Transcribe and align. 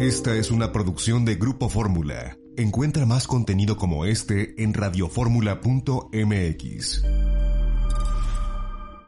Esta 0.00 0.36
es 0.36 0.52
una 0.52 0.70
producción 0.70 1.24
de 1.24 1.34
Grupo 1.34 1.68
Fórmula. 1.68 2.36
Encuentra 2.56 3.04
más 3.04 3.26
contenido 3.26 3.76
como 3.76 4.04
este 4.04 4.54
en 4.62 4.72
radioformula.mx. 4.72 7.02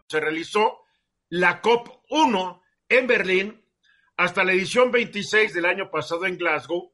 Se 0.08 0.20
realizó 0.20 0.80
la 1.28 1.62
COP1 1.62 2.60
en 2.88 3.06
Berlín 3.06 3.64
hasta 4.16 4.42
la 4.42 4.50
edición 4.50 4.90
26 4.90 5.54
del 5.54 5.66
año 5.66 5.92
pasado 5.92 6.26
en 6.26 6.36
Glasgow. 6.36 6.92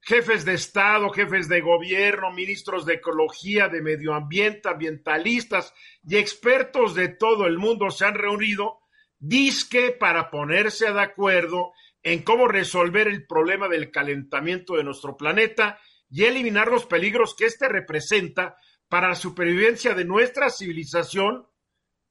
Jefes 0.00 0.44
de 0.44 0.54
Estado, 0.54 1.10
jefes 1.10 1.48
de 1.48 1.60
gobierno, 1.60 2.30
ministros 2.30 2.86
de 2.86 2.94
ecología, 2.94 3.68
de 3.68 3.82
medio 3.82 4.14
ambiente, 4.14 4.68
ambientalistas 4.68 5.74
y 6.04 6.18
expertos 6.18 6.94
de 6.94 7.08
todo 7.08 7.46
el 7.46 7.58
mundo 7.58 7.90
se 7.90 8.04
han 8.04 8.14
reunido 8.14 8.78
disque 9.18 9.90
para 9.90 10.30
ponerse 10.30 10.92
de 10.92 11.00
acuerdo 11.00 11.72
en 12.04 12.22
cómo 12.22 12.46
resolver 12.46 13.08
el 13.08 13.26
problema 13.26 13.66
del 13.66 13.90
calentamiento 13.90 14.76
de 14.76 14.84
nuestro 14.84 15.16
planeta 15.16 15.80
y 16.10 16.24
eliminar 16.24 16.68
los 16.68 16.84
peligros 16.84 17.34
que 17.34 17.46
éste 17.46 17.66
representa 17.66 18.56
para 18.88 19.08
la 19.08 19.14
supervivencia 19.14 19.94
de 19.94 20.04
nuestra 20.04 20.50
civilización, 20.50 21.48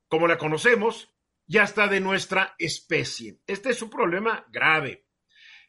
como 0.09 0.27
la 0.27 0.37
conocemos, 0.37 1.13
y 1.47 1.59
hasta 1.59 1.87
de 1.87 1.99
nuestra 1.99 2.55
especie. 2.57 3.39
Este 3.45 3.69
es 3.69 3.81
un 3.81 3.89
problema 3.89 4.45
grave. 4.49 5.05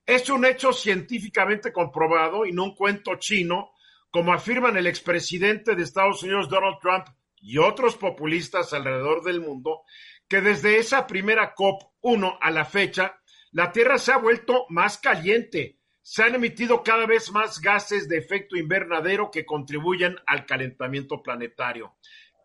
Es 0.06 0.28
un 0.30 0.46
hecho 0.46 0.72
científicamente 0.72 1.72
comprobado 1.72 2.46
y 2.46 2.52
no 2.52 2.64
un 2.64 2.74
cuento 2.74 3.16
chino, 3.16 3.72
como 4.10 4.32
afirman 4.32 4.76
el 4.76 4.86
expresidente 4.86 5.74
de 5.74 5.82
Estados 5.82 6.22
Unidos 6.22 6.48
Donald 6.48 6.78
Trump 6.80 7.06
y 7.36 7.58
otros 7.58 7.96
populistas 7.96 8.72
alrededor 8.72 9.22
del 9.22 9.40
mundo, 9.40 9.82
que 10.28 10.40
desde 10.40 10.78
esa 10.78 11.06
primera 11.06 11.54
COP1 11.54 12.38
a 12.40 12.50
la 12.50 12.64
fecha, 12.64 13.20
la 13.54 13.70
Tierra 13.70 13.98
se 13.98 14.10
ha 14.10 14.16
vuelto 14.16 14.66
más 14.68 14.98
caliente, 14.98 15.78
se 16.02 16.24
han 16.24 16.34
emitido 16.34 16.82
cada 16.82 17.06
vez 17.06 17.30
más 17.30 17.60
gases 17.60 18.08
de 18.08 18.18
efecto 18.18 18.56
invernadero 18.56 19.30
que 19.30 19.46
contribuyen 19.46 20.16
al 20.26 20.44
calentamiento 20.44 21.22
planetario. 21.22 21.96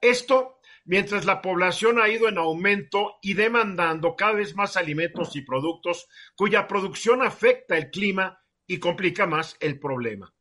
Esto 0.04 0.60
mientras 0.86 1.26
la 1.26 1.42
población 1.42 2.00
ha 2.00 2.10
ido 2.10 2.30
en 2.30 2.38
aumento 2.38 3.18
y 3.24 3.34
demandando 3.34 4.16
cada 4.16 4.34
vez 4.34 4.56
más 4.56 4.78
alimentos 4.78 5.36
y 5.36 5.42
productos 5.42 6.08
cuya 6.36 6.68
producción 6.68 7.24
afecta 7.24 7.76
el 7.76 7.90
clima 7.90 8.44
y 8.68 8.78
complica 8.78 9.26
más 9.26 9.58
el 9.62 9.80
problema. 9.80 10.32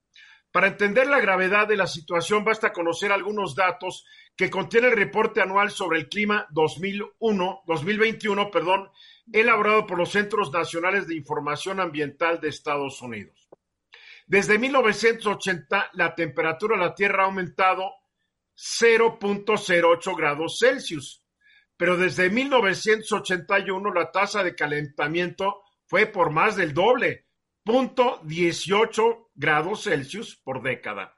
Para 0.53 0.66
entender 0.66 1.06
la 1.06 1.20
gravedad 1.20 1.66
de 1.66 1.78
la 1.78 1.86
situación 1.86 2.44
basta 2.44 2.75
conocer 2.75 3.10
algunos 3.10 3.55
datos 3.55 4.05
que 4.36 4.50
contiene 4.50 4.88
el 4.88 4.97
reporte 4.97 5.41
anual 5.41 5.70
sobre 5.70 5.98
el 5.98 6.08
clima 6.10 6.47
2001, 6.50 7.62
2021, 7.66 8.50
perdón, 8.50 8.91
elaborado 9.32 9.86
por 9.86 9.98
los 9.98 10.10
Centros 10.10 10.52
Nacionales 10.52 11.06
de 11.06 11.16
Información 11.16 11.80
Ambiental 11.80 12.40
de 12.40 12.48
Estados 12.48 13.00
Unidos. 13.02 13.48
Desde 14.26 14.58
1980, 14.58 15.90
la 15.94 16.14
temperatura 16.14 16.76
de 16.76 16.84
la 16.84 16.94
Tierra 16.94 17.22
ha 17.22 17.26
aumentado 17.26 17.92
0.08 18.56 20.16
grados 20.16 20.58
Celsius, 20.58 21.24
pero 21.76 21.96
desde 21.96 22.28
1981 22.28 23.92
la 23.92 24.10
tasa 24.10 24.42
de 24.42 24.54
calentamiento 24.54 25.62
fue 25.86 26.06
por 26.06 26.30
más 26.30 26.56
del 26.56 26.74
doble, 26.74 27.26
0.18 27.64 29.28
grados 29.34 29.84
Celsius 29.84 30.36
por 30.36 30.62
década. 30.62 31.16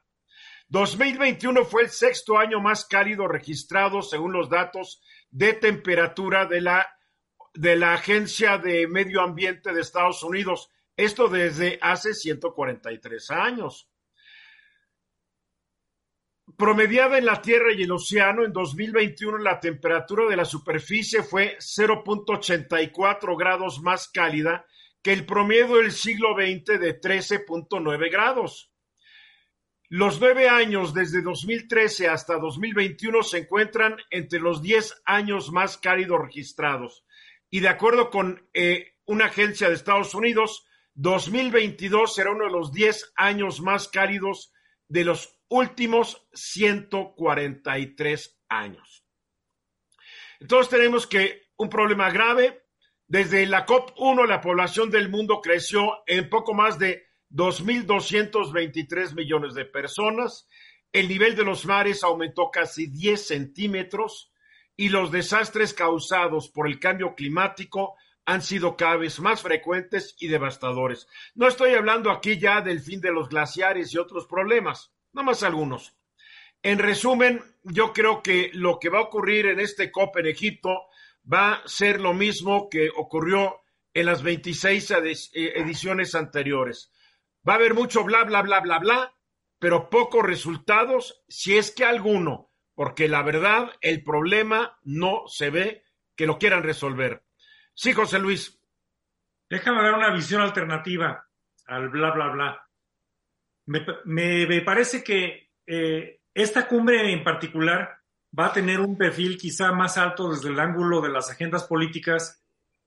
2021 0.69 1.65
fue 1.65 1.83
el 1.83 1.89
sexto 1.89 2.37
año 2.37 2.61
más 2.61 2.85
cálido 2.85 3.27
registrado 3.27 4.01
según 4.01 4.31
los 4.31 4.49
datos 4.49 5.01
de 5.29 5.51
temperatura 5.51 6.45
de 6.45 6.61
la, 6.61 6.87
de 7.53 7.75
la 7.75 7.93
Agencia 7.93 8.57
de 8.57 8.87
Medio 8.87 9.21
Ambiente 9.21 9.73
de 9.73 9.81
Estados 9.81 10.23
Unidos. 10.23 10.69
Esto 10.95 11.27
desde 11.27 11.79
hace 11.81 12.13
143 12.13 13.31
años. 13.31 13.89
Promediada 16.57 17.17
en 17.17 17.25
la 17.25 17.41
Tierra 17.41 17.73
y 17.73 17.83
el 17.83 17.91
océano, 17.91 18.43
en 18.43 18.53
2021 18.53 19.37
la 19.39 19.59
temperatura 19.59 20.29
de 20.29 20.35
la 20.35 20.45
superficie 20.45 21.23
fue 21.23 21.57
0.84 21.59 23.37
grados 23.37 23.81
más 23.81 24.09
cálida 24.09 24.65
que 25.01 25.13
el 25.13 25.25
promedio 25.25 25.77
del 25.77 25.91
siglo 25.91 26.35
XX 26.35 26.79
de 26.79 27.01
13.9 27.01 28.11
grados. 28.11 28.71
Los 29.89 30.21
nueve 30.21 30.47
años 30.47 30.93
desde 30.93 31.21
2013 31.21 32.07
hasta 32.07 32.37
2021 32.37 33.23
se 33.23 33.39
encuentran 33.39 33.97
entre 34.09 34.39
los 34.39 34.61
diez 34.61 35.01
años 35.05 35.51
más 35.51 35.77
cálidos 35.77 36.21
registrados. 36.21 37.03
Y 37.51 37.59
de 37.59 37.69
acuerdo 37.69 38.09
con 38.09 38.49
eh, 38.53 38.95
una 39.05 39.25
agencia 39.25 39.67
de 39.67 39.75
Estados 39.75 40.15
Unidos, 40.15 40.65
2022 40.95 42.15
será 42.15 42.31
uno 42.31 42.45
de 42.45 42.51
los 42.51 42.71
diez 42.71 43.11
años 43.15 43.61
más 43.61 43.89
cálidos 43.89 44.51
de 44.87 45.03
los 45.03 45.37
últimos 45.49 46.25
143 46.33 48.39
años. 48.47 49.05
Entonces 50.39 50.69
tenemos 50.69 51.05
que 51.05 51.49
un 51.57 51.69
problema 51.69 52.09
grave. 52.09 52.63
Desde 53.05 53.45
la 53.45 53.65
COP1 53.65 54.27
la 54.27 54.39
población 54.39 54.89
del 54.89 55.09
mundo 55.09 55.41
creció 55.41 56.03
en 56.07 56.29
poco 56.29 56.53
más 56.53 56.79
de 56.79 57.03
2.223 57.31 59.13
millones 59.13 59.55
de 59.55 59.65
personas. 59.65 60.47
El 60.93 61.09
nivel 61.09 61.35
de 61.35 61.43
los 61.43 61.65
mares 61.65 62.01
aumentó 62.03 62.49
casi 62.49 62.87
10 62.87 63.27
centímetros 63.27 64.30
y 64.75 64.89
los 64.89 65.11
desastres 65.11 65.73
causados 65.73 66.49
por 66.49 66.67
el 66.67 66.79
cambio 66.79 67.15
climático 67.15 67.95
han 68.25 68.41
sido 68.41 68.77
cada 68.77 68.97
vez 68.97 69.19
más 69.19 69.41
frecuentes 69.41 70.15
y 70.19 70.27
devastadores. 70.27 71.07
No 71.35 71.47
estoy 71.47 71.73
hablando 71.73 72.11
aquí 72.11 72.39
ya 72.39 72.61
del 72.61 72.79
fin 72.79 73.01
de 73.01 73.11
los 73.11 73.29
glaciares 73.29 73.93
y 73.93 73.97
otros 73.97 74.27
problemas 74.27 74.91
nada 75.13 75.25
más 75.25 75.43
algunos. 75.43 75.95
En 76.63 76.79
resumen, 76.79 77.41
yo 77.63 77.91
creo 77.93 78.21
que 78.21 78.51
lo 78.53 78.79
que 78.79 78.89
va 78.89 78.99
a 78.99 79.03
ocurrir 79.03 79.47
en 79.47 79.59
este 79.59 79.91
COP 79.91 80.17
en 80.17 80.27
Egipto 80.27 80.85
va 81.31 81.53
a 81.53 81.67
ser 81.67 81.99
lo 81.99 82.13
mismo 82.13 82.69
que 82.69 82.89
ocurrió 82.95 83.61
en 83.93 84.05
las 84.05 84.23
26 84.23 84.91
eh, 84.91 85.53
ediciones 85.55 86.15
anteriores. 86.15 86.91
Va 87.47 87.53
a 87.53 87.55
haber 87.57 87.73
mucho 87.73 88.03
bla, 88.03 88.23
bla, 88.23 88.41
bla, 88.41 88.59
bla, 88.59 88.79
bla, 88.79 89.15
pero 89.59 89.89
pocos 89.89 90.23
resultados, 90.23 91.23
si 91.27 91.57
es 91.57 91.71
que 91.71 91.83
alguno, 91.83 92.50
porque 92.75 93.07
la 93.07 93.21
verdad, 93.23 93.71
el 93.81 94.03
problema 94.03 94.77
no 94.83 95.23
se 95.27 95.49
ve 95.49 95.83
que 96.15 96.25
lo 96.25 96.37
quieran 96.37 96.63
resolver. 96.63 97.23
Sí, 97.73 97.93
José 97.93 98.19
Luis. 98.19 98.59
Déjame 99.49 99.81
dar 99.81 99.95
una 99.95 100.13
visión 100.13 100.41
alternativa 100.41 101.27
al 101.65 101.89
bla, 101.89 102.11
bla, 102.11 102.27
bla. 102.29 102.67
Me, 103.65 104.61
parece 104.61 105.03
que 105.03 105.51
eh, 105.65 106.21
esta 106.33 106.67
cumbre 106.67 107.11
en 107.11 107.23
particular 107.23 107.97
va 108.37 108.47
a 108.47 108.53
tener 108.53 108.79
un 108.79 108.97
perfil 108.97 109.37
quizá 109.37 109.71
más 109.71 109.97
alto 109.97 110.29
desde 110.29 110.49
el 110.49 110.59
ángulo 110.59 111.01
de 111.01 111.09
las 111.09 111.29
agendas 111.29 111.65
políticas, 111.65 112.43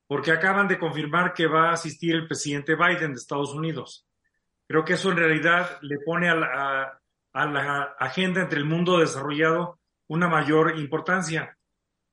porque 0.07 0.31
acaban 0.31 0.67
de 0.67 0.79
confirmar 0.79 1.33
que 1.33 1.47
va 1.47 1.69
a 1.69 1.73
asistir 1.73 2.15
el 2.15 2.27
presidente 2.27 2.75
Biden 2.75 3.13
de 3.13 3.19
Estados 3.19 3.53
Unidos. 3.53 4.07
Creo 4.67 4.83
que 4.83 4.93
eso 4.93 5.11
en 5.11 5.17
realidad 5.17 5.77
le 5.81 5.99
pone 5.99 6.29
a 6.29 6.35
la, 6.35 6.47
a, 6.47 7.01
la 7.43 7.95
agenda 7.99 8.41
entre 8.41 8.59
el 8.59 8.65
mundo 8.65 8.99
desarrollado 8.99 9.79
una 10.07 10.29
mayor 10.29 10.79
importancia. 10.79 11.57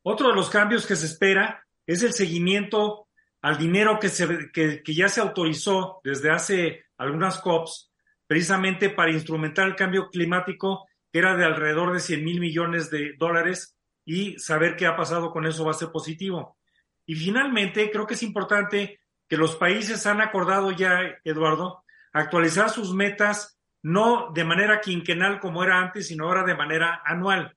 Otro 0.02 0.30
de 0.30 0.34
los 0.34 0.50
cambios 0.50 0.86
que 0.86 0.96
se 0.96 1.06
espera 1.06 1.64
es 1.86 2.02
el 2.02 2.12
seguimiento 2.12 3.06
al 3.40 3.58
dinero 3.58 4.00
que, 4.00 4.08
se, 4.08 4.50
que 4.50 4.94
ya 4.94 5.08
se 5.08 5.20
autorizó 5.20 6.00
desde 6.02 6.30
hace 6.30 6.86
algunas 6.96 7.38
COPs 7.40 7.92
precisamente 8.26 8.88
para 8.88 9.10
instrumentar 9.12 9.68
el 9.68 9.76
cambio 9.76 10.08
climático, 10.08 10.88
que 11.12 11.18
era 11.18 11.36
de 11.36 11.44
alrededor 11.44 11.92
de 11.92 12.00
100 12.00 12.24
mil 12.24 12.40
millones 12.40 12.90
de 12.90 13.14
dólares, 13.18 13.76
y 14.04 14.38
saber 14.38 14.76
qué 14.76 14.86
ha 14.86 14.96
pasado 14.96 15.30
con 15.30 15.46
eso 15.46 15.64
va 15.64 15.72
a 15.72 15.74
ser 15.74 15.90
positivo. 15.90 16.56
Y 17.04 17.14
finalmente, 17.14 17.90
creo 17.90 18.06
que 18.06 18.14
es 18.14 18.22
importante 18.22 19.00
que 19.28 19.36
los 19.36 19.56
países 19.56 20.06
han 20.06 20.20
acordado 20.20 20.70
ya, 20.70 21.18
Eduardo, 21.24 21.84
actualizar 22.12 22.70
sus 22.70 22.94
metas 22.94 23.51
no 23.82 24.30
de 24.32 24.44
manera 24.44 24.80
quinquenal 24.80 25.40
como 25.40 25.64
era 25.64 25.78
antes, 25.78 26.08
sino 26.08 26.26
ahora 26.26 26.44
de 26.44 26.56
manera 26.56 27.02
anual. 27.04 27.56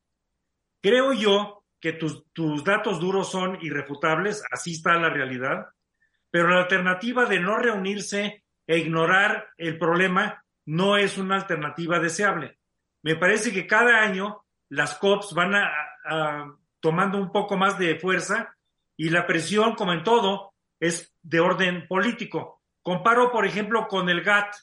Creo 0.81 1.13
yo 1.13 1.63
que 1.79 1.93
tus, 1.93 2.25
tus 2.33 2.63
datos 2.63 2.99
duros 2.99 3.29
son 3.29 3.59
irrefutables, 3.61 4.43
así 4.51 4.73
está 4.73 4.95
la 4.95 5.09
realidad, 5.09 5.67
pero 6.31 6.49
la 6.49 6.61
alternativa 6.61 7.25
de 7.25 7.39
no 7.39 7.57
reunirse 7.57 8.43
e 8.67 8.77
ignorar 8.77 9.49
el 9.57 9.77
problema 9.77 10.43
no 10.65 10.97
es 10.97 11.17
una 11.17 11.35
alternativa 11.35 11.99
deseable. 11.99 12.57
Me 13.03 13.15
parece 13.15 13.53
que 13.53 13.67
cada 13.67 14.01
año 14.01 14.43
las 14.69 14.95
COPs 14.95 15.33
van 15.33 15.55
a, 15.55 16.57
tomando 16.79 17.19
un 17.19 17.31
poco 17.31 17.55
más 17.55 17.77
de 17.77 17.99
fuerza 17.99 18.55
y 18.97 19.09
la 19.09 19.27
presión, 19.27 19.75
como 19.75 19.93
en 19.93 20.03
todo, 20.03 20.53
es 20.79 21.15
de 21.21 21.39
orden 21.39 21.87
político. 21.87 22.61
Comparo, 22.81 23.31
por 23.31 23.45
ejemplo, 23.45 23.87
con 23.87 24.09
el 24.09 24.23
GATT 24.23 24.55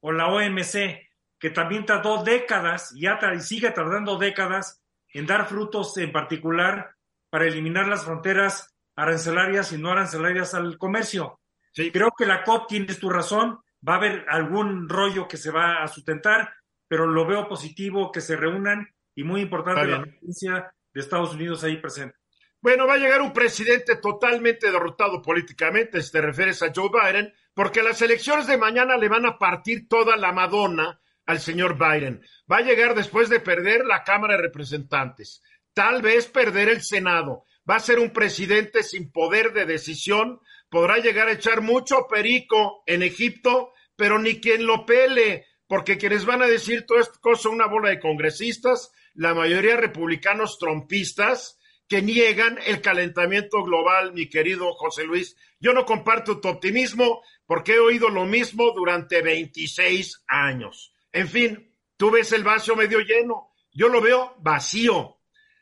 o 0.00 0.12
la 0.12 0.28
OMC, 0.28 1.08
que 1.38 1.50
también 1.50 1.86
tardó 1.86 2.22
décadas 2.22 2.92
y, 2.94 3.06
y 3.06 3.40
sigue 3.40 3.70
tardando 3.70 4.18
décadas 4.18 4.82
en 5.12 5.26
dar 5.26 5.46
frutos 5.46 5.96
en 5.98 6.12
particular 6.12 6.94
para 7.30 7.46
eliminar 7.46 7.86
las 7.86 8.04
fronteras 8.04 8.74
arancelarias 8.96 9.72
y 9.72 9.78
no 9.78 9.90
arancelarias 9.90 10.54
al 10.54 10.76
comercio. 10.78 11.40
Creo 11.72 12.12
que 12.16 12.26
la 12.26 12.42
COP, 12.42 12.68
tienes 12.68 12.98
tu 12.98 13.08
razón, 13.08 13.60
va 13.86 13.94
a 13.94 13.96
haber 13.98 14.26
algún 14.28 14.88
rollo 14.88 15.28
que 15.28 15.36
se 15.36 15.52
va 15.52 15.82
a 15.82 15.88
sustentar, 15.88 16.52
pero 16.88 17.06
lo 17.06 17.24
veo 17.26 17.48
positivo 17.48 18.10
que 18.10 18.20
se 18.20 18.36
reúnan 18.36 18.88
y 19.14 19.22
muy 19.22 19.42
importante 19.42 19.86
la 19.86 20.02
presencia 20.02 20.72
de 20.92 21.00
Estados 21.00 21.34
Unidos 21.34 21.62
ahí 21.62 21.76
presente. 21.76 22.17
Bueno, 22.60 22.88
va 22.88 22.94
a 22.94 22.98
llegar 22.98 23.22
un 23.22 23.32
presidente 23.32 23.96
totalmente 23.96 24.72
derrotado 24.72 25.22
políticamente, 25.22 26.02
si 26.02 26.10
te 26.10 26.20
refieres 26.20 26.60
a 26.62 26.72
Joe 26.74 26.90
Biden, 26.90 27.32
porque 27.54 27.84
las 27.84 28.02
elecciones 28.02 28.48
de 28.48 28.56
mañana 28.56 28.96
le 28.96 29.08
van 29.08 29.26
a 29.26 29.38
partir 29.38 29.88
toda 29.88 30.16
la 30.16 30.32
Madonna 30.32 31.00
al 31.24 31.38
señor 31.38 31.78
Biden. 31.78 32.20
Va 32.50 32.58
a 32.58 32.62
llegar 32.62 32.96
después 32.96 33.28
de 33.28 33.38
perder 33.38 33.84
la 33.84 34.02
Cámara 34.02 34.34
de 34.34 34.42
Representantes, 34.42 35.40
tal 35.72 36.02
vez 36.02 36.26
perder 36.26 36.68
el 36.68 36.82
Senado. 36.82 37.44
Va 37.68 37.76
a 37.76 37.80
ser 37.80 38.00
un 38.00 38.12
presidente 38.12 38.82
sin 38.82 39.12
poder 39.12 39.52
de 39.52 39.64
decisión, 39.64 40.40
podrá 40.68 40.98
llegar 40.98 41.28
a 41.28 41.32
echar 41.32 41.60
mucho 41.60 42.08
perico 42.08 42.82
en 42.86 43.04
Egipto, 43.04 43.72
pero 43.94 44.18
ni 44.18 44.40
quien 44.40 44.66
lo 44.66 44.84
pele, 44.84 45.46
porque 45.68 45.96
quienes 45.96 46.24
van 46.24 46.42
a 46.42 46.46
decir 46.46 46.86
todo 46.86 46.98
esto 46.98 47.20
son 47.36 47.52
una 47.52 47.66
bola 47.66 47.90
de 47.90 48.00
congresistas, 48.00 48.90
la 49.14 49.34
mayoría 49.34 49.76
republicanos 49.76 50.58
trompistas, 50.58 51.57
que 51.88 52.02
niegan 52.02 52.58
el 52.66 52.82
calentamiento 52.82 53.62
global, 53.62 54.12
mi 54.12 54.28
querido 54.28 54.72
José 54.74 55.04
Luis. 55.04 55.36
Yo 55.58 55.72
no 55.72 55.86
comparto 55.86 56.40
tu 56.40 56.48
optimismo 56.48 57.22
porque 57.46 57.74
he 57.74 57.80
oído 57.80 58.10
lo 58.10 58.26
mismo 58.26 58.72
durante 58.72 59.22
26 59.22 60.24
años. 60.28 60.94
En 61.12 61.28
fin, 61.28 61.74
tú 61.96 62.10
ves 62.10 62.32
el 62.32 62.44
vaso 62.44 62.76
medio 62.76 63.00
lleno, 63.00 63.52
yo 63.72 63.88
lo 63.88 64.00
veo 64.00 64.34
vacío. 64.38 65.16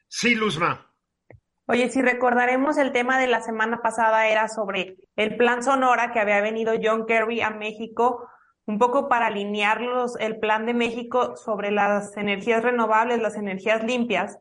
Sí, 0.08 0.34
Luzma. 0.34 0.92
Oye, 1.68 1.88
si 1.90 2.00
recordaremos 2.00 2.78
el 2.78 2.92
tema 2.92 3.18
de 3.18 3.26
la 3.26 3.40
semana 3.40 3.82
pasada 3.82 4.28
era 4.28 4.48
sobre 4.48 4.96
el 5.16 5.36
plan 5.36 5.62
Sonora 5.62 6.12
que 6.12 6.20
había 6.20 6.40
venido 6.40 6.74
John 6.80 7.06
Kerry 7.06 7.40
a 7.40 7.50
México, 7.50 8.28
un 8.66 8.78
poco 8.78 9.08
para 9.08 9.26
alinearlos 9.26 10.16
el 10.18 10.38
plan 10.38 10.66
de 10.66 10.74
México 10.74 11.36
sobre 11.36 11.70
las 11.70 12.16
energías 12.16 12.62
renovables, 12.62 13.20
las 13.20 13.36
energías 13.36 13.84
limpias, 13.84 14.38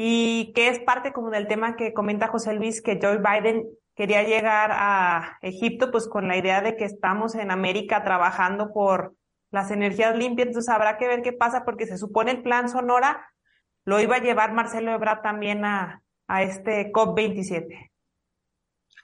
y 0.00 0.52
que 0.52 0.68
es 0.68 0.78
parte 0.78 1.12
como 1.12 1.28
del 1.30 1.48
tema 1.48 1.74
que 1.74 1.92
comenta 1.92 2.28
José 2.28 2.52
Luis, 2.52 2.80
que 2.80 3.00
Joe 3.02 3.18
Biden 3.18 3.66
quería 3.96 4.22
llegar 4.22 4.70
a 4.72 5.38
Egipto 5.42 5.90
pues 5.90 6.06
con 6.06 6.28
la 6.28 6.36
idea 6.36 6.60
de 6.60 6.76
que 6.76 6.84
estamos 6.84 7.34
en 7.34 7.50
América 7.50 8.04
trabajando 8.04 8.72
por 8.72 9.16
las 9.50 9.72
energías 9.72 10.16
limpias, 10.16 10.46
entonces 10.46 10.72
habrá 10.72 10.98
que 10.98 11.08
ver 11.08 11.22
qué 11.22 11.32
pasa 11.32 11.64
porque 11.64 11.84
se 11.84 11.98
supone 11.98 12.30
el 12.30 12.44
plan 12.44 12.68
Sonora 12.68 13.28
lo 13.84 13.98
iba 13.98 14.14
a 14.14 14.20
llevar 14.20 14.52
Marcelo 14.52 14.92
Ebrard 14.92 15.22
también 15.22 15.64
a, 15.64 16.00
a 16.28 16.42
este 16.44 16.92
COP27. 16.92 17.90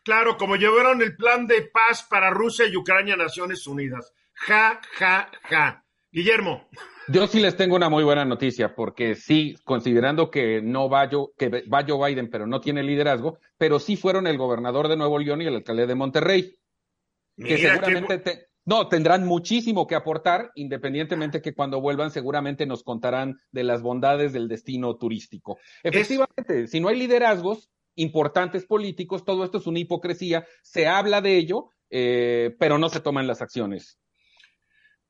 Claro, 0.05 0.37
como 0.37 0.55
llevaron 0.55 1.03
el 1.03 1.17
plan 1.17 1.49
de 1.49 1.63
paz 1.63 2.05
para 2.05 2.31
Rusia 2.31 2.67
y 2.69 2.77
Ucrania, 2.77 3.17
Naciones 3.17 3.67
Unidas. 3.67 4.15
Ja, 4.35 4.81
ja, 4.93 5.29
ja. 5.43 5.85
Guillermo. 6.13 6.69
Yo 7.09 7.27
sí 7.27 7.41
les 7.41 7.57
tengo 7.57 7.77
una 7.77 7.89
muy 7.89 8.03
buena 8.05 8.25
noticia, 8.25 8.75
porque 8.75 9.15
sí, 9.15 9.57
considerando 9.65 10.31
que 10.31 10.63
no 10.63 10.89
va 10.89 11.09
Joe, 11.11 11.29
que 11.37 11.49
va 11.49 11.85
Joe 11.87 12.09
Biden, 12.09 12.31
pero 12.31 12.47
no 12.47 12.61
tiene 12.61 12.83
liderazgo, 12.83 13.39
pero 13.59 13.79
sí 13.79 13.97
fueron 13.97 14.27
el 14.27 14.39
gobernador 14.39 14.89
de 14.89 14.97
Nuevo 14.97 15.19
León 15.19 15.43
y 15.43 15.47
el 15.47 15.57
alcalde 15.57 15.87
de 15.87 15.95
Monterrey. 15.95 16.57
que 17.37 17.59
seguramente 17.59 18.49
no, 18.65 18.89
tendrán 18.89 19.27
muchísimo 19.27 19.87
que 19.87 19.95
aportar, 19.95 20.51
independientemente 20.55 21.43
que 21.43 21.55
cuando 21.55 21.81
vuelvan 21.81 22.11
seguramente 22.11 22.65
nos 22.65 22.83
contarán 22.83 23.39
de 23.51 23.65
las 23.65 23.83
bondades 23.83 24.33
del 24.33 24.49
destino 24.49 24.97
turístico. 24.97 25.59
Efectivamente, 25.83 26.67
si 26.69 26.81
no 26.81 26.89
hay 26.89 26.99
liderazgos 26.99 27.71
importantes 27.97 28.65
políticos, 28.65 29.25
todo 29.25 29.45
esto 29.45 29.59
es 29.59 29.67
una 29.67 29.81
hipocresía, 29.81 30.47
se 30.63 30.87
habla 30.87 31.21
de 31.21 31.37
ello, 31.37 31.69
eh, 31.91 32.57
pero 32.59 32.79
no 32.79 32.89
se 32.89 33.01
toman 33.01 33.27
las 33.27 33.43
acciones. 33.43 33.99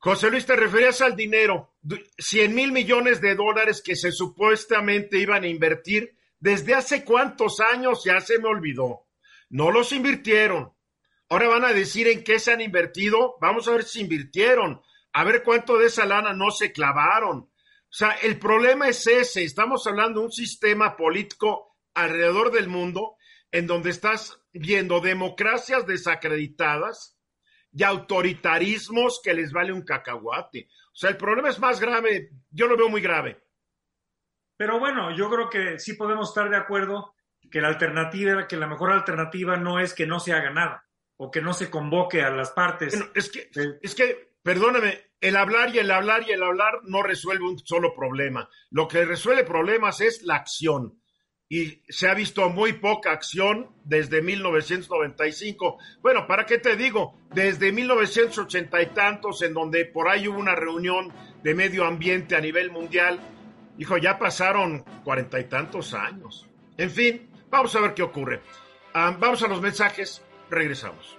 José 0.05 0.31
Luis, 0.31 0.45
te 0.45 0.55
referías 0.55 1.01
al 1.01 1.17
dinero, 1.17 1.79
100 2.19 2.55
mil 2.55 2.73
millones 2.73 3.23
de 3.23 3.35
dólares 3.35 3.81
que 3.83 3.97
se 3.97 4.13
supuestamente 4.13 5.19
iban 5.19 5.45
a 5.45 5.49
invertir 5.49 6.19
desde 6.39 6.75
hace 6.75 7.07
cuántos 7.07 7.59
años, 7.61 8.03
ya 8.05 8.21
se 8.21 8.39
me 8.39 8.49
olvidó. 8.49 9.07
No 9.49 9.71
los 9.71 9.93
invirtieron. 9.93 10.75
Ahora 11.31 11.49
van 11.49 11.65
a 11.65 11.73
decir 11.73 12.07
en 12.07 12.23
qué 12.23 12.39
se 12.39 12.53
han 12.53 12.61
invertido. 12.61 13.37
Vamos 13.41 13.67
a 13.67 13.71
ver 13.71 13.85
si 13.85 14.03
invirtieron. 14.03 14.83
A 15.15 15.25
ver 15.25 15.43
cuánto 15.43 15.79
de 15.79 15.87
esa 15.87 16.05
lana 16.05 16.35
no 16.35 16.51
se 16.51 16.71
clavaron. 16.71 17.39
O 17.39 17.51
sea, 17.89 18.11
el 18.11 18.39
problema 18.39 18.89
es 18.89 19.07
ese. 19.07 19.43
Estamos 19.43 19.87
hablando 19.87 20.21
de 20.21 20.27
un 20.27 20.33
sistema 20.33 20.99
político 20.99 21.79
alrededor 21.95 22.53
del 22.53 22.69
mundo 22.69 23.17
en 23.51 23.67
donde 23.67 23.89
estás 23.89 24.39
viendo 24.53 25.01
democracias 25.01 25.87
desacreditadas 25.87 27.17
y 27.75 27.83
autoritarismos 27.83 29.21
que 29.23 29.35
les 29.35 29.53
vale 29.53 29.73
un 29.73 29.83
cacahuate. 29.83 30.69
O 30.93 30.97
sea, 30.97 31.11
el 31.11 31.17
problema 31.17 31.49
es 31.49 31.59
más 31.59 31.81
grave. 31.81 32.31
Yo 32.51 32.67
lo 32.67 32.77
veo 32.77 32.89
muy 32.89 33.01
grave. 33.01 33.43
Pero 34.57 34.79
bueno, 34.79 35.15
yo 35.17 35.29
creo 35.29 35.51
que 35.51 35.79
sí 35.81 35.95
podemos 35.95 36.29
estar 36.29 36.49
de 36.49 36.57
acuerdo 36.57 37.15
que 37.51 37.61
la 37.61 37.69
alternativa, 37.69 38.47
que 38.47 38.57
la 38.57 38.69
mejor 38.69 38.93
alternativa 38.93 39.57
no 39.57 39.81
es 39.81 39.93
que 39.93 40.07
no 40.07 40.21
se 40.21 40.33
haga 40.33 40.51
nada 40.51 40.87
o 41.17 41.31
que 41.31 41.43
no 41.43 41.53
se 41.53 41.71
convoque 41.71 42.23
a 42.23 42.31
las 42.31 42.53
partes. 42.53 42.95
es 43.15 43.31
que, 43.31 43.51
es 43.83 43.95
que, 43.95 44.37
perdóname, 44.43 45.11
el 45.21 45.37
hablar 45.37 45.75
y 45.75 45.79
el 45.79 45.91
hablar 45.91 46.25
y 46.29 46.33
el 46.33 46.43
hablar 46.43 46.81
no 46.85 47.03
resuelve 47.03 47.45
un 47.45 47.59
solo 47.59 47.95
problema. 47.95 48.49
Lo 48.71 48.87
que 48.87 49.05
resuelve 49.05 49.45
problemas 49.45 50.01
es 50.01 50.23
la 50.23 50.37
acción. 50.37 51.01
Y 51.49 51.83
se 51.89 52.09
ha 52.09 52.15
visto 52.15 52.49
muy 52.49 52.75
poca 52.75 53.13
acción 53.13 53.71
desde 53.85 54.23
1995. 54.23 55.79
Bueno, 56.01 56.27
¿para 56.27 56.47
qué 56.47 56.59
te 56.59 56.77
digo? 56.77 57.19
Desde 57.35 57.71
1980 57.71 58.83
y 58.83 58.87
tantos, 58.87 59.43
en 59.43 59.53
donde 59.53 59.85
por 59.85 60.09
ahí 60.09 60.27
hubo 60.27 60.39
una 60.39 60.55
reunión 60.55 61.13
de 61.43 61.55
medio 61.55 61.85
ambiente 61.85 62.35
a 62.35 62.41
nivel 62.41 62.71
mundial. 62.71 63.21
Hijo, 63.79 63.99
ya 63.99 64.19
pasaron 64.19 64.85
cuarenta 65.05 65.39
y 65.39 65.45
tantos 65.45 65.93
años. 65.95 66.49
En 66.77 66.91
fin, 66.91 67.29
vamos 67.51 67.75
a 67.77 67.81
ver 67.81 67.95
qué 67.95 68.03
ocurre. 68.03 68.41
Ah, 68.95 69.15
vamos 69.19 69.43
a 69.43 69.49
los 69.49 69.61
mensajes 69.61 70.23
regresamos. 70.49 71.19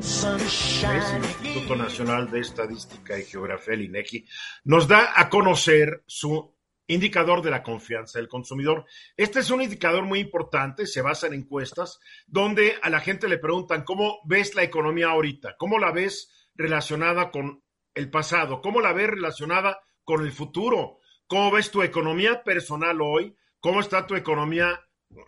El 0.00 1.24
Instituto 1.24 1.76
Nacional 1.76 2.30
de 2.30 2.40
Estadística 2.40 3.18
y 3.18 3.24
Geografía, 3.24 3.74
el 3.74 3.82
INEGI, 3.82 4.24
nos 4.64 4.88
da 4.88 5.12
a 5.14 5.28
conocer 5.28 6.02
su 6.06 6.54
indicador 6.90 7.40
de 7.40 7.50
la 7.50 7.62
confianza 7.62 8.18
del 8.18 8.28
consumidor. 8.28 8.84
Este 9.16 9.40
es 9.40 9.50
un 9.50 9.62
indicador 9.62 10.04
muy 10.04 10.18
importante, 10.18 10.86
se 10.86 11.02
basa 11.02 11.28
en 11.28 11.34
encuestas, 11.34 12.00
donde 12.26 12.74
a 12.82 12.90
la 12.90 13.00
gente 13.00 13.28
le 13.28 13.38
preguntan 13.38 13.84
cómo 13.84 14.20
ves 14.24 14.54
la 14.56 14.64
economía 14.64 15.10
ahorita, 15.10 15.56
cómo 15.56 15.78
la 15.78 15.92
ves 15.92 16.50
relacionada 16.54 17.30
con 17.30 17.62
el 17.94 18.10
pasado, 18.10 18.60
cómo 18.60 18.80
la 18.80 18.92
ves 18.92 19.08
relacionada 19.08 19.80
con 20.04 20.24
el 20.24 20.32
futuro, 20.32 20.98
cómo 21.28 21.52
ves 21.52 21.70
tu 21.70 21.82
economía 21.82 22.42
personal 22.42 23.00
hoy, 23.00 23.36
cómo 23.60 23.80
está 23.80 24.06
tu 24.06 24.16
economía 24.16 24.80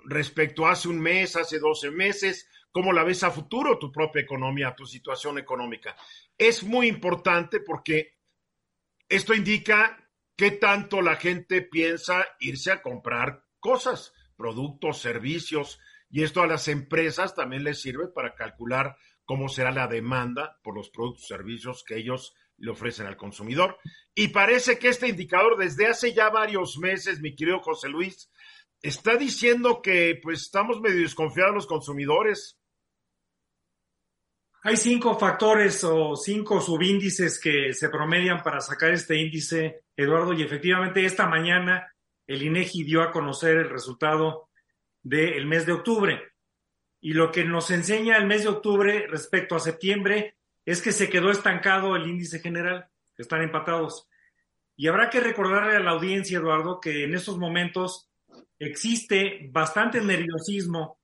respecto 0.05 0.67
a 0.67 0.73
hace 0.73 0.89
un 0.89 1.01
mes, 1.01 1.37
hace 1.37 1.61
12 1.61 1.93
meses, 1.93 2.49
cómo 2.73 2.93
la 2.93 3.05
ves 3.05 3.23
a 3.23 3.31
futuro 3.31 3.79
tu 3.79 3.93
propia 3.93 4.23
economía, 4.23 4.75
tu 4.75 4.85
situación 4.85 5.39
económica. 5.39 5.95
Es 6.37 6.65
muy 6.65 6.89
importante 6.89 7.61
porque 7.61 8.19
esto 9.09 9.35
indica 9.35 10.02
qué 10.43 10.51
tanto 10.51 11.03
la 11.03 11.15
gente 11.15 11.63
piensa 11.63 12.27
irse 12.41 12.73
a 12.73 12.83
comprar 12.83 13.45
cosas, 13.61 14.13
productos, 14.37 14.99
servicios, 14.99 15.79
y 16.11 16.25
esto 16.25 16.43
a 16.43 16.49
las 16.49 16.67
empresas 16.67 17.37
también 17.37 17.63
les 17.63 17.81
sirve 17.81 18.09
para 18.09 18.35
calcular 18.35 18.97
cómo 19.25 19.49
será 19.49 19.71
la 19.71 19.87
demanda 19.87 20.59
por 20.65 20.75
los 20.75 20.91
productos 20.91 21.23
y 21.23 21.27
servicios 21.29 21.85
que 21.87 21.97
ellos 21.97 22.35
le 22.57 22.73
ofrecen 22.73 23.07
al 23.07 23.17
consumidor. 23.17 23.79
Y 24.17 24.29
parece 24.29 24.81
que 24.81 24.89
este 24.89 25.07
indicador 25.07 25.57
desde 25.57 25.87
hace 25.87 26.13
ya 26.13 26.29
varios 26.29 26.77
meses, 26.77 27.21
mi 27.21 27.37
querido 27.37 27.61
José 27.61 27.89
Luis, 27.89 28.29
está 28.81 29.15
diciendo 29.15 29.81
que 29.81 30.19
pues 30.21 30.41
estamos 30.41 30.81
medio 30.81 31.03
desconfiados 31.03 31.55
los 31.55 31.67
consumidores. 31.69 32.59
Hay 34.65 34.77
cinco 34.77 35.19
factores 35.19 35.83
o 35.83 36.15
cinco 36.15 36.61
subíndices 36.61 37.41
que 37.41 37.73
se 37.73 37.89
promedian 37.89 38.45
para 38.45 38.61
sacar 38.61 38.93
este 38.93 39.17
índice, 39.17 39.83
Eduardo, 39.97 40.33
y 40.35 40.43
efectivamente 40.43 41.05
esta 41.05 41.27
mañana 41.27 41.93
el 42.29 42.45
INEGI 42.45 42.85
dio 42.85 43.03
a 43.03 43.11
conocer 43.11 43.57
el 43.57 43.71
resultado 43.71 44.51
del 45.03 45.47
mes 45.47 45.67
de 45.67 45.73
octubre. 45.73 46.23
Y 47.01 47.13
lo 47.15 47.33
que 47.33 47.45
nos 47.45 47.73
enseña 47.73 48.17
el 48.17 48.27
mes 48.29 48.45
de 48.45 48.51
octubre 48.51 49.09
respecto 49.09 49.57
a 49.57 49.61
septiembre 49.61 50.37
es 50.65 50.81
que 50.81 50.93
se 50.93 51.11
quedó 51.11 51.33
estancado 51.33 51.97
el 51.97 52.07
índice 52.07 52.39
general, 52.39 52.89
están 53.19 53.43
empatados. 53.43 54.09
Y 54.77 54.87
habrá 54.87 55.11
que 55.11 55.19
recordarle 55.19 55.75
a 55.75 55.81
la 55.81 55.91
audiencia, 55.91 56.39
Eduardo, 56.39 56.81
que 56.81 57.03
en 57.03 57.15
estos 57.15 57.37
momentos 57.37 58.09
existe 58.61 59.49
bastante 59.51 60.01
nerviosismo 60.01 61.02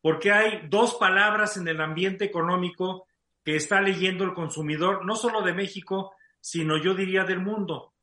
porque 0.00 0.32
hay 0.32 0.66
dos 0.68 0.94
palabras 0.94 1.56
en 1.56 1.68
el 1.68 1.80
ambiente 1.80 2.24
económico 2.24 3.06
que 3.44 3.56
está 3.56 3.80
leyendo 3.80 4.24
el 4.24 4.34
consumidor, 4.34 5.04
no 5.04 5.16
solo 5.16 5.42
de 5.42 5.54
México, 5.54 6.12
sino 6.40 6.76
yo 6.76 6.94
diría 6.94 7.24
del 7.24 7.40
mundo. 7.40 7.94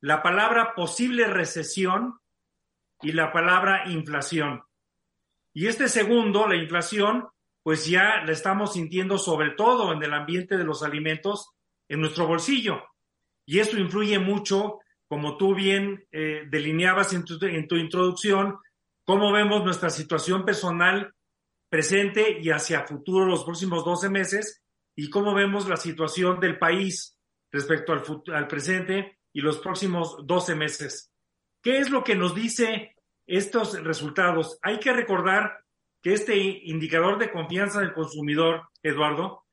La 0.00 0.22
palabra 0.22 0.74
posible 0.74 1.26
recesión 1.26 2.18
y 3.00 3.12
la 3.12 3.32
palabra 3.32 3.88
inflación. 3.90 4.62
Y 5.54 5.66
este 5.66 5.88
segundo, 5.88 6.46
la 6.46 6.56
inflación, 6.56 7.28
pues 7.62 7.86
ya 7.86 8.22
la 8.24 8.32
estamos 8.32 8.74
sintiendo 8.74 9.18
sobre 9.18 9.50
todo 9.50 9.92
en 9.92 10.02
el 10.02 10.14
ambiente 10.14 10.56
de 10.56 10.64
los 10.64 10.82
alimentos 10.82 11.50
en 11.88 12.00
nuestro 12.00 12.26
bolsillo. 12.26 12.82
Y 13.44 13.58
eso 13.58 13.78
influye 13.78 14.18
mucho, 14.18 14.78
como 15.08 15.36
tú 15.36 15.54
bien 15.54 16.06
eh, 16.10 16.44
delineabas 16.48 17.12
en 17.12 17.24
tu, 17.24 17.44
en 17.44 17.68
tu 17.68 17.76
introducción, 17.76 18.58
cómo 19.04 19.32
vemos 19.32 19.64
nuestra 19.64 19.90
situación 19.90 20.44
personal 20.44 21.14
presente 21.72 22.38
y 22.38 22.50
hacia 22.50 22.86
futuro 22.86 23.24
los 23.24 23.44
próximos 23.44 23.82
12 23.82 24.10
meses 24.10 24.62
y 24.94 25.08
cómo 25.08 25.32
vemos 25.32 25.66
la 25.66 25.78
situación 25.78 26.38
del 26.38 26.58
país 26.58 27.18
respecto 27.50 27.94
al, 27.94 28.02
al 28.34 28.46
presente 28.46 29.20
y 29.32 29.40
los 29.40 29.56
próximos 29.56 30.18
12 30.22 30.54
meses. 30.54 31.10
¿Qué 31.62 31.78
es 31.78 31.88
lo 31.88 32.04
que 32.04 32.14
nos 32.14 32.34
dice 32.34 32.94
estos 33.26 33.82
resultados? 33.82 34.58
Hay 34.60 34.80
que 34.80 34.92
recordar 34.92 35.64
que 36.02 36.12
este 36.12 36.36
indicador 36.36 37.18
de 37.18 37.30
confianza 37.30 37.80
del 37.80 37.94
consumidor, 37.94 38.68
Eduardo, 38.82 39.46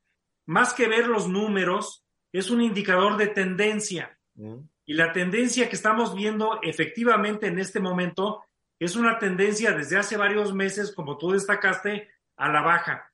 más 0.44 0.74
que 0.74 0.88
ver 0.88 1.06
los 1.06 1.26
números, 1.26 2.04
es 2.32 2.50
un 2.50 2.60
indicador 2.60 3.16
de 3.16 3.28
tendencia. 3.28 4.18
Mm. 4.34 4.58
Y 4.84 4.92
la 4.92 5.12
tendencia 5.12 5.70
que 5.70 5.76
estamos 5.76 6.14
viendo 6.14 6.60
efectivamente 6.60 7.46
en 7.46 7.58
este 7.58 7.80
momento 7.80 8.44
es 8.80 8.96
una 8.96 9.18
tendencia 9.18 9.72
desde 9.72 9.98
hace 9.98 10.16
varios 10.16 10.54
meses, 10.54 10.92
como 10.94 11.18
tú 11.18 11.32
destacaste, 11.32 12.08
a 12.36 12.48
la 12.48 12.62
baja. 12.62 13.12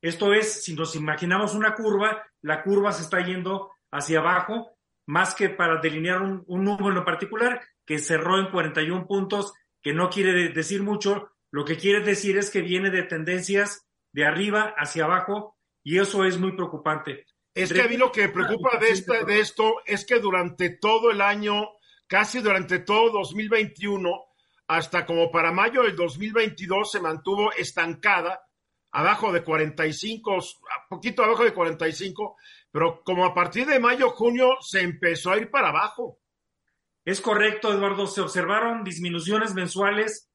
Esto 0.00 0.32
es, 0.32 0.62
si 0.62 0.76
nos 0.76 0.94
imaginamos 0.94 1.54
una 1.54 1.74
curva, 1.74 2.24
la 2.40 2.62
curva 2.62 2.92
se 2.92 3.02
está 3.02 3.20
yendo 3.24 3.72
hacia 3.90 4.20
abajo, 4.20 4.78
más 5.06 5.34
que 5.34 5.48
para 5.48 5.80
delinear 5.80 6.22
un, 6.22 6.44
número 6.46 6.98
en 6.98 7.04
particular, 7.04 7.60
que 7.84 7.98
cerró 7.98 8.38
en 8.38 8.52
41 8.52 9.08
puntos, 9.08 9.52
que 9.82 9.92
no 9.92 10.08
quiere 10.08 10.50
decir 10.50 10.84
mucho, 10.84 11.32
lo 11.50 11.64
que 11.64 11.76
quiere 11.76 12.00
decir 12.00 12.38
es 12.38 12.50
que 12.50 12.62
viene 12.62 12.90
de 12.90 13.02
tendencias 13.02 13.88
de 14.12 14.24
arriba 14.24 14.74
hacia 14.76 15.04
abajo 15.04 15.56
y 15.82 15.98
eso 15.98 16.24
es 16.24 16.38
muy 16.38 16.52
preocupante. 16.52 17.26
Es 17.54 17.72
que 17.72 17.82
a 17.82 17.88
mí 17.88 17.96
lo 17.96 18.12
que 18.12 18.28
preocupa 18.28 18.78
de, 18.78 19.24
de 19.24 19.40
esto 19.40 19.80
es 19.84 20.06
que 20.06 20.20
durante 20.20 20.70
todo 20.70 21.10
el 21.10 21.20
año, 21.20 21.70
casi 22.06 22.40
durante 22.40 22.78
todo 22.78 23.10
2021, 23.10 24.27
hasta 24.68 25.06
como 25.06 25.30
para 25.32 25.50
mayo 25.50 25.82
del 25.82 25.96
2022 25.96 26.92
se 26.92 27.00
mantuvo 27.00 27.52
estancada, 27.52 28.42
abajo 28.92 29.32
de 29.32 29.42
45, 29.42 30.38
poquito 30.88 31.24
abajo 31.24 31.44
de 31.44 31.54
45, 31.54 32.36
pero 32.70 33.02
como 33.02 33.24
a 33.24 33.34
partir 33.34 33.66
de 33.66 33.80
mayo, 33.80 34.10
junio 34.10 34.58
se 34.60 34.82
empezó 34.82 35.32
a 35.32 35.38
ir 35.38 35.50
para 35.50 35.70
abajo. 35.70 36.20
Es 37.04 37.22
correcto, 37.22 37.72
Eduardo, 37.72 38.06
se 38.06 38.20
observaron 38.20 38.84
disminuciones 38.84 39.54
mensuales, 39.54 40.30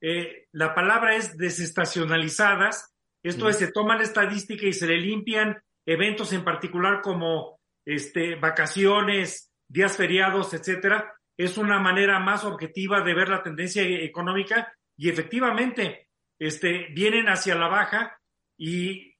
eh, 0.00 0.48
la 0.52 0.74
palabra 0.74 1.14
es 1.14 1.36
desestacionalizadas, 1.36 2.92
esto 3.22 3.48
es, 3.48 3.58
se 3.58 3.72
toma 3.72 3.96
la 3.96 4.02
estadística 4.02 4.66
y 4.66 4.72
se 4.72 4.86
le 4.86 4.98
limpian 4.98 5.62
eventos 5.84 6.32
en 6.32 6.44
particular 6.44 7.00
como 7.02 7.60
este, 7.84 8.34
vacaciones, 8.34 9.52
días 9.68 9.96
feriados, 9.96 10.52
etcétera, 10.54 11.15
es 11.36 11.58
una 11.58 11.78
manera 11.78 12.18
más 12.20 12.44
objetiva 12.44 13.02
de 13.02 13.14
ver 13.14 13.28
la 13.28 13.42
tendencia 13.42 13.82
económica 13.82 14.72
y 14.96 15.10
efectivamente 15.10 16.08
este, 16.38 16.88
vienen 16.94 17.28
hacia 17.28 17.54
la 17.54 17.68
baja 17.68 18.18
y, 18.56 19.14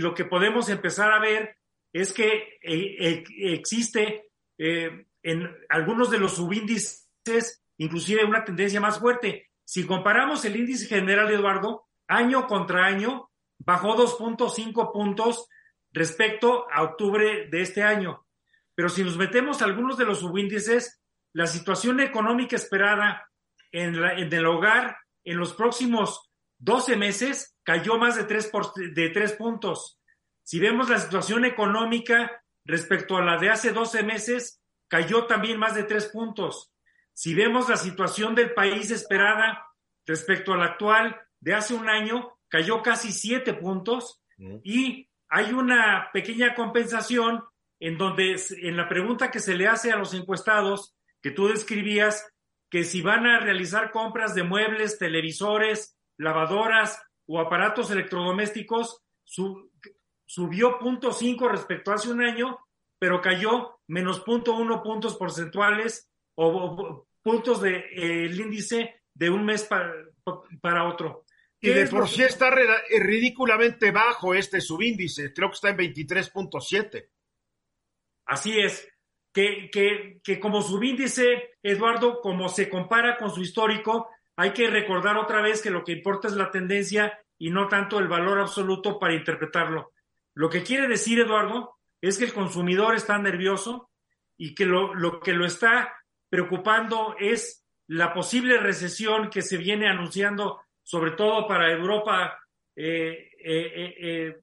lo 0.00 0.12
que 0.14 0.26
podemos 0.26 0.68
empezar 0.68 1.10
a 1.10 1.18
ver 1.18 1.56
es 1.92 2.12
que 2.12 2.58
eh, 2.60 2.96
eh, 3.00 3.24
existe 3.54 4.30
eh, 4.58 5.06
en 5.22 5.50
algunos 5.70 6.10
de 6.10 6.18
los 6.18 6.36
subíndices 6.36 7.08
inclusive 7.78 8.24
una 8.24 8.44
tendencia 8.44 8.80
más 8.80 8.98
fuerte. 8.98 9.48
Si 9.64 9.86
comparamos 9.86 10.44
el 10.44 10.56
índice 10.56 10.86
general, 10.86 11.30
Eduardo, 11.30 11.86
año 12.06 12.46
contra 12.46 12.86
año, 12.86 13.30
bajó 13.58 13.96
2.5 13.96 14.92
puntos 14.92 15.48
respecto 15.92 16.66
a 16.70 16.82
octubre 16.82 17.48
de 17.50 17.62
este 17.62 17.82
año. 17.82 18.26
Pero 18.74 18.88
si 18.88 19.02
nos 19.02 19.16
metemos 19.16 19.60
a 19.60 19.64
algunos 19.64 19.96
de 19.96 20.04
los 20.04 20.20
subíndices, 20.20 21.00
la 21.32 21.46
situación 21.46 22.00
económica 22.00 22.56
esperada 22.56 23.28
en, 23.72 23.96
el 23.96 24.46
hogar 24.46 24.96
en 25.24 25.38
los 25.38 25.52
próximos 25.52 26.30
12 26.58 26.96
meses 26.96 27.56
cayó 27.62 27.98
más 27.98 28.16
de 28.16 28.24
3, 28.24 28.50
de 28.94 29.10
3 29.10 29.32
puntos. 29.34 30.00
Si 30.42 30.58
vemos 30.58 30.88
la 30.88 30.98
situación 30.98 31.44
económica 31.44 32.42
respecto 32.64 33.16
a 33.16 33.22
la 33.22 33.36
de 33.36 33.50
hace 33.50 33.72
12 33.72 34.02
meses, 34.02 34.62
cayó 34.88 35.26
también 35.26 35.58
más 35.58 35.74
de 35.74 35.84
3 35.84 36.06
puntos. 36.06 36.72
Si 37.12 37.34
vemos 37.34 37.68
la 37.68 37.76
situación 37.76 38.34
del 38.34 38.54
país 38.54 38.90
esperada 38.90 39.66
respecto 40.06 40.54
a 40.54 40.56
la 40.56 40.64
actual 40.66 41.20
de 41.40 41.54
hace 41.54 41.74
un 41.74 41.88
año, 41.88 42.38
cayó 42.48 42.82
casi 42.82 43.12
7 43.12 43.54
puntos. 43.54 44.22
Y 44.62 45.08
hay 45.28 45.52
una 45.52 46.10
pequeña 46.12 46.54
compensación 46.54 47.44
en 47.80 47.98
donde 47.98 48.40
en 48.62 48.76
la 48.76 48.88
pregunta 48.88 49.30
que 49.30 49.40
se 49.40 49.54
le 49.54 49.66
hace 49.68 49.92
a 49.92 49.96
los 49.96 50.14
encuestados, 50.14 50.96
que 51.28 51.34
tú 51.34 51.48
describías, 51.48 52.26
que 52.70 52.84
si 52.84 53.02
van 53.02 53.26
a 53.26 53.38
realizar 53.38 53.90
compras 53.90 54.34
de 54.34 54.44
muebles, 54.44 54.98
televisores, 54.98 55.98
lavadoras 56.16 57.02
o 57.26 57.38
aparatos 57.38 57.90
electrodomésticos, 57.90 59.02
subió 59.24 60.78
0.5 60.78 61.50
respecto 61.50 61.90
a 61.90 61.96
hace 61.96 62.10
un 62.10 62.22
año, 62.22 62.58
pero 62.98 63.20
cayó 63.20 63.78
menos 63.88 64.24
0.1 64.24 64.82
puntos 64.82 65.16
porcentuales 65.16 66.10
o, 66.34 67.06
puntos 67.22 67.60
del 67.60 67.82
de, 67.92 68.24
eh, 68.24 68.34
índice 68.34 69.02
de 69.12 69.28
un 69.28 69.44
mes 69.44 69.64
para, 69.64 69.92
para 70.62 70.88
otro. 70.88 71.26
Y 71.60 71.68
de 71.68 71.86
por 71.88 72.08
sí 72.08 72.22
está 72.22 72.48
eh, 72.48 73.00
ridículamente 73.00 73.90
bajo 73.90 74.32
este 74.32 74.62
subíndice, 74.62 75.34
creo 75.34 75.50
que 75.50 75.56
está 75.56 75.68
en 75.68 75.76
23.7. 75.76 77.06
Así 78.24 78.58
es 78.58 78.88
que, 79.32 79.70
que, 79.70 80.20
que 80.22 80.40
como 80.40 80.62
subíndice, 80.62 81.56
Eduardo, 81.62 82.20
como 82.20 82.48
se 82.48 82.68
compara 82.68 83.16
con 83.16 83.30
su 83.30 83.42
histórico, 83.42 84.08
hay 84.36 84.52
que 84.52 84.68
recordar 84.68 85.16
otra 85.16 85.42
vez 85.42 85.62
que 85.62 85.70
lo 85.70 85.84
que 85.84 85.92
importa 85.92 86.28
es 86.28 86.34
la 86.34 86.50
tendencia 86.50 87.18
y 87.38 87.50
no 87.50 87.68
tanto 87.68 87.98
el 87.98 88.08
valor 88.08 88.38
absoluto 88.38 88.98
para 88.98 89.14
interpretarlo. 89.14 89.92
Lo 90.34 90.48
que 90.48 90.62
quiere 90.62 90.86
decir, 90.86 91.18
Eduardo, 91.20 91.76
es 92.00 92.18
que 92.18 92.24
el 92.24 92.32
consumidor 92.32 92.94
está 92.94 93.18
nervioso 93.18 93.90
y 94.36 94.54
que 94.54 94.66
lo, 94.66 94.94
lo 94.94 95.20
que 95.20 95.32
lo 95.32 95.44
está 95.44 95.92
preocupando 96.28 97.16
es 97.18 97.64
la 97.88 98.12
posible 98.12 98.58
recesión 98.58 99.30
que 99.30 99.42
se 99.42 99.56
viene 99.56 99.88
anunciando, 99.88 100.60
sobre 100.82 101.12
todo 101.12 101.46
para 101.48 101.72
Europa 101.72 102.38
eh, 102.76 103.30
eh, 103.42 103.94
eh, 103.98 104.40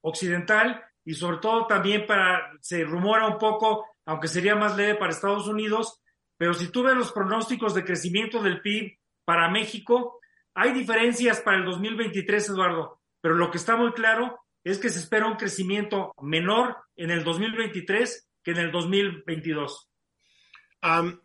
occidental 0.00 0.82
y 1.04 1.14
sobre 1.14 1.36
todo 1.38 1.66
también 1.66 2.06
para, 2.06 2.50
se 2.60 2.82
rumora 2.82 3.26
un 3.26 3.38
poco 3.38 3.86
aunque 4.04 4.28
sería 4.28 4.54
más 4.54 4.76
leve 4.76 4.96
para 4.96 5.12
Estados 5.12 5.46
Unidos, 5.48 6.02
pero 6.36 6.54
si 6.54 6.70
tú 6.70 6.82
ves 6.82 6.96
los 6.96 7.12
pronósticos 7.12 7.74
de 7.74 7.84
crecimiento 7.84 8.42
del 8.42 8.60
PIB 8.60 8.98
para 9.24 9.50
México, 9.50 10.18
hay 10.54 10.72
diferencias 10.72 11.40
para 11.40 11.58
el 11.58 11.64
2023, 11.64 12.50
Eduardo, 12.50 13.00
pero 13.20 13.34
lo 13.34 13.50
que 13.50 13.58
está 13.58 13.76
muy 13.76 13.92
claro 13.92 14.40
es 14.64 14.78
que 14.78 14.90
se 14.90 14.98
espera 14.98 15.26
un 15.26 15.36
crecimiento 15.36 16.12
menor 16.20 16.76
en 16.96 17.10
el 17.10 17.24
2023 17.24 18.28
que 18.42 18.50
en 18.50 18.58
el 18.58 18.72
2022. 18.72 19.88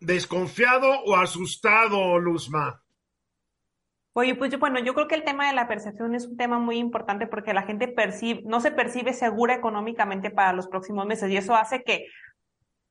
¿Desconfiado 0.00 1.00
o 1.04 1.16
asustado, 1.16 2.18
Luzma? 2.18 2.80
Oye, 4.12 4.34
pues 4.34 4.50
yo, 4.50 4.58
bueno, 4.58 4.80
yo 4.80 4.94
creo 4.94 5.06
que 5.06 5.14
el 5.14 5.22
tema 5.22 5.46
de 5.46 5.54
la 5.54 5.68
percepción 5.68 6.14
es 6.14 6.26
un 6.26 6.36
tema 6.36 6.58
muy 6.58 6.78
importante 6.78 7.28
porque 7.28 7.54
la 7.54 7.62
gente 7.62 7.86
percibe, 7.86 8.42
no 8.44 8.60
se 8.60 8.72
percibe 8.72 9.12
segura 9.12 9.54
económicamente 9.54 10.30
para 10.30 10.52
los 10.52 10.66
próximos 10.66 11.06
meses 11.06 11.30
y 11.30 11.36
eso 11.36 11.54
hace 11.54 11.84
que 11.84 12.06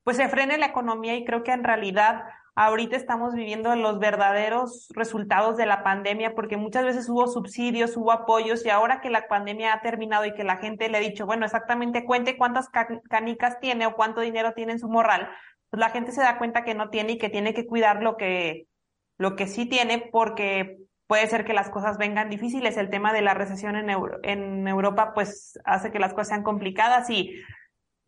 pues 0.07 0.15
se 0.15 0.29
frene 0.29 0.57
la 0.57 0.67
economía 0.67 1.17
y 1.17 1.25
creo 1.25 1.43
que 1.43 1.51
en 1.51 1.65
realidad 1.65 2.23
ahorita 2.55 2.95
estamos 2.95 3.33
viviendo 3.33 3.75
los 3.75 3.99
verdaderos 3.99 4.87
resultados 4.95 5.57
de 5.57 5.65
la 5.65 5.83
pandemia 5.83 6.33
porque 6.33 6.55
muchas 6.55 6.85
veces 6.85 7.09
hubo 7.09 7.27
subsidios, 7.27 7.97
hubo 7.97 8.13
apoyos 8.13 8.65
y 8.65 8.69
ahora 8.69 9.01
que 9.01 9.09
la 9.09 9.27
pandemia 9.27 9.73
ha 9.73 9.81
terminado 9.81 10.23
y 10.23 10.33
que 10.33 10.45
la 10.45 10.55
gente 10.55 10.87
le 10.87 10.97
ha 10.97 11.01
dicho, 11.01 11.25
bueno, 11.25 11.43
exactamente 11.43 12.05
cuente 12.05 12.37
cuántas 12.37 12.69
canicas 13.09 13.59
tiene 13.59 13.85
o 13.85 13.95
cuánto 13.95 14.21
dinero 14.21 14.53
tiene 14.53 14.71
en 14.71 14.79
su 14.79 14.87
morral, 14.87 15.27
pues 15.69 15.81
la 15.81 15.89
gente 15.89 16.13
se 16.13 16.21
da 16.21 16.37
cuenta 16.37 16.63
que 16.63 16.73
no 16.73 16.89
tiene 16.89 17.11
y 17.11 17.17
que 17.17 17.27
tiene 17.27 17.53
que 17.53 17.67
cuidar 17.67 18.01
lo 18.01 18.15
que, 18.15 18.69
lo 19.17 19.35
que 19.35 19.45
sí 19.45 19.65
tiene 19.65 20.07
porque 20.09 20.77
puede 21.07 21.27
ser 21.27 21.43
que 21.43 21.51
las 21.51 21.69
cosas 21.69 21.97
vengan 21.97 22.29
difíciles. 22.29 22.77
El 22.77 22.89
tema 22.89 23.11
de 23.11 23.23
la 23.23 23.33
recesión 23.33 23.75
en, 23.75 23.89
en 24.23 24.67
Europa 24.69 25.11
pues 25.13 25.59
hace 25.65 25.91
que 25.91 25.99
las 25.99 26.13
cosas 26.13 26.29
sean 26.29 26.43
complicadas 26.43 27.09
y 27.09 27.33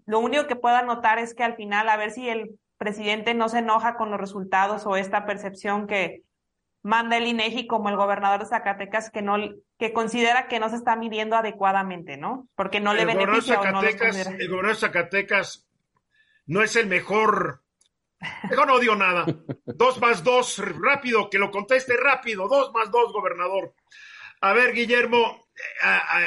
lo 0.09 0.17
único 0.17 0.47
que 0.47 0.55
puedo 0.55 0.75
anotar 0.75 1.19
es 1.19 1.35
que 1.35 1.43
al 1.43 1.55
final, 1.55 1.87
a 1.87 1.95
ver 1.95 2.09
si 2.09 2.27
el 2.27 2.57
presidente 2.79 3.35
no 3.35 3.47
se 3.47 3.59
enoja 3.59 3.95
con 3.95 4.09
los 4.09 4.19
resultados 4.19 4.87
o 4.87 4.95
esta 4.95 5.27
percepción 5.27 5.85
que 5.85 6.23
manda 6.81 7.15
el 7.15 7.27
INEGI 7.27 7.67
como 7.67 7.89
el 7.89 7.95
gobernador 7.95 8.39
de 8.39 8.47
Zacatecas 8.47 9.11
que 9.11 9.21
no 9.21 9.37
que 9.77 9.93
considera 9.93 10.47
que 10.47 10.59
no 10.59 10.67
se 10.69 10.77
está 10.77 10.95
midiendo 10.95 11.35
adecuadamente, 11.35 12.17
¿no? 12.17 12.47
Porque 12.55 12.79
no 12.79 12.95
le 12.95 13.05
beneficia 13.05 13.61
o 13.61 13.65
no 13.65 13.81
El 13.83 14.49
gobernador 14.49 14.67
de 14.67 14.75
Zacatecas 14.75 15.69
no 16.47 16.63
es 16.63 16.75
el 16.75 16.87
mejor. 16.87 17.61
Mejor 18.49 18.65
no 18.65 18.79
digo 18.79 18.95
nada. 18.95 19.27
Dos 19.67 20.01
más 20.01 20.23
dos, 20.23 20.59
rápido, 20.81 21.29
que 21.29 21.37
lo 21.37 21.51
conteste 21.51 21.95
rápido. 21.97 22.47
Dos 22.47 22.73
más 22.73 22.89
dos, 22.89 23.13
gobernador. 23.13 23.75
A 24.41 24.53
ver, 24.53 24.73
Guillermo, 24.73 25.45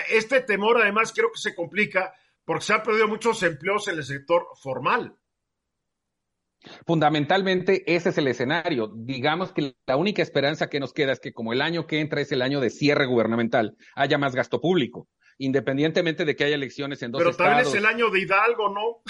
este 0.08 0.40
temor 0.40 0.80
además 0.80 1.12
creo 1.12 1.32
que 1.32 1.40
se 1.40 1.56
complica 1.56 2.14
porque 2.44 2.64
se 2.64 2.74
han 2.74 2.82
perdido 2.82 3.08
muchos 3.08 3.42
empleos 3.42 3.88
en 3.88 3.98
el 3.98 4.04
sector 4.04 4.46
formal. 4.62 5.16
Fundamentalmente 6.86 7.82
ese 7.92 8.10
es 8.10 8.18
el 8.18 8.28
escenario. 8.28 8.92
Digamos 8.94 9.52
que 9.52 9.74
la 9.86 9.96
única 9.96 10.22
esperanza 10.22 10.68
que 10.68 10.80
nos 10.80 10.92
queda 10.92 11.12
es 11.12 11.20
que 11.20 11.32
como 11.32 11.52
el 11.52 11.60
año 11.60 11.86
que 11.86 12.00
entra 12.00 12.20
es 12.20 12.30
el 12.32 12.42
año 12.42 12.60
de 12.60 12.70
cierre 12.70 13.06
gubernamental, 13.06 13.76
haya 13.96 14.16
más 14.16 14.34
gasto 14.34 14.60
público, 14.60 15.08
independientemente 15.38 16.24
de 16.24 16.36
que 16.36 16.44
haya 16.44 16.54
elecciones 16.54 17.02
en 17.02 17.10
dos 17.10 17.20
estados. 17.20 17.36
Pero 17.36 17.50
tal 17.50 17.64
vez 17.64 17.74
el 17.74 17.86
año 17.86 18.10
de 18.10 18.20
Hidalgo, 18.20 18.68
¿no? 18.68 19.02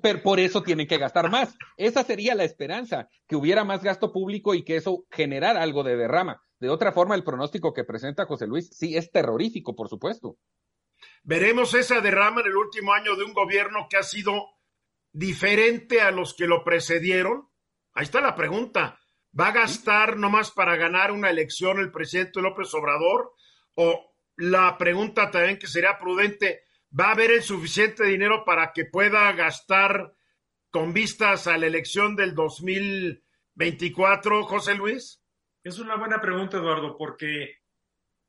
Por, 0.00 0.22
por 0.22 0.40
eso 0.40 0.62
tienen 0.62 0.86
que 0.86 0.98
gastar 0.98 1.30
más. 1.30 1.54
Esa 1.76 2.02
sería 2.02 2.34
la 2.34 2.44
esperanza, 2.44 3.08
que 3.28 3.36
hubiera 3.36 3.64
más 3.64 3.82
gasto 3.82 4.12
público 4.12 4.54
y 4.54 4.64
que 4.64 4.76
eso 4.76 5.04
generara 5.10 5.62
algo 5.62 5.82
de 5.82 5.96
derrama. 5.96 6.42
De 6.60 6.70
otra 6.70 6.92
forma, 6.92 7.14
el 7.14 7.24
pronóstico 7.24 7.72
que 7.72 7.84
presenta 7.84 8.26
José 8.26 8.46
Luis 8.46 8.70
sí 8.72 8.96
es 8.96 9.10
terrorífico, 9.10 9.74
por 9.74 9.88
supuesto. 9.88 10.36
Veremos 11.22 11.74
esa 11.74 12.00
derrama 12.00 12.40
en 12.40 12.48
el 12.48 12.56
último 12.56 12.92
año 12.92 13.16
de 13.16 13.24
un 13.24 13.32
gobierno 13.32 13.86
que 13.88 13.96
ha 13.96 14.02
sido 14.02 14.48
diferente 15.12 16.00
a 16.00 16.10
los 16.10 16.34
que 16.34 16.46
lo 16.46 16.64
precedieron? 16.64 17.48
Ahí 17.92 18.04
está 18.04 18.20
la 18.20 18.34
pregunta. 18.34 18.98
¿Va 19.38 19.48
a 19.48 19.52
gastar 19.52 20.16
nomás 20.16 20.50
para 20.50 20.76
ganar 20.76 21.12
una 21.12 21.30
elección 21.30 21.78
el 21.78 21.92
presidente 21.92 22.40
López 22.40 22.72
Obrador? 22.74 23.32
O 23.74 24.14
la 24.36 24.76
pregunta 24.78 25.30
también 25.30 25.58
que 25.58 25.66
sería 25.66 25.98
prudente, 25.98 26.62
¿va 26.98 27.06
a 27.06 27.12
haber 27.12 27.30
el 27.30 27.42
suficiente 27.42 28.06
dinero 28.06 28.44
para 28.44 28.72
que 28.72 28.86
pueda 28.86 29.30
gastar 29.32 30.14
con 30.70 30.92
vistas 30.92 31.46
a 31.46 31.56
la 31.58 31.66
elección 31.66 32.16
del 32.16 32.34
2024, 32.34 34.44
José 34.44 34.74
Luis? 34.74 35.22
Es 35.62 35.78
una 35.78 35.96
buena 35.96 36.20
pregunta, 36.20 36.56
Eduardo, 36.56 36.96
porque 36.96 37.59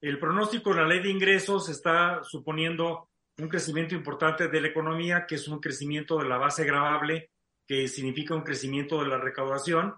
el 0.01 0.17
pronóstico 0.17 0.71
de 0.71 0.81
la 0.81 0.87
ley 0.87 0.99
de 0.99 1.09
ingresos 1.09 1.69
está 1.69 2.23
suponiendo 2.23 3.09
un 3.37 3.47
crecimiento 3.47 3.95
importante 3.95 4.47
de 4.47 4.61
la 4.61 4.67
economía, 4.67 5.25
que 5.27 5.35
es 5.35 5.47
un 5.47 5.59
crecimiento 5.59 6.17
de 6.17 6.27
la 6.27 6.37
base 6.37 6.65
gravable, 6.65 7.29
que 7.67 7.87
significa 7.87 8.35
un 8.35 8.41
crecimiento 8.41 9.01
de 9.01 9.09
la 9.09 9.17
recaudación. 9.17 9.95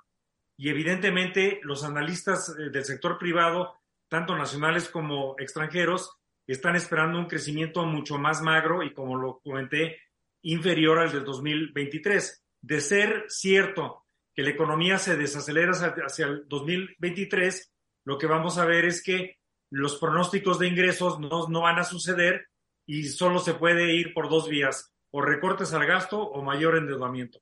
Y 0.58 0.70
evidentemente 0.70 1.60
los 1.64 1.84
analistas 1.84 2.50
eh, 2.50 2.70
del 2.70 2.84
sector 2.84 3.18
privado, 3.18 3.80
tanto 4.10 4.36
nacionales 4.36 4.90
como 4.90 5.36
extranjeros, 5.40 6.12
están 6.46 6.76
esperando 6.76 7.18
un 7.18 7.26
crecimiento 7.26 7.86
mucho 7.86 8.18
más 8.18 8.42
magro 8.42 8.84
y, 8.84 8.94
como 8.94 9.16
lo 9.16 9.40
comenté, 9.40 9.98
inferior 10.44 11.00
al 11.00 11.12
del 11.12 11.24
2023. 11.24 12.44
De 12.62 12.82
ser 12.82 13.26
cierto 13.30 14.04
que 14.36 14.44
la 14.44 14.50
economía 14.50 14.98
se 14.98 15.16
desacelera 15.16 15.72
hacia 15.72 16.26
el 16.26 16.48
2023, 16.48 17.72
lo 18.06 18.18
que 18.18 18.28
vamos 18.28 18.58
a 18.58 18.66
ver 18.66 18.86
es 18.86 19.02
que 19.02 19.38
los 19.74 19.96
pronósticos 19.96 20.60
de 20.60 20.68
ingresos 20.68 21.20
no, 21.20 21.48
no 21.48 21.62
van 21.62 21.80
a 21.80 21.84
suceder 21.84 22.46
y 22.86 23.06
solo 23.06 23.40
se 23.40 23.56
puede 23.56 23.96
ir 23.96 24.14
por 24.14 24.30
dos 24.30 24.48
vías, 24.48 24.94
o 25.10 25.20
recortes 25.20 25.74
al 25.74 25.88
gasto 25.88 26.22
o 26.22 26.44
mayor 26.44 26.78
endeudamiento. 26.78 27.40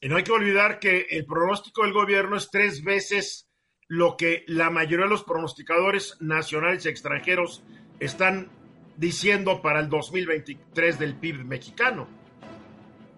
Y 0.00 0.08
no 0.08 0.16
hay 0.16 0.22
que 0.22 0.30
olvidar 0.30 0.78
que 0.78 1.08
el 1.10 1.26
pronóstico 1.26 1.82
del 1.82 1.92
gobierno 1.92 2.36
es 2.36 2.48
tres 2.50 2.84
veces 2.84 3.48
lo 3.88 4.16
que 4.16 4.44
la 4.46 4.70
mayoría 4.70 5.06
de 5.06 5.10
los 5.10 5.24
pronosticadores 5.24 6.16
nacionales 6.20 6.86
y 6.86 6.90
extranjeros 6.90 7.64
están 7.98 8.50
diciendo 8.96 9.60
para 9.60 9.80
el 9.80 9.88
2023 9.88 10.98
del 11.00 11.16
PIB 11.16 11.44
mexicano. 11.44 12.06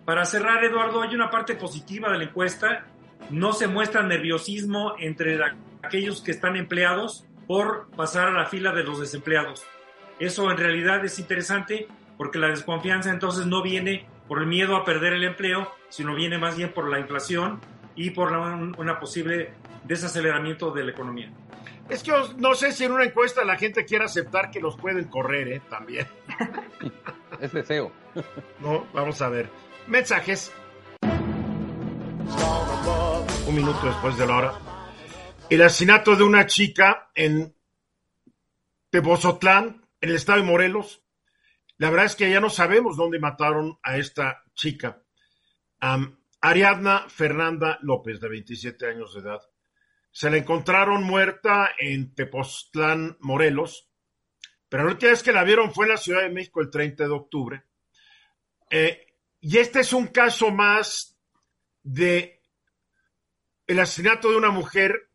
Para 0.07 0.25
cerrar, 0.25 0.65
Eduardo, 0.65 1.03
hay 1.03 1.15
una 1.15 1.31
parte 1.31 1.57
positiva 1.57 2.11
de 2.11 2.19
la 2.19 2.25
encuesta. 2.25 2.87
No 3.29 3.53
se 3.53 3.67
muestra 3.67 4.03
nerviosismo 4.03 4.95
entre 4.99 5.39
aquellos 5.83 6.23
que 6.23 6.31
están 6.31 6.57
empleados 6.57 7.27
por 7.47 7.89
pasar 7.97 8.29
a 8.29 8.33
la 8.33 8.47
fila 8.47 8.73
de 8.73 8.85
los 8.85 9.01
desempleados. 9.01 9.65
Eso 10.19 10.51
en 10.51 10.57
realidad 10.57 11.05
es 11.05 11.19
interesante 11.19 11.89
porque 12.17 12.39
la 12.39 12.49
desconfianza 12.49 13.11
entonces 13.11 13.47
no 13.47 13.63
viene 13.63 14.07
por 14.29 14.41
el 14.41 14.47
miedo 14.47 14.77
a 14.77 14.85
perder 14.85 15.13
el 15.13 15.25
empleo, 15.25 15.71
sino 15.89 16.15
viene 16.15 16.39
más 16.39 16.57
bien 16.57 16.73
por 16.73 16.89
la 16.89 16.99
inflación 16.99 17.61
y 17.95 18.11
por 18.11 18.33
una 18.33 18.99
posible 18.99 19.53
desaceleramiento 19.85 20.71
de 20.71 20.85
la 20.85 20.91
economía. 20.93 21.31
Es 21.89 22.03
que 22.03 22.13
no 22.39 22.55
sé 22.55 22.73
si 22.73 22.85
en 22.85 22.93
una 22.93 23.05
encuesta 23.05 23.45
la 23.45 23.57
gente 23.57 23.85
quiere 23.85 24.05
aceptar 24.05 24.51
que 24.51 24.61
los 24.61 24.77
pueden 24.77 25.05
correr, 25.05 25.49
¿eh? 25.49 25.63
También. 25.71 26.07
es 27.41 27.53
deseo. 27.53 27.93
no, 28.61 28.87
vamos 28.93 29.23
a 29.23 29.29
ver. 29.29 29.49
Mensajes. 29.87 30.53
Un 33.47 33.55
minuto 33.55 33.87
después 33.87 34.17
de 34.19 34.27
la 34.27 34.37
hora. 34.37 34.76
El 35.49 35.63
asesinato 35.63 36.17
de 36.17 36.25
una 36.25 36.47
chica 36.47 37.13
en 37.15 37.55
Tebozotlán, 38.91 39.87
en 40.01 40.09
el 40.11 40.17
estado 40.17 40.41
de 40.41 40.45
Morelos. 40.45 41.05
La 41.79 41.89
verdad 41.89 42.07
es 42.07 42.17
que 42.17 42.29
ya 42.29 42.41
no 42.41 42.51
sabemos 42.51 42.97
dónde 42.97 43.21
mataron 43.21 43.79
a 43.85 43.97
esta 43.97 44.43
chica. 44.55 45.05
Ariadna 46.41 47.09
Fernanda 47.09 47.79
López, 47.83 48.21
de 48.21 48.29
27 48.29 48.89
años 48.89 49.15
de 49.15 49.21
edad. 49.21 49.41
Se 50.11 50.31
la 50.31 50.39
encontraron 50.39 51.05
muerta 51.05 51.71
en 51.79 52.13
Tepoztlán, 52.13 53.17
Morelos, 53.21 53.89
pero 54.69 54.85
la 54.85 54.93
última 54.93 55.13
vez 55.13 55.23
que 55.23 55.33
la 55.33 55.45
vieron 55.45 55.73
fue 55.73 55.87
en 55.87 55.93
la 55.93 55.97
Ciudad 55.97 56.23
de 56.23 56.31
México 56.31 56.61
el 56.61 56.71
30 56.71 57.05
de 57.05 57.11
octubre. 57.11 57.65
Eh, 58.69 59.07
y 59.41 59.59
este 59.59 59.79
es 59.81 59.93
un 59.93 60.09
caso 60.09 60.51
más 60.51 61.17
de 61.85 62.43
el 63.69 63.79
asesinato 63.79 64.31
de 64.31 64.39
una 64.39 64.51
mujer 64.51 65.06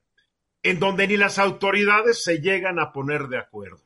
en 0.64 0.80
donde 0.80 1.08
ni 1.08 1.18
las 1.18 1.40
autoridades 1.40 2.24
se 2.24 2.40
llegan 2.40 2.80
a 2.80 2.92
poner 2.92 3.28
de 3.28 3.40
acuerdo. 3.40 3.82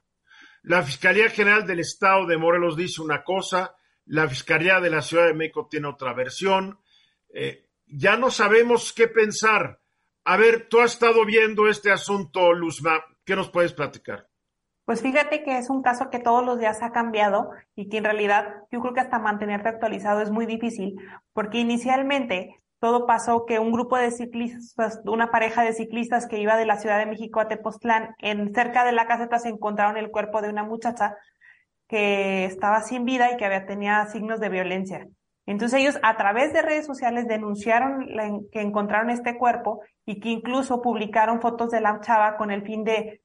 La 0.61 0.83
Fiscalía 0.83 1.29
General 1.29 1.65
del 1.65 1.79
Estado 1.79 2.25
de 2.25 2.37
Morelos 2.37 2.75
dice 2.75 3.01
una 3.01 3.23
cosa, 3.23 3.75
la 4.05 4.27
Fiscalía 4.27 4.79
de 4.79 4.89
la 4.89 5.01
Ciudad 5.01 5.27
de 5.27 5.33
México 5.33 5.67
tiene 5.69 5.87
otra 5.87 6.13
versión. 6.13 6.79
Eh, 7.33 7.69
ya 7.87 8.17
no 8.17 8.31
sabemos 8.31 8.93
qué 8.93 9.07
pensar. 9.07 9.79
A 10.23 10.37
ver, 10.37 10.67
tú 10.67 10.79
has 10.79 10.93
estado 10.93 11.23
viendo 11.25 11.67
este 11.67 11.91
asunto, 11.91 12.51
Luzma. 12.53 13.03
¿Qué 13.23 13.35
nos 13.35 13.49
puedes 13.49 13.73
platicar? 13.73 14.27
Pues 14.85 15.01
fíjate 15.01 15.43
que 15.43 15.57
es 15.57 15.69
un 15.69 15.81
caso 15.81 16.09
que 16.11 16.19
todos 16.19 16.45
los 16.45 16.59
días 16.59 16.81
ha 16.81 16.91
cambiado 16.91 17.49
y 17.75 17.89
que 17.89 17.97
en 17.97 18.03
realidad 18.03 18.47
yo 18.71 18.81
creo 18.81 18.93
que 18.93 18.99
hasta 19.01 19.17
mantenerte 19.17 19.69
actualizado 19.69 20.21
es 20.21 20.29
muy 20.29 20.45
difícil, 20.45 20.95
porque 21.33 21.57
inicialmente 21.57 22.61
todo 22.79 23.05
pasó 23.05 23.45
que 23.45 23.59
un 23.59 23.71
grupo 23.71 23.97
de 23.97 24.11
ciclistas, 24.11 25.01
una 25.05 25.31
pareja 25.31 25.63
de 25.63 25.73
ciclistas 25.73 26.27
que 26.27 26.39
iba 26.39 26.57
de 26.57 26.65
la 26.65 26.77
Ciudad 26.77 26.99
de 26.99 27.05
México 27.05 27.39
a 27.39 27.47
Tepoztlán, 27.47 28.15
en 28.19 28.53
cerca 28.53 28.83
de 28.83 28.91
la 28.91 29.07
caseta 29.07 29.39
se 29.39 29.49
encontraron 29.49 29.97
el 29.97 30.11
cuerpo 30.11 30.41
de 30.41 30.49
una 30.49 30.63
muchacha 30.63 31.17
que 31.87 32.45
estaba 32.45 32.81
sin 32.81 33.05
vida 33.05 33.31
y 33.31 33.37
que 33.37 33.45
había 33.45 33.65
tenía 33.65 34.05
signos 34.07 34.39
de 34.39 34.49
violencia. 34.49 35.07
Entonces 35.45 35.79
ellos 35.79 35.99
a 36.01 36.17
través 36.17 36.53
de 36.53 36.63
redes 36.63 36.85
sociales 36.85 37.27
denunciaron 37.27 38.07
que 38.51 38.61
encontraron 38.61 39.11
este 39.11 39.37
cuerpo 39.37 39.81
y 40.05 40.19
que 40.19 40.29
incluso 40.29 40.81
publicaron 40.81 41.41
fotos 41.41 41.69
de 41.69 41.81
la 41.81 41.99
chava 42.01 42.35
con 42.37 42.49
el 42.49 42.63
fin 42.63 42.83
de 42.83 43.21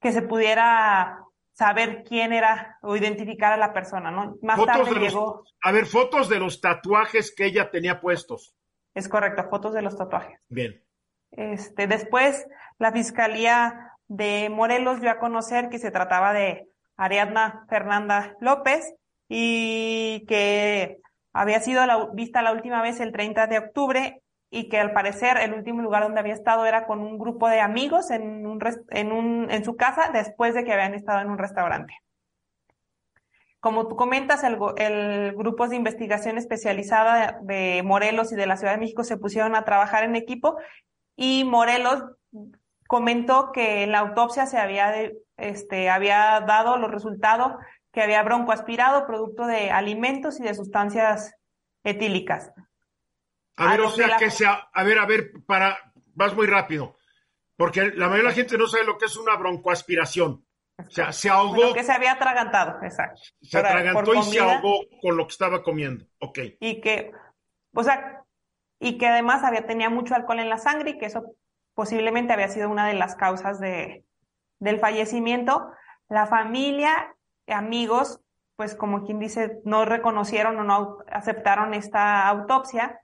que 0.00 0.12
se 0.12 0.22
pudiera 0.22 1.18
saber 1.52 2.04
quién 2.04 2.32
era 2.32 2.78
o 2.80 2.96
identificar 2.96 3.52
a 3.52 3.58
la 3.58 3.74
persona, 3.74 4.10
¿no? 4.10 4.36
Más 4.40 4.64
tarde 4.64 4.98
llegó. 4.98 5.44
a 5.62 5.72
ver, 5.72 5.84
fotos 5.84 6.30
de 6.30 6.38
los 6.38 6.62
tatuajes 6.62 7.34
que 7.34 7.44
ella 7.44 7.70
tenía 7.70 8.00
puestos. 8.00 8.54
Es 9.00 9.08
correcto, 9.08 9.48
fotos 9.48 9.72
de 9.72 9.80
los 9.80 9.96
tatuajes. 9.96 10.38
Bien. 10.50 10.84
Este, 11.30 11.86
después, 11.86 12.46
la 12.78 12.92
Fiscalía 12.92 13.96
de 14.08 14.50
Morelos 14.50 15.00
dio 15.00 15.10
a 15.10 15.18
conocer 15.18 15.70
que 15.70 15.78
se 15.78 15.90
trataba 15.90 16.34
de 16.34 16.68
Ariadna 16.98 17.64
Fernanda 17.70 18.36
López 18.42 18.94
y 19.26 20.26
que 20.28 20.98
había 21.32 21.60
sido 21.60 21.86
la, 21.86 22.10
vista 22.12 22.42
la 22.42 22.52
última 22.52 22.82
vez 22.82 23.00
el 23.00 23.10
30 23.10 23.46
de 23.46 23.58
octubre 23.58 24.22
y 24.50 24.68
que 24.68 24.78
al 24.78 24.92
parecer 24.92 25.38
el 25.38 25.54
último 25.54 25.80
lugar 25.80 26.02
donde 26.02 26.20
había 26.20 26.34
estado 26.34 26.66
era 26.66 26.86
con 26.86 27.00
un 27.00 27.18
grupo 27.18 27.48
de 27.48 27.60
amigos 27.60 28.10
en, 28.10 28.46
un, 28.46 28.60
en, 28.90 29.12
un, 29.12 29.50
en 29.50 29.64
su 29.64 29.76
casa 29.76 30.10
después 30.12 30.52
de 30.52 30.62
que 30.64 30.74
habían 30.74 30.92
estado 30.92 31.20
en 31.20 31.30
un 31.30 31.38
restaurante. 31.38 31.94
Como 33.60 33.88
tú 33.88 33.96
comentas, 33.96 34.42
el, 34.42 34.58
el 34.78 35.34
grupos 35.36 35.70
de 35.70 35.76
investigación 35.76 36.38
especializada 36.38 37.38
de 37.42 37.82
Morelos 37.84 38.32
y 38.32 38.36
de 38.36 38.46
la 38.46 38.56
Ciudad 38.56 38.72
de 38.72 38.80
México 38.80 39.04
se 39.04 39.18
pusieron 39.18 39.54
a 39.54 39.64
trabajar 39.64 40.04
en 40.04 40.16
equipo 40.16 40.56
y 41.14 41.44
Morelos 41.44 42.02
comentó 42.90 43.52
que 43.52 43.84
en 43.84 43.92
la 43.92 44.00
autopsia 44.00 44.46
se 44.46 44.58
había, 44.58 44.92
este, 45.36 45.90
había 45.90 46.40
dado 46.40 46.76
los 46.76 46.90
resultados 46.90 47.52
que 47.92 48.02
había 48.02 48.22
broncoaspirado 48.22 49.06
producto 49.06 49.46
de 49.46 49.70
alimentos 49.70 50.40
y 50.40 50.42
de 50.42 50.54
sustancias 50.54 51.34
etílicas. 51.84 52.52
A 53.56 53.70
ver, 53.70 53.80
o 53.82 53.90
sea, 53.90 54.16
que 54.16 54.30
sea, 54.30 54.70
a 54.72 54.82
ver, 54.82 54.98
a 54.98 55.06
ver, 55.06 55.32
para, 55.46 55.92
vas 56.14 56.34
muy 56.34 56.46
rápido, 56.46 56.96
porque 57.56 57.92
la 57.94 58.08
mayoría 58.08 58.22
de 58.22 58.28
la 58.30 58.34
gente 58.34 58.58
no 58.58 58.66
sabe 58.66 58.84
lo 58.84 58.96
que 58.96 59.04
es 59.04 59.16
una 59.16 59.36
broncoaspiración. 59.36 60.44
O 60.86 60.90
sea, 60.90 61.12
se 61.12 61.30
ahogó. 61.30 61.74
que 61.74 61.84
se 61.84 61.92
había 61.92 62.12
atragantado, 62.12 62.82
exacto. 62.82 63.20
Se 63.42 63.58
atragantó 63.58 64.14
y 64.14 64.22
se 64.22 64.40
ahogó 64.40 64.80
con 65.00 65.16
lo 65.16 65.26
que 65.26 65.32
estaba 65.32 65.62
comiendo. 65.62 66.04
Ok. 66.20 66.38
Y 66.60 66.80
que, 66.80 67.12
o 67.74 67.82
sea, 67.82 68.24
y 68.78 68.98
que 68.98 69.06
además 69.06 69.44
había, 69.44 69.66
tenía 69.66 69.90
mucho 69.90 70.14
alcohol 70.14 70.40
en 70.40 70.48
la 70.48 70.58
sangre 70.58 70.90
y 70.90 70.98
que 70.98 71.06
eso 71.06 71.34
posiblemente 71.74 72.32
había 72.32 72.48
sido 72.48 72.68
una 72.68 72.86
de 72.86 72.94
las 72.94 73.14
causas 73.16 73.60
de, 73.60 74.04
del 74.58 74.78
fallecimiento. 74.80 75.70
La 76.08 76.26
familia 76.26 77.14
amigos, 77.52 78.20
pues 78.56 78.74
como 78.74 79.04
quien 79.04 79.18
dice, 79.18 79.60
no 79.64 79.84
reconocieron 79.84 80.58
o 80.58 80.64
no 80.64 80.98
aceptaron 81.10 81.74
esta 81.74 82.28
autopsia. 82.28 83.00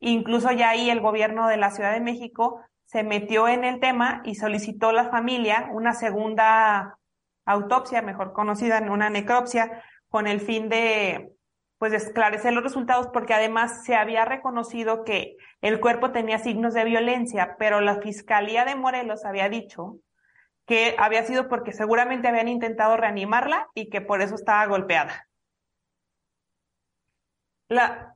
Incluso 0.00 0.50
ya 0.52 0.70
ahí 0.70 0.90
el 0.90 1.00
gobierno 1.00 1.48
de 1.48 1.56
la 1.56 1.70
Ciudad 1.70 1.92
de 1.92 2.00
México 2.00 2.60
se 2.84 3.04
metió 3.04 3.48
en 3.48 3.64
el 3.64 3.80
tema 3.80 4.22
y 4.24 4.34
solicitó 4.34 4.88
a 4.88 4.92
la 4.92 5.10
familia 5.10 5.68
una 5.72 5.94
segunda 5.94 6.98
autopsia, 7.44 8.02
mejor 8.02 8.32
conocida 8.32 8.78
en 8.78 8.90
una 8.90 9.10
necropsia, 9.10 9.82
con 10.08 10.26
el 10.26 10.40
fin 10.40 10.68
de 10.68 11.32
pues 11.78 11.92
esclarecer 11.94 12.52
los 12.52 12.62
resultados 12.62 13.08
porque 13.12 13.34
además 13.34 13.84
se 13.84 13.96
había 13.96 14.24
reconocido 14.24 15.02
que 15.02 15.36
el 15.62 15.80
cuerpo 15.80 16.12
tenía 16.12 16.38
signos 16.38 16.74
de 16.74 16.84
violencia, 16.84 17.56
pero 17.58 17.80
la 17.80 18.00
Fiscalía 18.00 18.64
de 18.64 18.76
Morelos 18.76 19.24
había 19.24 19.48
dicho 19.48 19.96
que 20.64 20.94
había 20.98 21.24
sido 21.24 21.48
porque 21.48 21.72
seguramente 21.72 22.28
habían 22.28 22.46
intentado 22.46 22.96
reanimarla 22.96 23.66
y 23.74 23.90
que 23.90 24.00
por 24.00 24.22
eso 24.22 24.36
estaba 24.36 24.64
golpeada. 24.66 25.26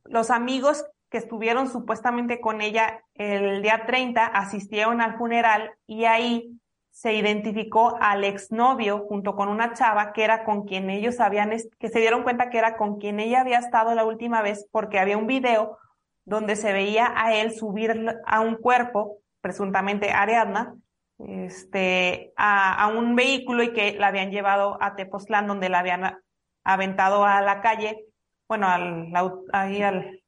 Los 0.04 0.30
amigos 0.30 0.84
que 1.10 1.18
estuvieron 1.18 1.68
supuestamente 1.68 2.40
con 2.40 2.60
ella 2.60 3.02
el 3.14 3.62
día 3.62 3.84
30 3.86 4.26
asistieron 4.26 5.00
al 5.00 5.16
funeral 5.16 5.72
y 5.86 6.04
ahí 6.04 6.60
se 6.96 7.12
identificó 7.12 7.98
al 8.00 8.24
exnovio 8.24 9.00
junto 9.06 9.36
con 9.36 9.48
una 9.48 9.74
chava 9.74 10.14
que 10.14 10.24
era 10.24 10.44
con 10.44 10.64
quien 10.64 10.88
ellos 10.88 11.20
habían, 11.20 11.50
que 11.78 11.90
se 11.90 11.98
dieron 11.98 12.22
cuenta 12.22 12.48
que 12.48 12.56
era 12.56 12.78
con 12.78 12.96
quien 12.96 13.20
ella 13.20 13.42
había 13.42 13.58
estado 13.58 13.94
la 13.94 14.06
última 14.06 14.40
vez 14.40 14.66
porque 14.72 14.98
había 14.98 15.18
un 15.18 15.26
video 15.26 15.76
donde 16.24 16.56
se 16.56 16.72
veía 16.72 17.12
a 17.14 17.34
él 17.34 17.52
subir 17.52 18.16
a 18.24 18.40
un 18.40 18.56
cuerpo, 18.56 19.18
presuntamente 19.42 20.10
Ariadna, 20.10 20.74
este, 21.18 22.32
a, 22.34 22.82
a 22.82 22.86
un 22.86 23.14
vehículo 23.14 23.62
y 23.62 23.74
que 23.74 23.92
la 23.98 24.06
habían 24.06 24.30
llevado 24.30 24.78
a 24.80 24.96
Tepoztlán 24.96 25.46
donde 25.46 25.68
la 25.68 25.80
habían 25.80 26.18
aventado 26.64 27.26
a 27.26 27.42
la 27.42 27.60
calle, 27.60 28.06
bueno, 28.48 28.68
al, 28.68 29.12
ahí 29.52 29.82
al, 29.82 30.22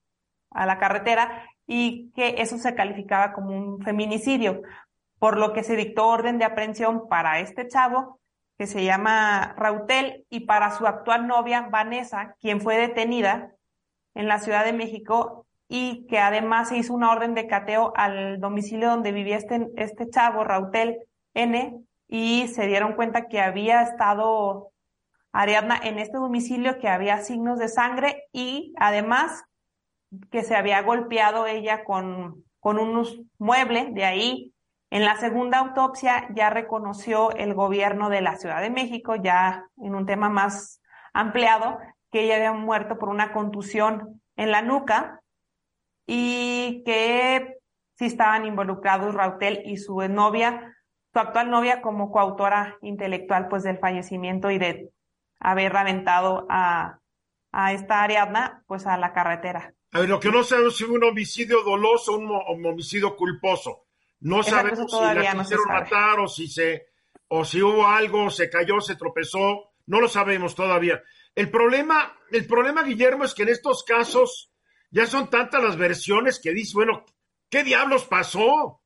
a 0.50 0.66
la 0.66 0.78
carretera 0.78 1.48
y 1.66 2.10
que 2.12 2.42
eso 2.42 2.58
se 2.58 2.74
calificaba 2.74 3.32
como 3.32 3.56
un 3.56 3.80
feminicidio 3.80 4.60
por 5.18 5.38
lo 5.38 5.52
que 5.52 5.64
se 5.64 5.76
dictó 5.76 6.08
orden 6.08 6.38
de 6.38 6.44
aprehensión 6.44 7.08
para 7.08 7.40
este 7.40 7.68
chavo, 7.68 8.20
que 8.56 8.66
se 8.66 8.84
llama 8.84 9.54
Rautel, 9.56 10.26
y 10.30 10.40
para 10.40 10.76
su 10.76 10.86
actual 10.86 11.26
novia, 11.26 11.68
Vanessa, 11.70 12.34
quien 12.40 12.60
fue 12.60 12.76
detenida 12.76 13.52
en 14.14 14.28
la 14.28 14.40
Ciudad 14.40 14.64
de 14.64 14.72
México 14.72 15.46
y 15.68 16.06
que 16.06 16.18
además 16.18 16.70
se 16.70 16.78
hizo 16.78 16.94
una 16.94 17.12
orden 17.12 17.34
de 17.34 17.46
cateo 17.46 17.92
al 17.94 18.40
domicilio 18.40 18.88
donde 18.88 19.12
vivía 19.12 19.36
este, 19.36 19.68
este 19.76 20.08
chavo, 20.08 20.42
Rautel 20.42 20.98
N, 21.34 21.84
y 22.08 22.48
se 22.48 22.66
dieron 22.66 22.94
cuenta 22.94 23.28
que 23.28 23.40
había 23.40 23.82
estado 23.82 24.72
Ariadna 25.30 25.78
en 25.82 25.98
este 25.98 26.16
domicilio, 26.16 26.78
que 26.78 26.88
había 26.88 27.18
signos 27.18 27.58
de 27.58 27.68
sangre 27.68 28.24
y 28.32 28.72
además 28.78 29.44
que 30.30 30.42
se 30.42 30.56
había 30.56 30.80
golpeado 30.80 31.46
ella 31.46 31.84
con, 31.84 32.44
con 32.60 32.78
unos 32.78 33.20
muebles 33.38 33.92
de 33.94 34.04
ahí 34.04 34.54
en 34.90 35.04
la 35.04 35.16
segunda 35.16 35.58
autopsia 35.58 36.28
ya 36.34 36.50
reconoció 36.50 37.30
el 37.32 37.54
gobierno 37.54 38.08
de 38.08 38.22
la 38.22 38.36
Ciudad 38.36 38.62
de 38.62 38.70
México, 38.70 39.16
ya 39.16 39.66
en 39.76 39.94
un 39.94 40.06
tema 40.06 40.30
más 40.30 40.80
ampliado, 41.12 41.78
que 42.10 42.22
ella 42.22 42.36
había 42.36 42.52
muerto 42.52 42.98
por 42.98 43.10
una 43.10 43.32
contusión 43.32 44.22
en 44.36 44.50
la 44.50 44.62
nuca 44.62 45.20
y 46.06 46.82
que 46.86 47.58
sí 47.98 48.06
estaban 48.06 48.46
involucrados 48.46 49.14
Rautel 49.14 49.60
y 49.66 49.76
su 49.76 50.00
novia, 50.08 50.74
su 51.12 51.18
actual 51.18 51.50
novia 51.50 51.82
como 51.82 52.10
coautora 52.10 52.78
intelectual 52.80 53.48
pues 53.48 53.64
del 53.64 53.78
fallecimiento 53.78 54.50
y 54.50 54.58
de 54.58 54.90
haber 55.38 55.76
aventado 55.76 56.46
a, 56.48 57.00
a 57.52 57.72
esta 57.72 58.02
Ariadna 58.02 58.64
pues 58.66 58.86
a 58.86 58.96
la 58.96 59.12
carretera. 59.12 59.74
A 59.92 60.00
ver, 60.00 60.08
lo 60.08 60.20
que 60.20 60.30
no 60.30 60.42
sabemos 60.42 60.78
si 60.78 60.84
un 60.84 61.04
homicidio 61.04 61.62
doloso 61.62 62.14
o 62.14 62.54
un 62.54 62.66
homicidio 62.66 63.16
culposo. 63.16 63.87
No 64.20 64.42
sabemos 64.42 64.90
si 64.90 65.00
la 65.00 65.32
quisieron 65.38 65.68
matar 65.68 66.20
o 66.20 66.28
si 66.28 66.48
se 66.48 66.88
o 67.28 67.44
si 67.44 67.62
hubo 67.62 67.86
algo, 67.86 68.30
se 68.30 68.48
cayó, 68.48 68.80
se 68.80 68.96
tropezó, 68.96 69.70
no 69.86 70.00
lo 70.00 70.08
sabemos 70.08 70.54
todavía. 70.54 71.02
El 71.34 71.50
problema, 71.50 72.16
el 72.30 72.46
problema, 72.46 72.82
Guillermo, 72.82 73.24
es 73.24 73.34
que 73.34 73.42
en 73.42 73.50
estos 73.50 73.84
casos 73.84 74.50
ya 74.90 75.06
son 75.06 75.28
tantas 75.28 75.62
las 75.62 75.76
versiones 75.76 76.40
que 76.40 76.52
dice, 76.52 76.72
bueno, 76.74 77.04
¿qué 77.50 77.64
diablos 77.64 78.04
pasó? 78.04 78.80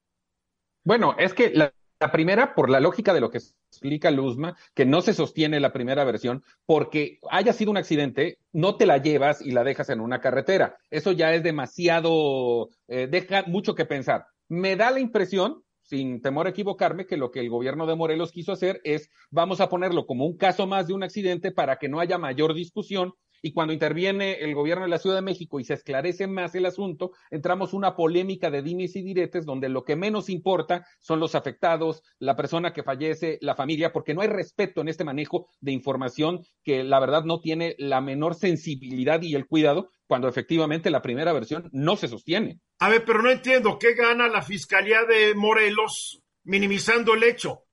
Bueno, 0.85 1.15
es 1.19 1.35
que 1.35 1.51
la, 1.51 1.73
la 2.01 2.11
primera, 2.11 2.55
por 2.55 2.69
la 2.69 2.81
lógica 2.81 3.15
de 3.15 3.21
lo 3.21 3.31
que 3.31 3.39
explica 3.39 4.11
Luzma, 4.11 4.57
que 4.75 4.85
no 4.85 5.01
se 5.03 5.15
sostiene 5.15 5.61
la 5.61 5.73
primera 5.73 6.05
versión, 6.05 6.43
porque 6.67 7.21
haya 7.31 7.53
sido 7.53 7.71
un 7.71 7.77
accidente, 7.77 8.39
no 8.53 8.77
te 8.77 8.87
la 8.87 8.99
llevas 8.99 9.41
y 9.41 9.53
la 9.53 9.63
dejas 9.63 9.89
en 9.89 10.01
una 10.01 10.21
carretera. 10.21 10.77
Eso 10.91 11.13
ya 11.13 11.33
es 11.33 11.45
demasiado, 11.45 12.71
eh, 12.89 13.07
deja 13.09 13.45
mucho 13.47 13.77
que 13.77 13.85
pensar. 13.85 14.27
Me 14.53 14.77
da 14.77 14.91
la 14.91 15.01
impresión, 15.01 15.65
sin 15.81 16.21
temor 16.21 16.47
a 16.47 16.51
equivocarme, 16.51 17.07
que 17.07 17.17
lo 17.17 17.31
que 17.31 17.41
el 17.41 17.49
gobierno 17.49 17.87
de 17.87 17.97
Morelos 17.97 18.33
quiso 18.33 18.53
hacer 18.53 18.83
es, 18.85 19.09
vamos 19.31 19.63
a 19.63 19.71
ponerlo 19.71 20.05
como 20.05 20.27
un 20.27 20.37
caso 20.37 20.67
más 20.67 20.87
de 20.87 20.93
un 20.93 21.03
accidente 21.03 21.53
para 21.53 21.77
que 21.79 21.89
no 21.89 22.01
haya 22.01 22.19
mayor 22.19 22.53
discusión 22.53 23.15
y 23.43 23.53
cuando 23.53 23.75
interviene 23.75 24.35
el 24.35 24.55
gobierno 24.55 24.85
de 24.85 24.91
la 24.91 24.99
Ciudad 24.99 25.17
de 25.17 25.23
México 25.23 25.61
y 25.61 25.65
se 25.65 25.75
esclarece 25.75 26.27
más 26.29 26.55
el 26.55 26.65
asunto, 26.65 27.11
entramos 27.31 27.75
una 27.75 27.97
polémica 27.97 28.51
de 28.51 28.63
dimes 28.63 28.97
y 28.97 29.03
diretes 29.03 29.45
donde 29.45 29.69
lo 29.69 29.85
que 29.85 29.97
menos 29.97 30.31
importa 30.31 30.87
son 31.01 31.21
los 31.21 31.35
afectados, 31.35 32.03
la 32.19 32.37
persona 32.37 32.73
que 32.73 32.85
fallece, 32.85 33.39
la 33.41 33.57
familia, 33.57 33.93
porque 33.93 34.15
no 34.15 34.21
hay 34.21 34.29
respeto 34.29 34.81
en 34.81 34.89
este 34.89 35.05
manejo 35.05 35.49
de 35.61 35.73
información 35.73 36.45
que 36.63 36.85
la 36.85 37.01
verdad 37.01 37.25
no 37.25 37.41
tiene 37.41 37.75
la 37.79 38.01
menor 38.01 38.37
sensibilidad 38.37 39.21
y 39.23 39.35
el 39.35 39.47
cuidado 39.47 39.91
cuando 40.07 40.29
efectivamente 40.29 40.91
la 40.91 41.03
primera 41.03 41.33
versión 41.33 41.69
no 41.73 41.97
se 41.97 42.09
sostiene. 42.09 42.61
A 42.79 42.89
ver, 42.89 43.05
pero 43.05 43.23
no 43.23 43.31
entiendo, 43.31 43.79
¿qué 43.79 43.95
gana 43.95 44.29
la 44.29 44.43
Fiscalía 44.43 45.05
de 45.05 45.35
Morelos 45.35 46.23
minimizando 46.45 47.15
el 47.15 47.25
hecho? 47.25 47.65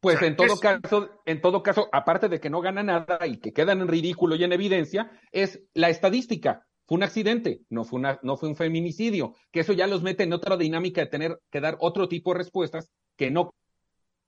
Pues 0.00 0.22
en 0.22 0.36
todo 0.36 0.60
caso, 0.60 1.10
en 1.24 1.40
todo 1.40 1.62
caso, 1.62 1.88
aparte 1.92 2.28
de 2.28 2.38
que 2.38 2.50
no 2.50 2.60
gana 2.60 2.82
nada 2.82 3.26
y 3.26 3.38
que 3.38 3.52
quedan 3.52 3.80
en 3.80 3.88
ridículo 3.88 4.36
y 4.36 4.44
en 4.44 4.52
evidencia, 4.52 5.10
es 5.32 5.60
la 5.74 5.88
estadística. 5.88 6.64
Fue 6.86 6.96
un 6.96 7.02
accidente, 7.02 7.60
no 7.68 7.84
fue, 7.84 7.98
una, 7.98 8.18
no 8.22 8.36
fue 8.36 8.48
un 8.48 8.56
feminicidio, 8.56 9.34
que 9.50 9.60
eso 9.60 9.72
ya 9.72 9.86
los 9.86 10.02
mete 10.02 10.22
en 10.22 10.32
otra 10.32 10.56
dinámica 10.56 11.00
de 11.00 11.08
tener 11.08 11.38
que 11.50 11.60
dar 11.60 11.76
otro 11.80 12.08
tipo 12.08 12.32
de 12.32 12.38
respuestas 12.38 12.90
que 13.16 13.30
no 13.30 13.52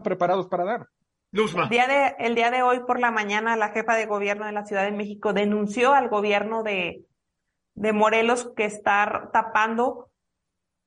preparados 0.03 0.49
para 0.49 0.65
dar. 0.65 0.87
El 1.33 1.69
día, 1.69 1.87
de, 1.87 2.17
el 2.19 2.35
día 2.35 2.51
de 2.51 2.63
hoy 2.63 2.81
por 2.81 2.99
la 2.99 3.13
mañana, 3.13 3.57
la 3.57 3.69
jefa 3.69 3.95
de 3.95 4.07
gobierno 4.07 4.47
de 4.47 4.53
la 4.53 4.67
Ciudad 4.67 4.83
de 4.83 4.91
México 4.91 5.33
denunció 5.33 5.95
al 5.95 6.09
gobierno 6.09 6.65
de, 6.65 7.05
de 7.75 7.93
Morelos 7.93 8.51
que 8.57 8.65
está 8.65 9.31
tapando 9.33 10.11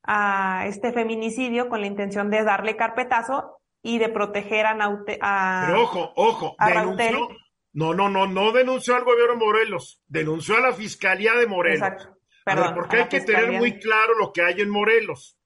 a 0.04 0.65
este 0.67 0.91
feminicidio 0.91 1.69
con 1.69 1.80
la 1.80 1.88
intención 1.88 2.30
de 2.30 2.43
darle 2.43 2.76
carpetazo 2.76 3.62
y 3.84 4.00
de 4.00 4.10
proteger 4.10 4.65
a 4.65 4.74
Naute, 4.74 5.19
a, 5.22 5.65
Pero 5.67 5.84
ojo, 5.84 6.13
ojo, 6.15 6.56
denunció, 6.58 7.28
no, 7.74 7.93
no, 7.93 8.10
no, 8.10 8.26
no 8.26 8.52
denunció 8.54 8.96
al 8.96 9.04
gobierno 9.04 9.34
de 9.34 9.46
Morelos, 9.46 10.02
denunció 10.08 10.58
a 10.58 10.62
la 10.62 10.74
Fiscalía 10.74 11.34
de 11.34 11.46
Morelos. 11.46 11.82
Exacto. 11.82 12.17
Perdón, 12.46 12.74
porque 12.74 12.98
hay 12.98 13.08
que 13.08 13.22
tener 13.22 13.52
muy 13.52 13.80
claro 13.80 14.17
lo 14.17 14.34
que 14.34 14.41
hay 14.41 14.62
en 14.62 14.69
Morelos. 14.69 15.38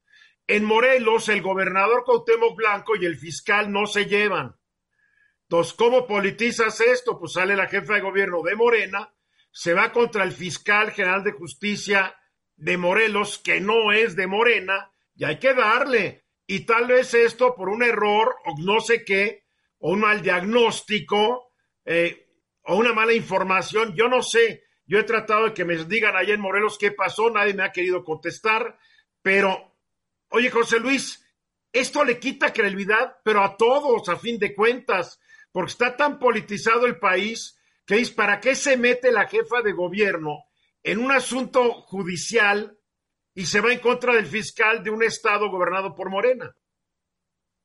En 0.48 0.64
Morelos, 0.64 1.30
el 1.30 1.42
gobernador 1.42 2.04
Cuauhtémoc 2.06 2.56
Blanco 2.56 2.96
y 2.96 3.06
el 3.06 3.18
fiscal 3.18 3.72
no 3.72 3.86
se 3.86 4.06
llevan. 4.06 4.56
Entonces, 5.44 5.74
¿cómo 5.74 6.08
politizas 6.08 6.80
esto? 6.82 7.20
Pues 7.20 7.34
sale 7.34 7.56
la 7.56 7.68
jefa 7.68 7.96
de 7.96 8.02
gobierno 8.02 8.42
de 8.44 8.56
Morena, 8.56 9.14
se 9.52 9.74
va 9.74 9.92
contra 9.92 10.24
el 10.24 10.32
fiscal 10.32 10.92
general 10.92 11.24
de 11.24 11.32
justicia 11.32 12.16
de 12.56 12.78
Morelos, 12.78 13.40
que 13.40 13.60
no 13.62 13.92
es 13.92 14.16
de 14.16 14.28
Morena, 14.28 14.92
y 15.16 15.26
hay 15.26 15.40
que 15.40 15.54
darle 15.54 16.27
y 16.48 16.62
tal 16.62 16.88
vez 16.88 17.14
esto 17.14 17.54
por 17.56 17.68
un 17.68 17.84
error 17.84 18.38
o 18.46 18.56
no 18.58 18.80
sé 18.80 19.04
qué, 19.04 19.44
o 19.80 19.92
un 19.92 20.00
mal 20.00 20.22
diagnóstico, 20.22 21.52
eh, 21.86 22.30
o 22.64 22.76
una 22.76 22.94
mala 22.94 23.14
información, 23.14 23.94
yo 23.96 24.08
no 24.08 24.22
sé. 24.22 24.64
Yo 24.86 24.98
he 25.00 25.04
tratado 25.04 25.46
de 25.46 25.54
que 25.54 25.66
me 25.66 25.76
digan 25.84 26.16
allá 26.16 26.34
en 26.34 26.40
Morelos 26.40 26.78
qué 26.78 26.92
pasó, 26.92 27.30
nadie 27.30 27.54
me 27.54 27.64
ha 27.64 27.74
querido 27.74 28.06
contestar, 28.06 28.80
pero, 29.22 29.76
oye 30.30 30.50
José 30.50 30.80
Luis, 30.80 31.26
esto 31.74 32.06
le 32.06 32.18
quita 32.18 32.54
credibilidad, 32.54 33.18
pero 33.24 33.44
a 33.44 33.58
todos, 33.58 34.08
a 34.08 34.16
fin 34.16 34.40
de 34.40 34.56
cuentas, 34.56 35.20
porque 35.52 35.72
está 35.72 35.98
tan 35.98 36.18
politizado 36.18 36.86
el 36.86 36.98
país 36.98 37.60
que 37.86 38.00
es 38.00 38.12
para 38.12 38.40
qué 38.40 38.56
se 38.56 38.78
mete 38.78 39.12
la 39.12 39.28
jefa 39.28 39.62
de 39.62 39.74
gobierno 39.74 40.46
en 40.84 41.00
un 41.00 41.12
asunto 41.12 41.82
judicial 41.82 42.77
y 43.38 43.46
se 43.46 43.62
va 43.62 43.72
en 43.72 43.78
contra 43.78 44.16
del 44.16 44.26
fiscal 44.26 44.84
de 44.84 44.90
un 44.90 45.04
estado 45.04 45.52
gobernado 45.52 45.94
por 45.94 46.10
Morena. 46.10 46.56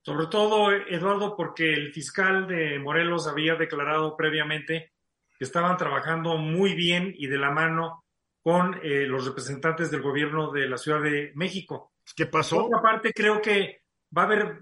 Sobre 0.02 0.26
todo, 0.26 0.70
Eduardo, 0.70 1.34
porque 1.34 1.72
el 1.72 1.94
fiscal 1.94 2.46
de 2.46 2.78
Morelos 2.78 3.26
había 3.26 3.54
declarado 3.54 4.14
previamente 4.14 4.92
que 5.38 5.44
estaban 5.44 5.78
trabajando 5.78 6.36
muy 6.36 6.74
bien 6.74 7.14
y 7.16 7.26
de 7.26 7.38
la 7.38 7.50
mano 7.50 8.04
con 8.42 8.80
eh, 8.82 9.06
los 9.06 9.24
representantes 9.24 9.90
del 9.90 10.02
gobierno 10.02 10.52
de 10.52 10.68
la 10.68 10.76
Ciudad 10.76 11.00
de 11.00 11.32
México. 11.36 11.94
¿Qué 12.14 12.26
pasó? 12.26 12.56
Por 12.56 12.64
otra 12.66 12.82
parte, 12.82 13.14
creo 13.14 13.40
que 13.40 13.80
va 14.14 14.22
a 14.22 14.26
haber 14.26 14.58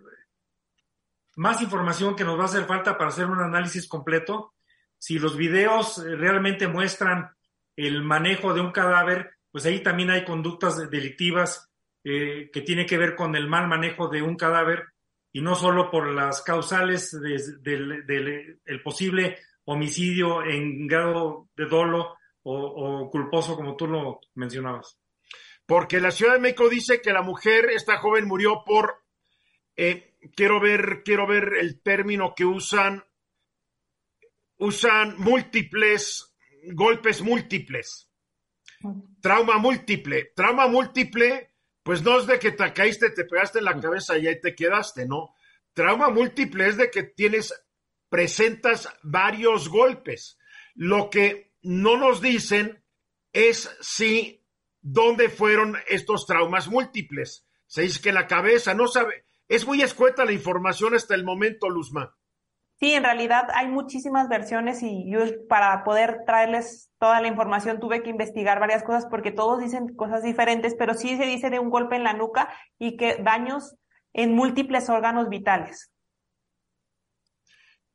más 1.34 1.60
información 1.60 2.14
que 2.14 2.22
nos 2.22 2.38
va 2.38 2.42
a 2.42 2.46
hacer 2.46 2.66
falta 2.66 2.96
para 2.96 3.10
hacer 3.10 3.26
un 3.26 3.40
análisis 3.40 3.88
completo, 3.88 4.54
si 4.96 5.18
los 5.18 5.36
videos 5.36 5.98
eh, 5.98 6.14
realmente 6.14 6.68
muestran 6.68 7.32
el 7.74 8.00
manejo 8.04 8.54
de 8.54 8.60
un 8.60 8.70
cadáver, 8.70 9.39
pues 9.50 9.66
ahí 9.66 9.82
también 9.82 10.10
hay 10.10 10.24
conductas 10.24 10.90
delictivas 10.90 11.70
eh, 12.04 12.50
que 12.52 12.62
tienen 12.62 12.86
que 12.86 12.98
ver 12.98 13.14
con 13.14 13.36
el 13.36 13.48
mal 13.48 13.68
manejo 13.68 14.08
de 14.08 14.22
un 14.22 14.36
cadáver 14.36 14.84
y 15.32 15.42
no 15.42 15.54
solo 15.54 15.90
por 15.90 16.10
las 16.12 16.42
causales 16.42 17.16
del 17.20 18.80
posible 18.82 19.38
homicidio 19.64 20.42
en 20.44 20.86
grado 20.86 21.48
de 21.56 21.66
dolo 21.66 22.16
o, 22.42 23.10
culposo, 23.10 23.54
como 23.54 23.76
tú 23.76 23.86
lo 23.86 24.20
mencionabas. 24.34 24.98
Porque 25.66 26.00
la 26.00 26.10
Ciudad 26.10 26.34
de 26.34 26.40
México 26.40 26.68
dice 26.68 27.00
que 27.00 27.12
la 27.12 27.22
mujer, 27.22 27.70
esta 27.70 27.98
joven, 27.98 28.26
murió 28.26 28.64
por, 28.64 29.04
eh, 29.76 30.16
quiero 30.34 30.60
ver, 30.60 31.02
quiero 31.04 31.26
ver 31.26 31.54
el 31.60 31.80
término 31.80 32.34
que 32.34 32.44
usan, 32.44 33.04
usan 34.56 35.14
múltiples, 35.18 36.34
golpes 36.72 37.22
múltiples. 37.22 38.09
Trauma 39.20 39.58
múltiple. 39.58 40.32
Trauma 40.34 40.66
múltiple, 40.66 41.54
pues 41.82 42.02
no 42.02 42.18
es 42.18 42.26
de 42.26 42.38
que 42.38 42.52
te 42.52 42.72
caíste, 42.72 43.10
te 43.10 43.24
pegaste 43.24 43.58
en 43.58 43.66
la 43.66 43.78
cabeza 43.78 44.18
y 44.18 44.26
ahí 44.26 44.40
te 44.40 44.54
quedaste, 44.54 45.06
¿no? 45.06 45.34
Trauma 45.72 46.10
múltiple 46.10 46.68
es 46.68 46.76
de 46.76 46.90
que 46.90 47.02
tienes, 47.02 47.54
presentas 48.08 48.88
varios 49.02 49.68
golpes. 49.68 50.38
Lo 50.74 51.08
que 51.10 51.54
no 51.62 51.96
nos 51.96 52.20
dicen 52.20 52.84
es 53.32 53.70
si, 53.80 54.44
dónde 54.80 55.28
fueron 55.28 55.76
estos 55.88 56.26
traumas 56.26 56.68
múltiples. 56.68 57.46
Se 57.66 57.82
dice 57.82 58.00
que 58.02 58.12
la 58.12 58.26
cabeza 58.26 58.74
no 58.74 58.88
sabe, 58.88 59.24
es 59.48 59.66
muy 59.66 59.82
escueta 59.82 60.24
la 60.24 60.32
información 60.32 60.94
hasta 60.94 61.14
el 61.14 61.24
momento, 61.24 61.68
Luzma. 61.68 62.16
Sí, 62.80 62.94
en 62.94 63.04
realidad 63.04 63.48
hay 63.54 63.68
muchísimas 63.68 64.30
versiones 64.30 64.82
y 64.82 65.04
yo 65.12 65.20
para 65.48 65.84
poder 65.84 66.20
traerles 66.24 66.90
toda 66.98 67.20
la 67.20 67.28
información 67.28 67.78
tuve 67.78 68.02
que 68.02 68.08
investigar 68.08 68.58
varias 68.58 68.82
cosas 68.82 69.06
porque 69.10 69.32
todos 69.32 69.60
dicen 69.60 69.94
cosas 69.94 70.22
diferentes, 70.22 70.74
pero 70.78 70.94
sí 70.94 71.18
se 71.18 71.26
dice 71.26 71.50
de 71.50 71.58
un 71.58 71.68
golpe 71.68 71.96
en 71.96 72.04
la 72.04 72.14
nuca 72.14 72.48
y 72.78 72.96
que 72.96 73.16
daños 73.22 73.76
en 74.14 74.34
múltiples 74.34 74.88
órganos 74.88 75.28
vitales. 75.28 75.92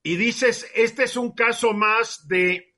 Y 0.03 0.17
dices, 0.17 0.69
este 0.75 1.05
es 1.05 1.17
un 1.17 1.33
caso 1.33 1.73
más 1.73 2.27
de 2.27 2.75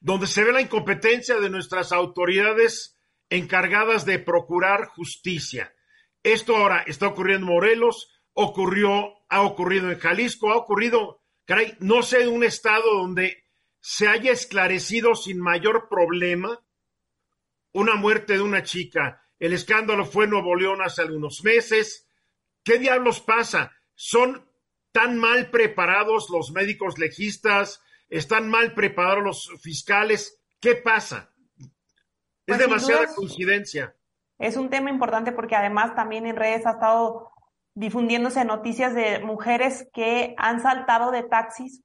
donde 0.00 0.26
se 0.26 0.44
ve 0.44 0.52
la 0.52 0.60
incompetencia 0.60 1.40
de 1.40 1.48
nuestras 1.48 1.90
autoridades 1.90 2.98
encargadas 3.30 4.04
de 4.04 4.18
procurar 4.18 4.88
justicia. 4.88 5.74
Esto 6.22 6.54
ahora 6.54 6.84
está 6.86 7.06
ocurriendo 7.08 7.46
en 7.46 7.54
Morelos, 7.54 8.15
ocurrió 8.36 9.14
ha 9.28 9.42
ocurrido 9.42 9.90
en 9.90 9.98
Jalisco, 9.98 10.52
ha 10.52 10.56
ocurrido, 10.56 11.22
caray, 11.46 11.76
no 11.80 12.02
sé, 12.02 12.28
un 12.28 12.44
estado 12.44 12.94
donde 12.94 13.44
se 13.80 14.08
haya 14.08 14.30
esclarecido 14.30 15.14
sin 15.14 15.40
mayor 15.40 15.88
problema 15.88 16.60
una 17.72 17.94
muerte 17.96 18.34
de 18.34 18.42
una 18.42 18.62
chica. 18.62 19.22
El 19.38 19.52
escándalo 19.52 20.04
fue 20.04 20.24
en 20.24 20.30
Nuevo 20.30 20.54
León 20.54 20.80
hace 20.82 21.02
algunos 21.02 21.42
meses. 21.44 22.08
¿Qué 22.62 22.78
diablos 22.78 23.20
pasa? 23.20 23.72
¿Son 23.94 24.48
tan 24.92 25.18
mal 25.18 25.50
preparados 25.50 26.28
los 26.30 26.52
médicos 26.52 26.98
legistas? 26.98 27.82
¿Están 28.08 28.48
mal 28.48 28.74
preparados 28.74 29.24
los 29.24 29.60
fiscales? 29.60 30.40
¿Qué 30.60 30.74
pasa? 30.74 31.32
es 31.58 31.68
pues 32.46 32.58
demasiada 32.58 33.06
coincidencia. 33.14 33.96
Es 34.38 34.56
un 34.56 34.70
tema 34.70 34.90
importante 34.90 35.32
porque 35.32 35.56
además 35.56 35.94
también 35.94 36.26
en 36.26 36.36
redes 36.36 36.64
ha 36.66 36.72
estado 36.72 37.30
difundiéndose 37.76 38.44
noticias 38.44 38.94
de 38.94 39.20
mujeres 39.20 39.86
que 39.92 40.34
han 40.38 40.60
saltado 40.60 41.10
de 41.10 41.22
taxis, 41.22 41.82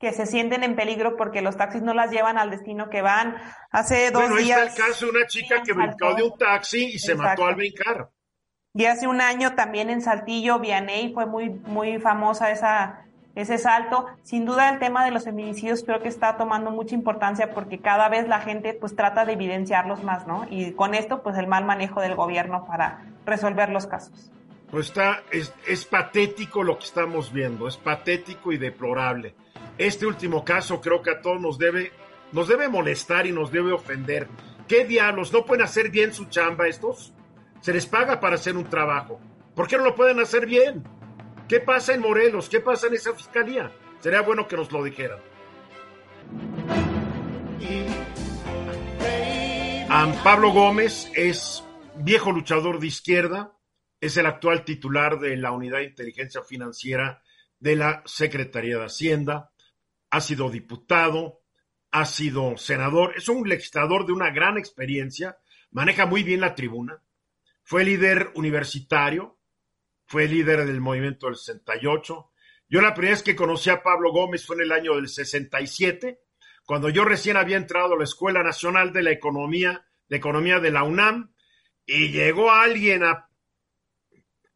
que 0.00 0.12
se 0.12 0.26
sienten 0.26 0.64
en 0.64 0.74
peligro 0.74 1.16
porque 1.16 1.42
los 1.42 1.56
taxis 1.56 1.82
no 1.82 1.94
las 1.94 2.10
llevan 2.10 2.38
al 2.38 2.50
destino 2.50 2.90
que 2.90 3.00
van. 3.00 3.36
Hace 3.70 4.10
dos 4.10 4.22
días. 4.36 4.58
Bueno, 4.58 4.68
está 4.68 4.82
el 4.84 4.90
caso 4.90 5.06
de 5.06 5.12
una 5.12 5.26
chica 5.26 5.62
que 5.62 5.72
brincó 5.72 6.14
de 6.14 6.24
un 6.24 6.36
taxi 6.36 6.86
y 6.86 6.98
se 6.98 7.14
mató 7.14 7.46
al 7.46 7.54
brincar. 7.54 8.10
Y 8.74 8.86
hace 8.86 9.06
un 9.06 9.20
año 9.20 9.54
también 9.54 9.90
en 9.90 10.02
Saltillo, 10.02 10.58
Vianey, 10.58 11.12
fue 11.12 11.26
muy, 11.26 11.50
muy 11.50 12.00
famosa 12.00 12.50
esa, 12.50 13.04
ese 13.36 13.58
salto. 13.58 14.06
Sin 14.22 14.44
duda 14.44 14.70
el 14.70 14.80
tema 14.80 15.04
de 15.04 15.12
los 15.12 15.24
feminicidios 15.24 15.84
creo 15.84 16.02
que 16.02 16.08
está 16.08 16.36
tomando 16.36 16.72
mucha 16.72 16.96
importancia 16.96 17.52
porque 17.52 17.78
cada 17.78 18.08
vez 18.08 18.26
la 18.26 18.40
gente 18.40 18.74
pues 18.74 18.96
trata 18.96 19.24
de 19.24 19.34
evidenciarlos 19.34 20.02
más, 20.02 20.26
¿no? 20.26 20.46
Y 20.50 20.72
con 20.72 20.94
esto 20.94 21.22
pues 21.22 21.36
el 21.36 21.46
mal 21.46 21.64
manejo 21.64 22.00
del 22.00 22.16
gobierno 22.16 22.64
para 22.66 23.04
resolver 23.24 23.68
los 23.68 23.86
casos. 23.86 24.32
Pues 24.70 24.86
está, 24.86 25.24
es, 25.30 25.52
es 25.66 25.84
patético 25.84 26.62
lo 26.62 26.78
que 26.78 26.84
estamos 26.84 27.32
viendo, 27.32 27.66
es 27.66 27.76
patético 27.76 28.52
y 28.52 28.58
deplorable. 28.58 29.34
Este 29.78 30.06
último 30.06 30.44
caso 30.44 30.80
creo 30.80 31.02
que 31.02 31.10
a 31.10 31.20
todos 31.20 31.40
nos 31.40 31.58
debe, 31.58 31.92
nos 32.32 32.48
debe 32.48 32.68
molestar 32.68 33.26
y 33.26 33.32
nos 33.32 33.50
debe 33.50 33.72
ofender. 33.72 34.28
¿Qué 34.68 34.84
diablos? 34.84 35.32
¿No 35.32 35.44
pueden 35.44 35.64
hacer 35.64 35.90
bien 35.90 36.12
su 36.12 36.26
chamba 36.26 36.68
estos? 36.68 37.12
Se 37.60 37.72
les 37.72 37.86
paga 37.86 38.20
para 38.20 38.36
hacer 38.36 38.56
un 38.56 38.68
trabajo. 38.70 39.20
¿Por 39.54 39.66
qué 39.66 39.76
no 39.76 39.84
lo 39.84 39.94
pueden 39.94 40.20
hacer 40.20 40.46
bien? 40.46 40.84
¿Qué 41.48 41.60
pasa 41.60 41.94
en 41.94 42.00
Morelos? 42.00 42.48
¿Qué 42.48 42.60
pasa 42.60 42.86
en 42.86 42.94
esa 42.94 43.12
fiscalía? 43.12 43.72
Sería 43.98 44.22
bueno 44.22 44.46
que 44.46 44.56
nos 44.56 44.70
lo 44.70 44.84
dijeran. 44.84 45.18
Pablo 50.22 50.52
Gómez 50.52 51.10
es 51.14 51.64
viejo 51.96 52.30
luchador 52.30 52.78
de 52.78 52.86
izquierda, 52.86 53.52
es 54.00 54.16
el 54.16 54.26
actual 54.26 54.64
titular 54.64 55.18
de 55.18 55.36
la 55.36 55.52
Unidad 55.52 55.78
de 55.78 55.84
Inteligencia 55.84 56.42
Financiera 56.42 57.22
de 57.58 57.76
la 57.76 58.02
Secretaría 58.06 58.78
de 58.78 58.86
Hacienda, 58.86 59.52
ha 60.08 60.20
sido 60.20 60.48
diputado, 60.50 61.42
ha 61.90 62.06
sido 62.06 62.56
senador, 62.56 63.14
es 63.16 63.28
un 63.28 63.48
legislador 63.48 64.06
de 64.06 64.12
una 64.12 64.30
gran 64.30 64.56
experiencia, 64.56 65.38
maneja 65.70 66.06
muy 66.06 66.22
bien 66.22 66.40
la 66.40 66.54
tribuna, 66.54 67.02
fue 67.62 67.84
líder 67.84 68.32
universitario, 68.34 69.38
fue 70.06 70.26
líder 70.26 70.66
del 70.66 70.80
movimiento 70.80 71.26
del 71.26 71.36
68. 71.36 72.32
Yo 72.68 72.80
la 72.80 72.94
primera 72.94 73.14
vez 73.14 73.22
que 73.22 73.36
conocí 73.36 73.70
a 73.70 73.82
Pablo 73.82 74.10
Gómez 74.10 74.44
fue 74.44 74.56
en 74.56 74.62
el 74.62 74.72
año 74.72 74.96
del 74.96 75.08
67, 75.08 76.20
cuando 76.64 76.88
yo 76.88 77.04
recién 77.04 77.36
había 77.36 77.56
entrado 77.56 77.94
a 77.94 77.98
la 77.98 78.04
Escuela 78.04 78.42
Nacional 78.42 78.92
de 78.92 79.02
la 79.02 79.10
Economía, 79.10 79.86
de 80.08 80.16
Economía 80.16 80.58
de 80.58 80.70
la 80.70 80.82
UNAM, 80.82 81.32
y 81.86 82.08
llegó 82.08 82.50
alguien 82.50 83.04
a 83.04 83.29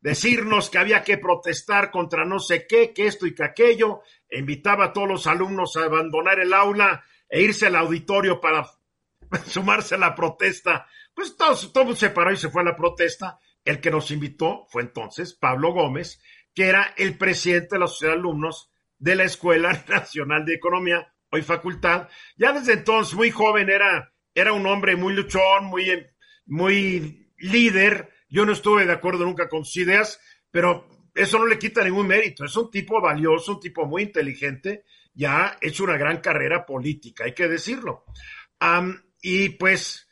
decirnos 0.05 0.69
que 0.69 0.77
había 0.77 1.03
que 1.03 1.17
protestar 1.17 1.91
contra 1.91 2.27
no 2.27 2.39
sé 2.39 2.67
qué, 2.67 2.93
que 2.93 3.07
esto 3.07 3.27
y 3.27 3.35
que 3.35 3.43
aquello, 3.43 4.03
e 4.29 4.39
invitaba 4.39 4.85
a 4.85 4.93
todos 4.93 5.09
los 5.09 5.27
alumnos 5.27 5.77
a 5.77 5.85
abandonar 5.85 6.39
el 6.41 6.53
aula 6.53 7.03
e 7.27 7.41
irse 7.41 7.69
al 7.69 7.77
auditorio 7.77 8.39
para 8.39 8.69
sumarse 9.47 9.95
a 9.95 9.99
la 9.99 10.15
protesta. 10.15 10.87
Pues 11.15 11.39
todo, 11.39 11.97
se 11.97 12.11
paró 12.11 12.33
y 12.33 12.37
se 12.37 12.51
fue 12.51 12.61
a 12.61 12.67
la 12.67 12.77
protesta. 12.77 13.39
El 13.65 13.81
que 13.81 13.91
nos 13.91 14.11
invitó 14.11 14.67
fue 14.69 14.83
entonces 14.83 15.33
Pablo 15.33 15.73
Gómez, 15.73 16.21
que 16.55 16.67
era 16.67 16.93
el 16.99 17.17
presidente 17.17 17.77
de 17.77 17.79
la 17.79 17.87
Sociedad 17.87 18.13
de 18.13 18.19
Alumnos 18.19 18.71
de 18.99 19.17
la 19.17 19.25
Escuela 19.25 19.85
Nacional 19.89 20.45
de 20.45 20.53
Economía, 20.53 21.15
hoy 21.31 21.41
facultad. 21.41 22.09
Ya 22.37 22.53
desde 22.53 22.75
entonces, 22.75 23.15
muy 23.15 23.31
joven, 23.31 23.71
era, 23.71 24.13
era 24.35 24.53
un 24.53 24.67
hombre 24.67 24.97
muy 24.97 25.15
luchón, 25.15 25.65
muy, 25.65 26.07
muy 26.45 27.33
líder, 27.39 28.14
yo 28.35 28.45
no 28.45 28.51
estuve 28.51 28.85
de 28.85 28.93
acuerdo 28.93 29.25
nunca 29.25 29.49
con 29.49 29.65
sus 29.65 29.77
ideas, 29.77 30.21
pero 30.51 30.89
eso 31.15 31.39
no 31.39 31.47
le 31.47 31.57
quita 31.57 31.85
ningún 31.85 32.09
mérito. 32.09 32.45
Es 32.45 32.57
un 32.57 32.69
tipo 32.69 33.01
valioso, 33.01 33.53
un 33.53 33.61
tipo 33.61 33.87
muy 33.87 34.03
inteligente, 34.03 34.83
ya 35.15 35.47
ha 35.47 35.59
hecho 35.61 35.85
una 35.85 35.97
gran 35.97 36.21
carrera 36.21 36.67
política, 36.67 37.27
hay 37.27 37.33
que 37.33 37.47
decirlo. 37.47 38.05
y 39.23 39.51
pues 39.51 40.09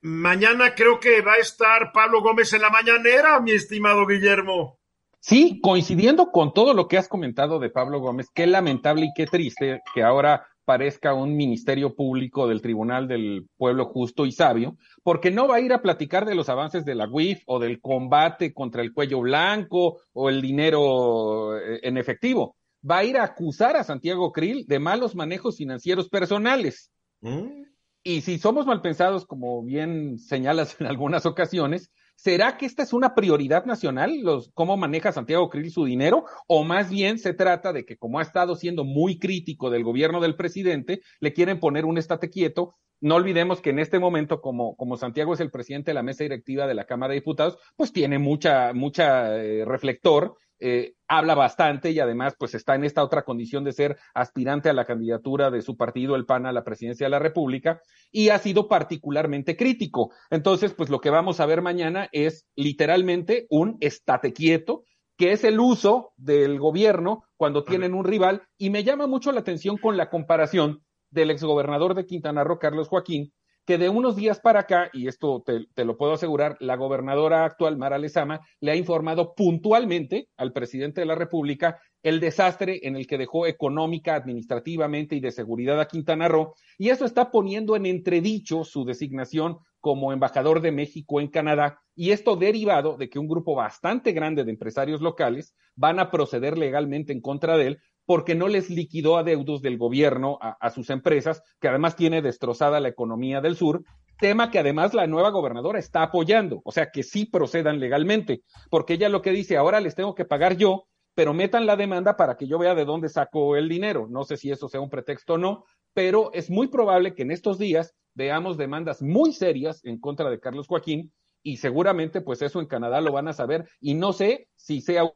mañana 0.00 0.74
creo 0.74 0.98
que 0.98 1.20
va 1.20 1.34
a 1.34 1.36
estar 1.36 1.92
Pablo 1.92 2.20
Gómez 2.20 2.52
en 2.52 2.62
la 2.62 2.70
mañanera, 2.70 3.38
mi 3.38 3.52
estimado 3.52 4.04
Guillermo. 4.04 4.80
Sí, 5.20 5.60
coincidiendo 5.62 6.32
con 6.32 6.52
todo 6.52 6.74
lo 6.74 6.88
que 6.88 6.98
has 6.98 7.06
comentado 7.06 7.60
de 7.60 7.70
Pablo 7.70 8.00
Gómez, 8.00 8.26
qué 8.34 8.48
lamentable 8.48 9.06
y 9.06 9.12
qué 9.14 9.26
triste 9.26 9.82
que 9.94 10.02
ahora 10.02 10.48
parezca 10.64 11.14
un 11.14 11.36
ministerio 11.36 11.94
público 11.94 12.46
del 12.46 12.62
Tribunal 12.62 13.08
del 13.08 13.46
Pueblo 13.56 13.86
Justo 13.86 14.26
y 14.26 14.32
Sabio, 14.32 14.76
porque 15.02 15.30
no 15.30 15.48
va 15.48 15.56
a 15.56 15.60
ir 15.60 15.72
a 15.72 15.82
platicar 15.82 16.26
de 16.26 16.34
los 16.34 16.48
avances 16.48 16.84
de 16.84 16.94
la 16.94 17.08
UIF 17.08 17.42
o 17.46 17.58
del 17.58 17.80
combate 17.80 18.52
contra 18.52 18.82
el 18.82 18.92
cuello 18.92 19.20
blanco 19.20 20.00
o 20.12 20.28
el 20.28 20.40
dinero 20.40 21.58
eh, 21.58 21.80
en 21.82 21.96
efectivo. 21.96 22.56
Va 22.88 22.98
a 22.98 23.04
ir 23.04 23.16
a 23.16 23.24
acusar 23.24 23.76
a 23.76 23.84
Santiago 23.84 24.32
Krill 24.32 24.66
de 24.66 24.78
malos 24.78 25.14
manejos 25.14 25.56
financieros 25.56 26.08
personales. 26.08 26.90
¿Mm? 27.20 27.62
Y 28.04 28.22
si 28.22 28.38
somos 28.38 28.66
mal 28.66 28.82
pensados, 28.82 29.26
como 29.26 29.62
bien 29.62 30.18
señalas 30.18 30.80
en 30.80 30.86
algunas 30.88 31.24
ocasiones, 31.24 31.92
¿Será 32.14 32.56
que 32.56 32.66
esta 32.66 32.82
es 32.82 32.92
una 32.92 33.14
prioridad 33.14 33.64
nacional, 33.64 34.20
los, 34.20 34.50
cómo 34.54 34.76
maneja 34.76 35.12
Santiago 35.12 35.50
Krill 35.50 35.70
su 35.70 35.84
dinero? 35.84 36.24
¿O 36.46 36.64
más 36.64 36.90
bien 36.90 37.18
se 37.18 37.34
trata 37.34 37.72
de 37.72 37.84
que, 37.84 37.96
como 37.96 38.18
ha 38.18 38.22
estado 38.22 38.54
siendo 38.54 38.84
muy 38.84 39.18
crítico 39.18 39.70
del 39.70 39.82
gobierno 39.82 40.20
del 40.20 40.36
presidente, 40.36 41.02
le 41.20 41.32
quieren 41.32 41.58
poner 41.58 41.84
un 41.84 41.98
estate 41.98 42.30
quieto? 42.30 42.76
No 43.00 43.16
olvidemos 43.16 43.60
que 43.60 43.70
en 43.70 43.80
este 43.80 43.98
momento, 43.98 44.40
como, 44.40 44.76
como 44.76 44.96
Santiago 44.96 45.34
es 45.34 45.40
el 45.40 45.50
presidente 45.50 45.90
de 45.90 45.94
la 45.94 46.04
mesa 46.04 46.22
directiva 46.22 46.68
de 46.68 46.74
la 46.74 46.84
Cámara 46.84 47.12
de 47.12 47.18
Diputados, 47.18 47.58
pues 47.74 47.92
tiene 47.92 48.20
mucha, 48.20 48.72
mucha 48.72 49.36
eh, 49.36 49.64
reflector 49.64 50.36
eh, 50.64 50.94
habla 51.08 51.34
bastante 51.34 51.90
y 51.90 51.98
además 51.98 52.36
pues 52.38 52.54
está 52.54 52.76
en 52.76 52.84
esta 52.84 53.02
otra 53.02 53.24
condición 53.24 53.64
de 53.64 53.72
ser 53.72 53.98
aspirante 54.14 54.70
a 54.70 54.72
la 54.72 54.84
candidatura 54.84 55.50
de 55.50 55.60
su 55.60 55.76
partido, 55.76 56.14
el 56.14 56.24
PAN, 56.24 56.46
a 56.46 56.52
la 56.52 56.62
presidencia 56.62 57.06
de 57.06 57.10
la 57.10 57.18
República 57.18 57.80
y 58.12 58.28
ha 58.28 58.38
sido 58.38 58.68
particularmente 58.68 59.56
crítico. 59.56 60.12
Entonces, 60.30 60.72
pues 60.72 60.88
lo 60.88 61.00
que 61.00 61.10
vamos 61.10 61.40
a 61.40 61.46
ver 61.46 61.62
mañana 61.62 62.08
es 62.12 62.46
literalmente 62.54 63.46
un 63.50 63.76
estate 63.80 64.32
quieto, 64.32 64.84
que 65.16 65.32
es 65.32 65.42
el 65.42 65.58
uso 65.58 66.12
del 66.16 66.60
gobierno 66.60 67.24
cuando 67.36 67.64
tienen 67.64 67.92
un 67.92 68.04
rival 68.04 68.42
y 68.56 68.70
me 68.70 68.84
llama 68.84 69.08
mucho 69.08 69.32
la 69.32 69.40
atención 69.40 69.78
con 69.78 69.96
la 69.96 70.10
comparación 70.10 70.84
del 71.10 71.32
exgobernador 71.32 71.94
de 71.94 72.06
Quintana 72.06 72.44
Roo, 72.44 72.60
Carlos 72.60 72.86
Joaquín, 72.86 73.32
que 73.64 73.78
de 73.78 73.88
unos 73.88 74.16
días 74.16 74.40
para 74.40 74.60
acá, 74.60 74.90
y 74.92 75.06
esto 75.06 75.44
te, 75.44 75.84
lo 75.84 75.96
puedo 75.96 76.12
asegurar, 76.12 76.56
la 76.60 76.76
gobernadora 76.76 77.44
actual, 77.44 77.76
Mara 77.76 77.98
Lezama, 77.98 78.40
le 78.60 78.72
ha 78.72 78.76
informado 78.76 79.34
puntualmente 79.34 80.28
al 80.36 80.52
presidente 80.52 81.00
de 81.00 81.06
la 81.06 81.14
República 81.14 81.80
el 82.02 82.18
desastre 82.18 82.80
en 82.82 82.96
el 82.96 83.06
que 83.06 83.18
dejó 83.18 83.46
económica, 83.46 84.16
administrativamente 84.16 85.14
y 85.14 85.20
de 85.20 85.30
seguridad 85.30 85.80
a 85.80 85.86
Quintana 85.86 86.26
Roo, 86.26 86.54
y 86.76 86.88
eso 86.88 87.04
está 87.04 87.30
poniendo 87.30 87.76
en 87.76 87.86
entredicho 87.86 88.64
su 88.64 88.84
designación 88.84 89.58
como 89.78 90.12
embajador 90.12 90.60
de 90.60 90.72
México 90.72 91.20
en 91.20 91.28
Canadá, 91.28 91.80
y 91.94 92.10
esto 92.10 92.36
derivado 92.36 92.96
de 92.96 93.08
que 93.08 93.18
un 93.18 93.28
grupo 93.28 93.54
bastante 93.54 94.12
grande 94.12 94.44
de 94.44 94.50
empresarios 94.50 95.00
locales 95.00 95.54
van 95.76 96.00
a 96.00 96.10
proceder 96.10 96.58
legalmente 96.58 97.12
en 97.12 97.20
contra 97.20 97.56
de 97.56 97.66
él 97.68 97.78
porque 98.06 98.34
no 98.34 98.48
les 98.48 98.70
liquidó 98.70 99.16
adeudos 99.16 99.62
del 99.62 99.78
gobierno 99.78 100.38
a, 100.40 100.70
sus 100.70 100.90
empresas, 100.90 101.42
que 101.60 101.68
además 101.68 101.96
tiene 101.96 102.22
destrozada 102.22 102.80
la 102.80 102.88
economía 102.88 103.40
del 103.40 103.56
sur, 103.56 103.84
tema 104.18 104.50
que 104.50 104.58
además 104.58 104.94
la 104.94 105.06
nueva 105.06 105.30
gobernadora 105.30 105.78
está 105.78 106.02
apoyando, 106.02 106.60
o 106.64 106.72
sea, 106.72 106.90
que 106.90 107.02
sí 107.02 107.26
procedan 107.26 107.80
legalmente, 107.80 108.42
porque 108.70 108.94
ella 108.94 109.08
lo 109.08 109.22
que 109.22 109.30
dice, 109.30 109.56
ahora 109.56 109.80
les 109.80 109.94
tengo 109.94 110.14
que 110.14 110.24
pagar 110.24 110.56
yo, 110.56 110.84
pero 111.14 111.34
metan 111.34 111.66
la 111.66 111.76
demanda 111.76 112.16
para 112.16 112.36
que 112.36 112.46
yo 112.46 112.58
vea 112.58 112.74
de 112.74 112.84
dónde 112.84 113.08
saco 113.08 113.56
el 113.56 113.68
dinero. 113.68 114.06
No 114.08 114.24
sé 114.24 114.36
si 114.36 114.50
eso 114.50 114.68
sea 114.68 114.80
un 114.80 114.88
pretexto 114.88 115.34
o 115.34 115.38
no, 115.38 115.64
pero 115.92 116.32
es 116.32 116.50
muy 116.50 116.68
probable 116.68 117.14
que 117.14 117.22
en 117.22 117.30
estos 117.30 117.58
días 117.58 117.94
veamos 118.14 118.56
demandas 118.56 119.02
muy 119.02 119.32
serias 119.32 119.84
en 119.84 119.98
contra 119.98 120.30
de 120.30 120.40
Carlos 120.40 120.66
Joaquín 120.66 121.12
y 121.42 121.58
seguramente 121.58 122.20
pues 122.20 122.40
eso 122.42 122.60
en 122.60 122.66
Canadá 122.66 123.00
lo 123.00 123.12
van 123.12 123.28
a 123.28 123.32
saber 123.32 123.68
y 123.80 123.94
no 123.94 124.12
sé 124.12 124.48
si 124.56 124.80
sea 124.80 125.12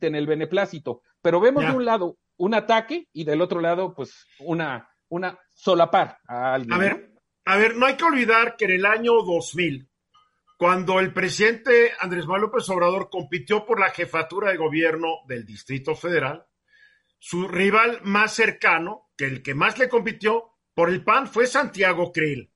en 0.00 0.14
el 0.14 0.26
beneplácito, 0.26 1.02
pero 1.22 1.40
vemos 1.40 1.64
de 1.64 1.72
un 1.72 1.84
lado 1.84 2.16
un 2.38 2.54
ataque 2.54 3.08
y 3.12 3.24
del 3.24 3.42
otro 3.42 3.60
lado, 3.60 3.94
pues, 3.94 4.26
una, 4.38 4.88
una 5.08 5.38
solapar 5.52 6.18
a 6.26 6.54
alguien. 6.54 6.72
A 6.72 6.78
ver, 6.78 7.12
a 7.44 7.56
ver, 7.56 7.76
no 7.76 7.86
hay 7.86 7.96
que 7.96 8.04
olvidar 8.04 8.56
que 8.56 8.64
en 8.64 8.70
el 8.72 8.86
año 8.86 9.12
2000, 9.22 9.88
cuando 10.56 10.98
el 11.00 11.12
presidente 11.12 11.92
Andrés 12.00 12.26
Manuel 12.26 12.42
López 12.42 12.68
Obrador 12.70 13.10
compitió 13.10 13.66
por 13.66 13.80
la 13.80 13.90
jefatura 13.90 14.50
de 14.50 14.56
gobierno 14.56 15.18
del 15.26 15.44
Distrito 15.44 15.94
Federal, 15.94 16.46
su 17.18 17.46
rival 17.48 18.00
más 18.04 18.34
cercano, 18.34 19.10
que 19.16 19.26
el 19.26 19.42
que 19.42 19.54
más 19.54 19.78
le 19.78 19.88
compitió 19.88 20.52
por 20.74 20.90
el 20.90 21.02
PAN, 21.02 21.26
fue 21.26 21.48
Santiago 21.48 22.12
Krill. 22.12 22.52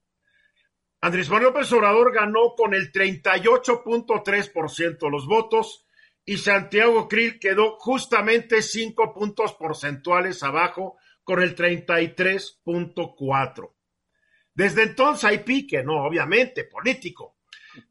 Andrés 1.01 1.29
Manuel 1.29 1.53
López 1.53 1.73
Obrador 1.73 2.15
ganó 2.15 2.55
con 2.57 2.75
el 2.75 2.93
38.3% 2.93 4.99
de 5.01 5.11
los 5.11 5.27
votos 5.27 5.85
y 6.25 6.39
Santiago 6.39 7.09
Krill 7.09 7.41
quedó 7.41 7.77
justamente 7.79 8.63
cinco 8.63 9.13
puntos 9.13 9.53
porcentuales 9.55 10.43
abajo 10.43 10.97
con 11.25 11.43
el 11.43 11.55
33.4. 11.57 13.73
Desde 14.55 14.83
entonces 14.83 15.25
hay 15.25 15.39
pique, 15.39 15.83
no, 15.83 16.05
obviamente, 16.05 16.65
político. 16.65 17.39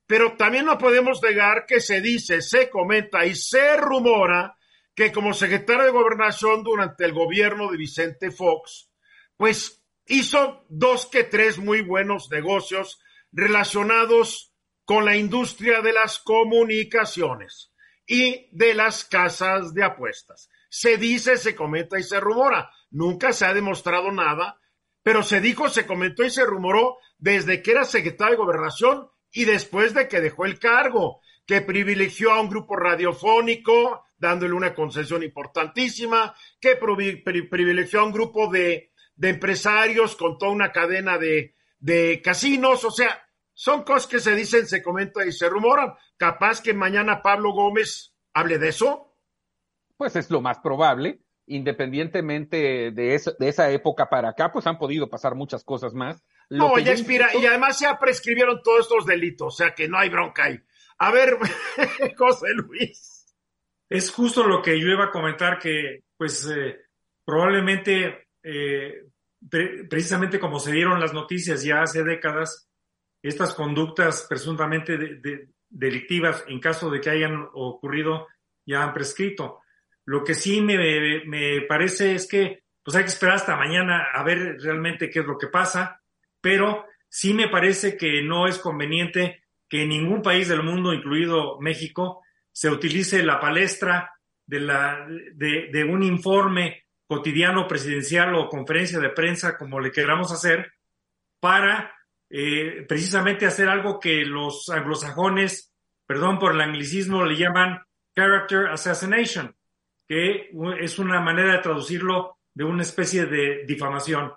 Pero 0.06 0.38
también 0.38 0.66
no 0.66 0.78
podemos 0.78 1.24
negar 1.24 1.66
que 1.66 1.82
se 1.82 2.02
dice, 2.02 2.42
se 2.42 2.70
comenta 2.70 3.26
y 3.26 3.34
se 3.36 3.78
rumora 3.78 4.56
que 4.94 5.12
como 5.12 5.34
secretario 5.34 5.86
de 5.86 5.92
gobernación 5.92 6.64
durante 6.64 7.06
el 7.06 7.14
gobierno 7.14 7.72
de 7.72 7.78
Vicente 7.78 8.30
Fox, 8.32 8.92
pues 9.36 9.84
hizo 10.06 10.66
dos 10.70 11.08
que 11.08 11.24
tres 11.24 11.58
muy 11.58 11.82
buenos 11.82 12.30
negocios 12.30 13.02
relacionados 13.32 14.54
con 14.86 15.06
la 15.06 15.16
industria 15.16 15.82
de 15.82 15.94
las 15.94 16.20
comunicaciones 16.20 17.71
y 18.06 18.50
de 18.52 18.74
las 18.74 19.06
casas 19.06 19.74
de 19.74 19.84
apuestas. 19.84 20.50
Se 20.70 20.98
dice, 20.98 21.38
se 21.38 21.56
comenta 21.56 22.00
y 22.00 22.04
se 22.04 22.20
rumora. 22.20 22.70
Nunca 22.90 23.34
se 23.34 23.46
ha 23.46 23.54
demostrado 23.54 24.12
nada, 24.12 24.60
pero 25.04 25.24
se 25.24 25.42
dijo, 25.42 25.70
se 25.70 25.86
comentó 25.86 26.24
y 26.24 26.30
se 26.30 26.46
rumoró 26.46 26.98
desde 27.18 27.62
que 27.62 27.72
era 27.72 27.86
secretario 27.86 28.38
de 28.38 28.44
gobernación 28.44 29.10
y 29.32 29.46
después 29.46 29.94
de 29.94 30.08
que 30.08 30.22
dejó 30.22 30.46
el 30.46 30.60
cargo, 30.60 31.22
que 31.46 31.62
privilegió 31.62 32.32
a 32.32 32.42
un 32.42 32.50
grupo 32.50 32.76
radiofónico, 32.76 34.06
dándole 34.18 34.54
una 34.54 34.74
concesión 34.74 35.24
importantísima, 35.24 36.36
que 36.60 36.76
privilegió 36.76 38.02
a 38.02 38.04
un 38.04 38.12
grupo 38.12 38.52
de, 38.52 38.92
empresarios 39.22 40.16
con 40.16 40.38
toda 40.38 40.52
una 40.52 40.72
cadena 40.72 41.18
de, 41.18 41.56
de 41.80 42.22
casinos, 42.24 42.84
o 42.84 42.92
sea, 42.92 43.24
son 43.62 43.84
cosas 43.84 44.08
que 44.08 44.20
se 44.20 44.34
dicen, 44.34 44.66
se 44.66 44.82
comentan 44.82 45.28
y 45.28 45.32
se 45.32 45.48
rumoran. 45.48 45.94
Capaz 46.18 46.64
que 46.64 46.74
mañana 46.74 47.22
Pablo 47.22 47.52
Gómez 47.52 48.12
hable 48.34 48.58
de 48.58 48.70
eso. 48.70 49.16
Pues 49.98 50.16
es 50.16 50.32
lo 50.32 50.42
más 50.42 50.58
probable. 50.58 51.22
Independientemente 51.46 52.90
de, 52.90 53.22
de 53.38 53.48
esa 53.48 53.70
época 53.70 54.10
para 54.10 54.30
acá, 54.30 54.52
pues 54.52 54.66
han 54.66 54.80
podido 54.80 55.12
pasar 55.12 55.36
muchas 55.36 55.64
cosas 55.64 55.94
más. 55.94 56.24
no, 56.50 56.80
ya 56.80 56.94
expira. 56.94 57.30
Y 57.40 57.46
además 57.46 57.80
ya 57.80 58.00
prescribieron 58.00 58.64
todos 58.64 58.80
estos 58.80 59.06
delitos, 59.06 59.54
o 59.54 59.56
sea 59.56 59.76
que 59.76 59.88
no 59.88 60.00
hay 60.00 60.10
bronca 60.10 60.46
ahí. 60.46 60.60
A 60.98 61.12
ver, 61.12 61.38
José 62.18 62.48
Luis. 62.56 63.32
Es 63.88 64.10
justo 64.10 64.44
lo 64.44 64.64
que 64.64 64.80
yo 64.80 64.88
iba 64.88 65.06
a 65.06 65.12
comentar, 65.12 65.60
que 65.60 66.06
pues 66.18 66.50
eh, 66.52 66.80
probablemente, 67.24 68.30
eh, 68.42 69.06
precisamente 69.88 70.40
como 70.40 70.60
se 70.60 70.72
dieron 70.72 71.00
las 71.00 71.14
noticias 71.14 71.62
ya 71.64 71.84
hace 71.84 72.04
décadas, 72.04 72.71
estas 73.22 73.54
conductas 73.54 74.26
presuntamente 74.28 74.98
delictivas, 75.70 76.44
en 76.48 76.60
caso 76.60 76.90
de 76.90 77.00
que 77.00 77.10
hayan 77.10 77.48
ocurrido, 77.54 78.28
ya 78.66 78.84
han 78.84 78.94
prescrito. 78.94 79.62
Lo 80.06 80.24
que 80.24 80.34
sí 80.34 80.62
me, 80.62 81.24
me, 81.26 81.62
parece 81.62 82.16
es 82.16 82.28
que 82.28 82.64
pues 82.84 82.98
hay 82.98 83.04
que 83.04 83.10
esperar 83.10 83.36
hasta 83.36 83.56
mañana 83.56 84.08
a 84.14 84.24
ver 84.24 84.58
realmente 84.60 85.10
qué 85.10 85.20
es 85.20 85.26
lo 85.26 85.38
que 85.38 85.48
pasa, 85.48 86.02
pero 86.42 86.86
sí 87.08 87.34
me 87.34 87.48
parece 87.48 87.96
que 87.96 88.24
no 88.24 88.48
es 88.48 88.58
conveniente 88.58 89.44
que 89.70 89.84
en 89.84 89.90
ningún 89.90 90.22
país 90.22 90.50
del 90.50 90.64
mundo, 90.64 90.94
incluido 90.94 91.60
México, 91.62 92.24
se 92.52 92.70
utilice 92.70 93.24
la 93.24 93.40
palestra 93.40 94.12
de, 94.46 94.60
la, 94.60 95.08
de, 95.08 95.70
de 95.72 95.84
un 95.84 96.04
informe 96.04 96.86
cotidiano 97.06 97.68
presidencial 97.68 98.36
o 98.36 98.50
conferencia 98.50 99.00
de 99.00 99.10
prensa, 99.10 99.58
como 99.58 99.80
le 99.80 99.92
queramos 99.92 100.32
hacer, 100.32 100.74
para 101.40 101.94
eh, 102.34 102.86
precisamente 102.88 103.46
hacer 103.46 103.68
algo 103.68 104.00
que 104.00 104.24
los 104.24 104.70
anglosajones, 104.70 105.74
perdón 106.06 106.40
por 106.40 106.54
el 106.54 106.62
anglicismo, 106.62 107.26
le 107.26 107.36
llaman 107.36 107.82
character 108.16 108.68
assassination, 108.68 109.54
que 110.08 110.50
es 110.80 110.98
una 110.98 111.20
manera 111.20 111.54
de 111.54 111.60
traducirlo 111.60 112.38
de 112.54 112.64
una 112.64 112.84
especie 112.84 113.26
de 113.26 113.66
difamación. 113.66 114.32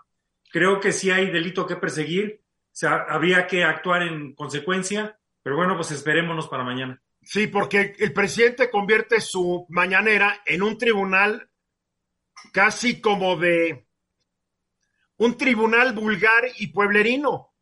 Creo 0.50 0.80
que 0.80 0.90
si 0.90 1.12
hay 1.12 1.30
delito 1.30 1.66
que 1.66 1.76
perseguir, 1.76 2.40
o 2.82 2.88
habría 2.88 3.46
que 3.46 3.62
actuar 3.62 4.02
en 4.02 4.34
consecuencia, 4.34 5.16
pero 5.40 5.56
bueno, 5.56 5.76
pues 5.76 5.92
esperémonos 5.92 6.48
para 6.48 6.64
mañana. 6.64 7.00
Sí, 7.22 7.46
porque 7.46 7.94
el 8.00 8.12
presidente 8.12 8.70
convierte 8.70 9.20
su 9.20 9.66
mañanera 9.68 10.42
en 10.46 10.62
un 10.64 10.76
tribunal 10.78 11.48
casi 12.52 13.00
como 13.00 13.36
de 13.36 13.86
un 15.16 15.36
tribunal 15.36 15.92
vulgar 15.92 16.44
y 16.58 16.66
pueblerino 16.66 17.53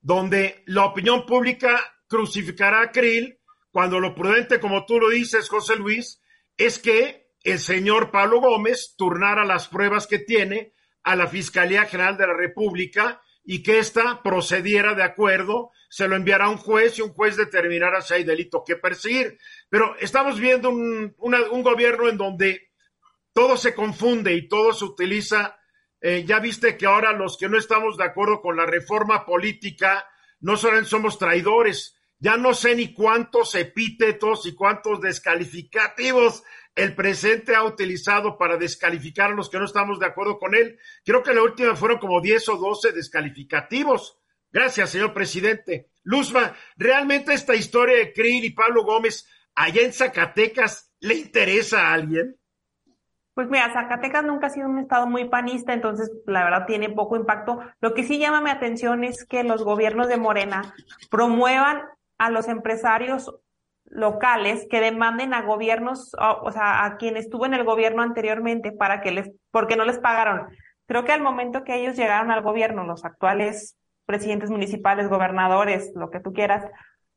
donde 0.00 0.62
la 0.66 0.84
opinión 0.84 1.26
pública 1.26 1.80
crucificará 2.08 2.82
a 2.82 2.90
Krill 2.90 3.38
cuando 3.70 4.00
lo 4.00 4.14
prudente, 4.14 4.60
como 4.60 4.84
tú 4.84 4.98
lo 4.98 5.10
dices, 5.10 5.48
José 5.48 5.76
Luis, 5.76 6.20
es 6.56 6.78
que 6.78 7.30
el 7.42 7.58
señor 7.58 8.10
Pablo 8.10 8.40
Gómez 8.40 8.94
turnara 8.96 9.44
las 9.44 9.68
pruebas 9.68 10.06
que 10.06 10.18
tiene 10.18 10.72
a 11.02 11.16
la 11.16 11.26
Fiscalía 11.26 11.84
General 11.84 12.16
de 12.16 12.26
la 12.26 12.34
República 12.34 13.22
y 13.44 13.62
que 13.62 13.78
ésta 13.78 14.22
procediera 14.22 14.94
de 14.94 15.02
acuerdo, 15.02 15.70
se 15.88 16.06
lo 16.06 16.16
enviará 16.16 16.46
a 16.46 16.50
un 16.50 16.58
juez 16.58 16.98
y 16.98 17.02
un 17.02 17.12
juez 17.12 17.36
determinará 17.36 18.02
si 18.02 18.14
hay 18.14 18.24
delito 18.24 18.62
que 18.66 18.76
perseguir. 18.76 19.38
Pero 19.68 19.96
estamos 19.98 20.38
viendo 20.38 20.70
un, 20.70 21.14
un 21.18 21.62
gobierno 21.62 22.08
en 22.08 22.18
donde 22.18 22.70
todo 23.32 23.56
se 23.56 23.74
confunde 23.74 24.34
y 24.34 24.48
todo 24.48 24.72
se 24.72 24.84
utiliza 24.84 25.59
eh, 26.00 26.24
ya 26.26 26.38
viste 26.38 26.76
que 26.76 26.86
ahora 26.86 27.12
los 27.12 27.36
que 27.36 27.48
no 27.48 27.58
estamos 27.58 27.96
de 27.96 28.04
acuerdo 28.04 28.40
con 28.40 28.56
la 28.56 28.66
reforma 28.66 29.24
política 29.26 30.06
no 30.40 30.56
solo 30.56 30.82
somos 30.84 31.18
traidores, 31.18 31.96
ya 32.18 32.36
no 32.36 32.54
sé 32.54 32.74
ni 32.74 32.94
cuántos 32.94 33.54
epítetos 33.54 34.46
y 34.46 34.54
cuántos 34.54 35.00
descalificativos 35.00 36.42
el 36.74 36.94
presente 36.94 37.54
ha 37.54 37.64
utilizado 37.64 38.38
para 38.38 38.56
descalificar 38.56 39.32
a 39.32 39.34
los 39.34 39.50
que 39.50 39.58
no 39.58 39.64
estamos 39.64 39.98
de 39.98 40.06
acuerdo 40.06 40.38
con 40.38 40.54
él. 40.54 40.78
Creo 41.04 41.22
que 41.22 41.34
la 41.34 41.42
última 41.42 41.76
fueron 41.76 41.98
como 41.98 42.20
10 42.20 42.48
o 42.50 42.56
12 42.56 42.92
descalificativos. 42.92 44.18
Gracias, 44.52 44.90
señor 44.90 45.12
presidente. 45.12 45.90
Luzma, 46.02 46.56
realmente 46.76 47.34
esta 47.34 47.54
historia 47.54 47.96
de 47.96 48.12
Krill 48.12 48.44
y 48.44 48.50
Pablo 48.50 48.84
Gómez 48.84 49.26
allá 49.54 49.82
en 49.82 49.92
Zacatecas 49.92 50.92
le 51.00 51.14
interesa 51.14 51.88
a 51.88 51.94
alguien? 51.94 52.39
Pues 53.34 53.48
mira, 53.48 53.72
Zacatecas 53.72 54.24
nunca 54.24 54.48
ha 54.48 54.50
sido 54.50 54.68
un 54.68 54.78
estado 54.78 55.06
muy 55.06 55.28
panista, 55.28 55.72
entonces 55.72 56.10
la 56.26 56.44
verdad 56.44 56.66
tiene 56.66 56.90
poco 56.90 57.16
impacto. 57.16 57.60
Lo 57.80 57.94
que 57.94 58.04
sí 58.04 58.18
llama 58.18 58.40
mi 58.40 58.50
atención 58.50 59.04
es 59.04 59.24
que 59.24 59.44
los 59.44 59.64
gobiernos 59.64 60.08
de 60.08 60.16
Morena 60.16 60.74
promuevan 61.10 61.82
a 62.18 62.30
los 62.30 62.48
empresarios 62.48 63.34
locales 63.84 64.66
que 64.70 64.80
demanden 64.80 65.34
a 65.34 65.42
gobiernos, 65.42 66.14
o, 66.18 66.52
sea, 66.52 66.84
a 66.84 66.96
quien 66.96 67.16
estuvo 67.16 67.46
en 67.46 67.54
el 67.54 67.64
gobierno 67.64 68.02
anteriormente 68.02 68.72
para 68.72 69.00
que 69.00 69.10
les, 69.10 69.30
porque 69.50 69.76
no 69.76 69.84
les 69.84 69.98
pagaron. 69.98 70.48
Creo 70.86 71.04
que 71.04 71.12
al 71.12 71.22
momento 71.22 71.64
que 71.64 71.76
ellos 71.76 71.96
llegaron 71.96 72.30
al 72.30 72.42
gobierno, 72.42 72.84
los 72.84 73.04
actuales 73.04 73.76
presidentes 74.06 74.50
municipales, 74.50 75.08
gobernadores, 75.08 75.92
lo 75.94 76.10
que 76.10 76.20
tú 76.20 76.32
quieras, 76.32 76.64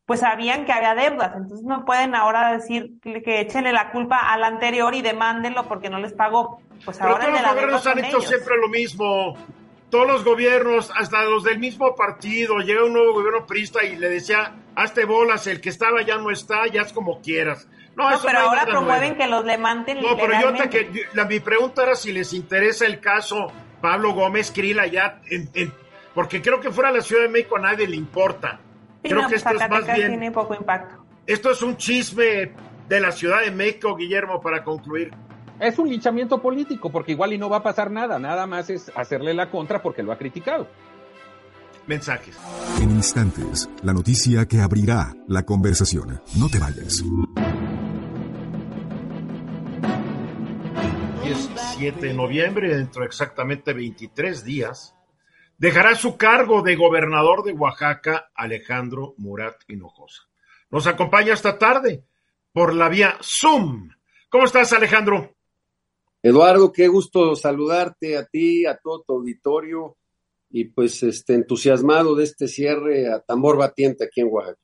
pues 0.06 0.20
sabían 0.20 0.66
que 0.66 0.72
había 0.74 0.95
deudas, 0.95 1.32
entonces 1.36 1.66
no 1.66 1.86
pueden 1.86 2.14
ahora 2.16 2.51
decir 2.51 2.91
que 3.01 3.39
echenle 3.39 3.72
la 3.72 3.91
culpa 3.91 4.18
al 4.18 4.43
anterior 4.43 4.93
y 4.95 5.01
demándenlo 5.01 5.64
porque 5.68 5.89
no 5.89 5.99
les 5.99 6.14
pagó. 6.14 6.62
Pues 6.84 6.97
Pero 6.97 7.12
ahora 7.12 7.26
todos 7.28 7.41
los 7.41 7.51
gobiernos 7.54 7.88
han 7.88 7.99
hecho 7.99 8.18
ellos. 8.18 8.28
siempre 8.28 8.58
lo 8.58 8.68
mismo. 8.70 9.38
Todos 9.89 10.08
los 10.08 10.24
gobiernos, 10.26 10.91
hasta 10.97 11.24
los 11.24 11.43
del 11.43 11.60
mismo 11.60 11.95
partido, 11.95 12.58
llega 12.58 12.84
un 12.84 12.93
nuevo 12.93 13.14
gobierno 13.14 13.45
prista 13.45 13.84
y 13.84 13.95
le 13.95 14.10
decía, 14.10 14.54
hazte 14.76 15.06
bolas, 15.06 15.45
el 15.47 15.62
que 15.62 15.70
estaba 15.70 16.01
ya 16.01 16.18
no 16.18 16.32
está, 16.32 16.66
ya 16.68 16.82
es 16.82 16.91
como 16.91 17.22
quieras. 17.22 17.68
No, 17.95 18.10
No, 18.10 18.18
pero 18.26 18.39
no 18.39 18.45
ahora 18.49 18.66
promueven 18.66 19.16
que 19.16 19.28
los 19.28 19.45
levanten 19.45 20.01
No, 20.01 20.18
pero 20.18 20.34
yo 20.41 20.51
te, 20.56 20.68
que, 20.68 21.06
la, 21.14 21.26
mi 21.26 21.39
pregunta 21.39 21.84
era 21.84 21.95
si 21.95 22.12
les 22.12 22.34
interesa 22.34 22.88
el 22.88 22.99
caso 22.99 23.54
Pablo 23.82 24.14
Gómez 24.14 24.51
Krill 24.51 24.80
allá, 24.80 25.22
en- 25.30 25.49
en- 25.54 25.74
porque 26.16 26.41
creo 26.41 26.60
que 26.60 26.72
fuera 26.72 26.89
la 26.91 27.01
Ciudad 27.01 27.22
de 27.22 27.30
México 27.30 27.58
a 27.58 27.60
nadie 27.60 27.88
le 27.88 27.95
importa. 27.95 28.60
Creo 29.04 29.22
no, 29.22 29.28
que 29.28 29.36
esto 29.36 29.49
es 29.49 29.70
más 29.70 29.86
bien, 29.86 30.08
tiene 30.08 30.32
poco 30.32 30.56
impacto. 30.56 31.04
esto 31.28 31.51
es 31.51 31.62
un 31.62 31.76
chisme 31.76 32.54
de 32.88 32.99
la 32.99 33.12
Ciudad 33.12 33.41
de 33.41 33.51
México, 33.51 33.95
Guillermo, 33.95 34.41
para 34.41 34.64
concluir. 34.64 35.12
Es 35.60 35.78
un 35.78 35.89
linchamiento 35.89 36.41
político, 36.41 36.89
porque 36.91 37.12
igual 37.12 37.34
y 37.34 37.38
no 37.38 37.49
va 37.49 37.58
a 37.58 37.64
pasar 37.64 37.91
nada, 37.91 38.18
nada 38.18 38.47
más 38.47 38.70
es 38.70 38.91
hacerle 38.95 39.34
la 39.34 39.49
contra 39.49 39.82
porque 39.82 40.04
lo 40.04 40.12
ha 40.12 40.18
criticado. 40.18 40.68
Mensajes. 41.86 42.38
En 42.82 42.91
instantes, 42.91 43.70
la 43.82 43.93
noticia 43.93 44.45
que 44.47 44.62
abrirá 44.62 45.14
la 45.28 45.43
conversación. 45.43 46.22
No 46.38 46.47
te 46.49 46.60
vayas. 46.60 47.04
17 51.24 52.08
de 52.08 52.14
noviembre, 52.14 52.76
dentro 52.76 53.01
de 53.01 53.08
exactamente 53.08 53.74
23 53.74 54.43
días, 54.43 54.95
dejará 55.58 55.95
su 55.95 56.18
cargo 56.18 56.62
de 56.62 56.76
gobernador 56.76 57.43
de 57.43 57.54
Oaxaca 57.54 58.32
Alejandro 58.36 59.14
Murat 59.18 59.62
Hinojosa. 59.68 60.24
Nos 60.70 60.88
acompaña 60.88 61.34
esta 61.34 61.58
tarde 61.58 62.04
por 62.51 62.74
la 62.74 62.89
vía 62.89 63.18
Zoom. 63.22 63.89
¿Cómo 64.30 64.45
estás, 64.45 64.74
Alejandro? 64.74 65.36
Eduardo, 66.22 66.72
qué 66.72 66.88
gusto 66.88 67.36
saludarte 67.36 68.18
a 68.18 68.26
ti, 68.26 68.66
a 68.66 68.78
todo 68.78 69.04
tu 69.04 69.14
auditorio 69.14 69.97
y 70.49 70.66
pues 70.66 71.04
este 71.04 71.34
entusiasmado 71.34 72.16
de 72.16 72.24
este 72.24 72.47
cierre 72.47 73.12
a 73.12 73.20
tambor 73.20 73.58
batiente 73.58 74.06
aquí 74.06 74.22
en 74.22 74.28
Oaxaca. 74.32 74.60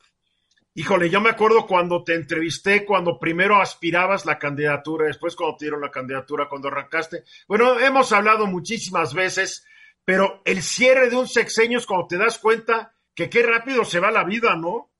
Híjole, 0.75 1.09
yo 1.09 1.19
me 1.19 1.31
acuerdo 1.31 1.65
cuando 1.67 2.03
te 2.03 2.13
entrevisté, 2.13 2.85
cuando 2.85 3.19
primero 3.19 3.59
aspirabas 3.59 4.25
la 4.25 4.39
candidatura, 4.39 5.07
después 5.07 5.35
cuando 5.35 5.57
te 5.57 5.65
dieron 5.65 5.81
la 5.81 5.91
candidatura, 5.91 6.47
cuando 6.47 6.69
arrancaste. 6.69 7.23
Bueno, 7.47 7.77
hemos 7.79 8.13
hablado 8.13 8.45
muchísimas 8.45 9.13
veces, 9.13 9.65
pero 10.09 10.41
el 10.43 10.63
cierre 10.63 11.07
de 11.07 11.15
un 11.15 11.27
sexenio 11.27 11.77
es 11.77 11.85
cuando 11.85 12.07
te 12.07 12.17
das 12.17 12.39
cuenta 12.39 12.95
que 13.13 13.29
qué 13.29 13.43
rápido 13.43 13.85
se 13.85 13.99
va 13.99 14.09
la 14.09 14.23
vida, 14.23 14.55
¿no? 14.55 14.91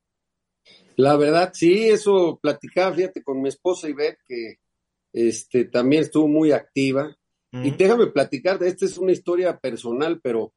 La 0.94 1.16
verdad, 1.16 1.50
sí, 1.52 1.88
eso 1.88 2.38
platicaba, 2.40 2.94
fíjate, 2.94 3.24
con 3.24 3.42
mi 3.42 3.48
esposa 3.48 3.88
Ivette, 3.88 4.20
que 4.24 4.60
este, 5.12 5.64
también 5.64 6.02
estuvo 6.02 6.28
muy 6.28 6.52
activa. 6.52 7.12
Y 7.50 7.72
déjame 7.72 8.06
platicar, 8.06 8.62
esta 8.62 8.84
es 8.84 8.98
una 8.98 9.10
historia 9.10 9.58
personal, 9.58 10.20
pero 10.22 10.54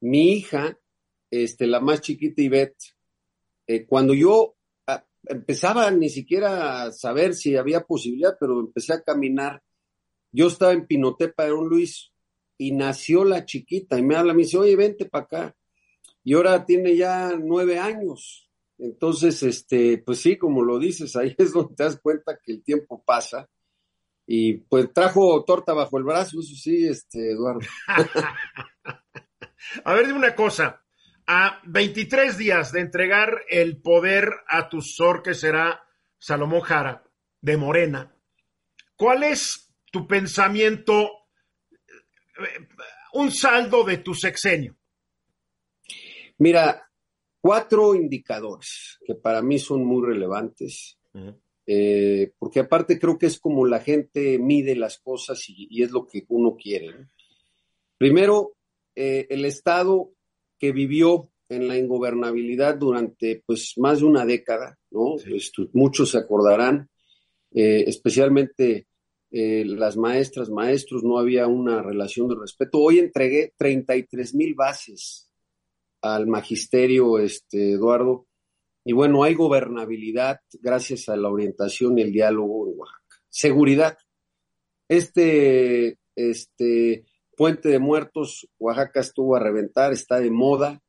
mi 0.00 0.32
hija, 0.32 0.76
este, 1.30 1.68
la 1.68 1.78
más 1.78 2.00
chiquita 2.00 2.42
Ivette, 2.42 2.96
eh, 3.68 3.86
cuando 3.86 4.14
yo 4.14 4.56
ah, 4.88 5.06
empezaba 5.26 5.88
ni 5.92 6.08
siquiera 6.08 6.82
a 6.82 6.90
saber 6.90 7.34
si 7.34 7.54
había 7.54 7.84
posibilidad, 7.84 8.36
pero 8.40 8.58
empecé 8.58 8.94
a 8.94 9.02
caminar, 9.04 9.62
yo 10.32 10.48
estaba 10.48 10.72
en 10.72 10.88
Pinotepa 10.88 11.44
de 11.44 11.50
Don 11.50 11.68
Luis 11.68 12.11
y 12.62 12.70
nació 12.70 13.24
la 13.24 13.44
chiquita 13.44 13.98
y 13.98 14.02
me 14.02 14.14
habla, 14.14 14.34
me 14.34 14.42
dice, 14.42 14.56
oye, 14.56 14.76
vente 14.76 15.06
para 15.06 15.24
acá. 15.24 15.56
Y 16.22 16.34
ahora 16.34 16.64
tiene 16.64 16.94
ya 16.96 17.32
nueve 17.36 17.80
años. 17.80 18.48
Entonces, 18.78 19.42
este, 19.42 19.98
pues 19.98 20.20
sí, 20.20 20.36
como 20.36 20.62
lo 20.62 20.78
dices, 20.78 21.16
ahí 21.16 21.34
es 21.38 21.52
donde 21.52 21.74
te 21.74 21.82
das 21.82 21.98
cuenta 22.00 22.38
que 22.40 22.52
el 22.52 22.62
tiempo 22.62 23.02
pasa. 23.04 23.50
Y 24.24 24.58
pues 24.58 24.92
trajo 24.92 25.42
torta 25.44 25.72
bajo 25.72 25.98
el 25.98 26.04
brazo, 26.04 26.38
eso 26.38 26.54
sí, 26.54 26.86
este, 26.86 27.32
Eduardo. 27.32 27.66
A 29.84 29.94
ver, 29.94 30.06
dime 30.06 30.20
una 30.20 30.36
cosa. 30.36 30.84
A 31.26 31.60
23 31.66 32.38
días 32.38 32.70
de 32.70 32.80
entregar 32.80 33.42
el 33.48 33.82
poder 33.82 34.30
a 34.46 34.68
tu 34.68 34.80
sor, 34.82 35.24
que 35.24 35.34
será 35.34 35.82
Salomón 36.16 36.60
Jara, 36.60 37.02
de 37.40 37.56
Morena, 37.56 38.16
¿cuál 38.94 39.24
es 39.24 39.74
tu 39.90 40.06
pensamiento, 40.06 41.21
un 43.14 43.30
saldo 43.30 43.84
de 43.84 43.98
tu 43.98 44.14
sexenio? 44.14 44.76
Mira, 46.38 46.88
cuatro 47.40 47.94
indicadores 47.94 48.98
que 49.04 49.14
para 49.14 49.42
mí 49.42 49.58
son 49.58 49.84
muy 49.84 50.06
relevantes, 50.06 50.98
eh, 51.66 52.32
porque 52.38 52.60
aparte 52.60 52.98
creo 52.98 53.18
que 53.18 53.26
es 53.26 53.38
como 53.38 53.66
la 53.66 53.80
gente 53.80 54.38
mide 54.38 54.74
las 54.76 54.98
cosas 54.98 55.48
y, 55.48 55.68
y 55.70 55.82
es 55.82 55.90
lo 55.90 56.06
que 56.06 56.24
uno 56.28 56.56
quiere. 56.56 56.92
¿no? 56.92 57.08
Primero, 57.98 58.56
eh, 58.94 59.26
el 59.30 59.44
Estado 59.44 60.12
que 60.58 60.72
vivió 60.72 61.30
en 61.48 61.68
la 61.68 61.76
ingobernabilidad 61.76 62.76
durante 62.76 63.42
pues 63.46 63.74
más 63.76 63.98
de 64.00 64.06
una 64.06 64.24
década, 64.24 64.78
¿no? 64.90 65.18
Sí. 65.18 65.36
Esto- 65.36 65.68
muchos 65.74 66.10
se 66.12 66.18
acordarán, 66.18 66.88
eh, 67.52 67.84
especialmente 67.86 68.86
eh, 69.32 69.64
las 69.64 69.96
maestras, 69.96 70.50
maestros, 70.50 71.02
no 71.02 71.18
había 71.18 71.46
una 71.46 71.82
relación 71.82 72.28
de 72.28 72.36
respeto. 72.38 72.78
Hoy 72.78 72.98
entregué 72.98 73.54
33 73.56 74.34
mil 74.34 74.54
bases 74.54 75.30
al 76.02 76.26
magisterio, 76.26 77.18
este, 77.18 77.72
Eduardo, 77.72 78.26
y 78.84 78.92
bueno, 78.92 79.22
hay 79.22 79.34
gobernabilidad 79.34 80.40
gracias 80.60 81.08
a 81.08 81.16
la 81.16 81.30
orientación 81.30 81.98
y 81.98 82.02
el 82.02 82.12
diálogo 82.12 82.68
en 82.68 82.78
Oaxaca. 82.78 83.22
Seguridad. 83.28 83.96
Este, 84.88 85.98
este 86.16 87.06
puente 87.36 87.68
de 87.68 87.78
muertos, 87.78 88.48
Oaxaca 88.58 89.00
estuvo 89.00 89.36
a 89.36 89.40
reventar, 89.40 89.92
está 89.92 90.20
de 90.20 90.30
moda. 90.30 90.82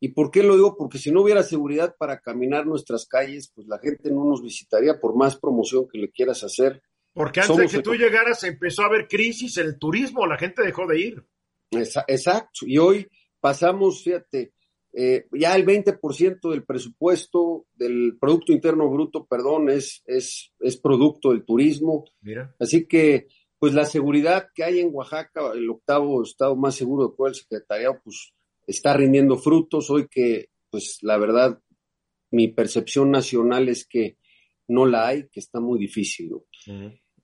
¿Y 0.00 0.08
por 0.08 0.30
qué 0.30 0.42
lo 0.42 0.54
digo? 0.54 0.76
Porque 0.76 0.98
si 0.98 1.10
no 1.10 1.22
hubiera 1.22 1.42
seguridad 1.42 1.96
para 1.98 2.20
caminar 2.20 2.66
nuestras 2.66 3.06
calles, 3.06 3.50
pues 3.54 3.66
la 3.66 3.78
gente 3.78 4.10
no 4.10 4.24
nos 4.24 4.42
visitaría 4.42 5.00
por 5.00 5.16
más 5.16 5.36
promoción 5.36 5.88
que 5.88 5.98
le 5.98 6.10
quieras 6.10 6.44
hacer. 6.44 6.82
Porque 7.14 7.40
antes 7.40 7.56
Somos 7.56 7.72
de 7.72 7.78
que 7.78 7.82
tú 7.82 7.94
llegaras 7.94 8.42
empezó 8.42 8.82
a 8.82 8.86
haber 8.86 9.06
crisis 9.06 9.56
en 9.58 9.66
el 9.66 9.78
turismo, 9.78 10.26
la 10.26 10.36
gente 10.36 10.62
dejó 10.62 10.86
de 10.86 11.00
ir. 11.00 11.24
Exacto. 11.70 12.66
Y 12.66 12.76
hoy 12.78 13.08
pasamos, 13.40 14.02
fíjate, 14.02 14.52
eh, 14.92 15.26
ya 15.32 15.54
el 15.54 15.64
20% 15.64 16.50
del 16.50 16.64
presupuesto 16.64 17.66
del 17.74 18.16
Producto 18.20 18.52
Interno 18.52 18.90
Bruto, 18.90 19.26
perdón, 19.26 19.70
es, 19.70 20.02
es, 20.06 20.52
es 20.58 20.76
producto 20.76 21.30
del 21.30 21.44
turismo. 21.44 22.04
Mira. 22.20 22.54
Así 22.58 22.86
que, 22.86 23.28
pues 23.58 23.74
la 23.74 23.86
seguridad 23.86 24.48
que 24.52 24.64
hay 24.64 24.80
en 24.80 24.90
Oaxaca, 24.92 25.52
el 25.54 25.70
octavo 25.70 26.22
estado 26.22 26.56
más 26.56 26.74
seguro 26.74 27.08
de 27.08 27.16
todo 27.16 27.28
el 27.28 27.34
secretariado, 27.34 28.00
pues 28.02 28.34
está 28.66 28.94
rindiendo 28.94 29.36
frutos. 29.36 29.88
Hoy 29.88 30.08
que, 30.08 30.50
pues 30.68 30.98
la 31.02 31.16
verdad, 31.16 31.60
mi 32.32 32.48
percepción 32.48 33.10
nacional 33.10 33.68
es 33.68 33.86
que 33.86 34.18
no 34.68 34.86
la 34.86 35.06
hay, 35.08 35.28
que 35.28 35.40
está 35.40 35.60
muy 35.60 35.78
difícil. 35.78 36.30
¿no? 36.30 36.44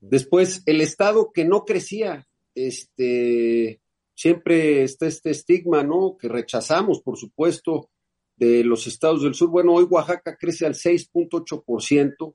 Después, 0.00 0.62
el 0.66 0.80
Estado 0.80 1.30
que 1.32 1.44
no 1.44 1.64
crecía, 1.64 2.26
este, 2.54 3.80
siempre 4.14 4.82
está 4.82 5.06
este 5.06 5.30
estigma, 5.30 5.82
¿no? 5.82 6.16
Que 6.18 6.28
rechazamos, 6.28 7.02
por 7.02 7.18
supuesto, 7.18 7.90
de 8.36 8.64
los 8.64 8.86
estados 8.86 9.22
del 9.22 9.34
sur. 9.34 9.50
Bueno, 9.50 9.74
hoy 9.74 9.84
Oaxaca 9.84 10.36
crece 10.36 10.66
al 10.66 10.74
6.8%, 10.74 12.34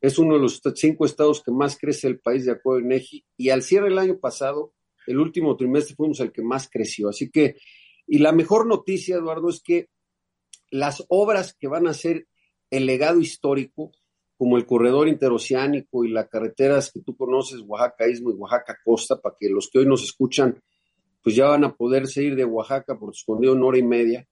es 0.00 0.18
uno 0.18 0.34
de 0.34 0.40
los 0.40 0.60
cinco 0.74 1.06
estados 1.06 1.42
que 1.42 1.52
más 1.52 1.78
crece 1.78 2.08
el 2.08 2.18
país 2.18 2.44
de 2.44 2.52
acuerdo 2.52 2.80
a 2.80 2.84
INEGI, 2.84 3.24
y 3.36 3.50
al 3.50 3.62
cierre 3.62 3.88
del 3.88 3.98
año 3.98 4.18
pasado, 4.18 4.74
el 5.06 5.18
último 5.18 5.56
trimestre 5.56 5.94
fuimos 5.94 6.20
el 6.20 6.32
que 6.32 6.42
más 6.42 6.68
creció. 6.68 7.08
Así 7.08 7.30
que, 7.30 7.56
y 8.06 8.18
la 8.18 8.32
mejor 8.32 8.66
noticia, 8.66 9.16
Eduardo, 9.16 9.48
es 9.48 9.60
que 9.60 9.88
las 10.70 11.04
obras 11.08 11.54
que 11.54 11.68
van 11.68 11.86
a 11.86 11.94
ser 11.94 12.26
el 12.70 12.86
legado 12.86 13.20
histórico, 13.20 13.92
como 14.36 14.56
el 14.56 14.66
corredor 14.66 15.08
interoceánico 15.08 16.04
y 16.04 16.10
las 16.10 16.28
carreteras 16.28 16.90
que 16.92 17.00
tú 17.00 17.16
conoces, 17.16 17.60
Oaxaca 17.66 18.08
Istmo 18.08 18.30
y 18.30 18.34
Oaxaca 18.34 18.78
Costa, 18.84 19.20
para 19.20 19.34
que 19.38 19.48
los 19.48 19.68
que 19.70 19.78
hoy 19.78 19.86
nos 19.86 20.02
escuchan, 20.02 20.62
pues 21.22 21.34
ya 21.34 21.46
van 21.46 21.64
a 21.64 21.74
poderse 21.74 22.22
ir 22.22 22.36
de 22.36 22.44
Oaxaca 22.44 22.98
por 22.98 23.10
escondido 23.10 23.54
en 23.54 23.62
hora 23.62 23.78
y 23.78 23.82
media. 23.82 24.26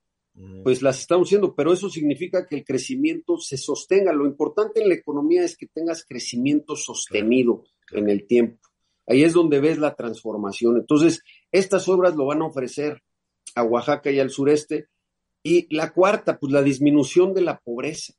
pues 0.64 0.82
las 0.82 0.98
estamos 0.98 1.28
haciendo, 1.28 1.54
pero 1.54 1.72
eso 1.72 1.88
significa 1.88 2.44
que 2.44 2.56
el 2.56 2.64
crecimiento 2.64 3.38
se 3.38 3.56
sostenga. 3.56 4.12
Lo 4.12 4.26
importante 4.26 4.82
en 4.82 4.88
la 4.88 4.96
economía 4.96 5.44
es 5.44 5.56
que 5.56 5.68
tengas 5.68 6.04
crecimiento 6.04 6.74
sostenido 6.74 7.62
en 7.92 8.10
el 8.10 8.26
tiempo. 8.26 8.58
Ahí 9.06 9.22
es 9.22 9.32
donde 9.32 9.60
ves 9.60 9.78
la 9.78 9.94
transformación. 9.94 10.76
Entonces, 10.76 11.22
estas 11.52 11.88
obras 11.88 12.16
lo 12.16 12.26
van 12.26 12.42
a 12.42 12.46
ofrecer 12.46 13.00
a 13.54 13.62
Oaxaca 13.62 14.10
y 14.10 14.18
al 14.18 14.30
sureste. 14.30 14.88
Y 15.42 15.72
la 15.74 15.92
cuarta, 15.92 16.38
pues 16.38 16.52
la 16.52 16.62
disminución 16.62 17.34
de 17.34 17.42
la 17.42 17.60
pobreza, 17.60 18.14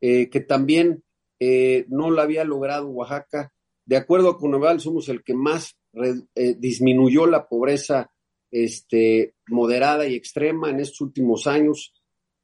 eh, 0.00 0.28
que 0.30 0.40
también 0.40 1.02
eh, 1.40 1.86
no 1.88 2.10
la 2.10 2.22
había 2.22 2.44
logrado 2.44 2.88
Oaxaca. 2.88 3.52
De 3.84 3.96
acuerdo 3.96 4.28
a 4.28 4.38
Coneval, 4.38 4.78
somos 4.78 5.08
el 5.08 5.24
que 5.24 5.34
más 5.34 5.76
eh, 5.94 6.54
disminuyó 6.58 7.26
la 7.26 7.48
pobreza 7.48 8.12
este, 8.50 9.34
moderada 9.48 10.06
y 10.06 10.14
extrema 10.14 10.70
en 10.70 10.80
estos 10.80 11.00
últimos 11.00 11.46
años. 11.46 11.94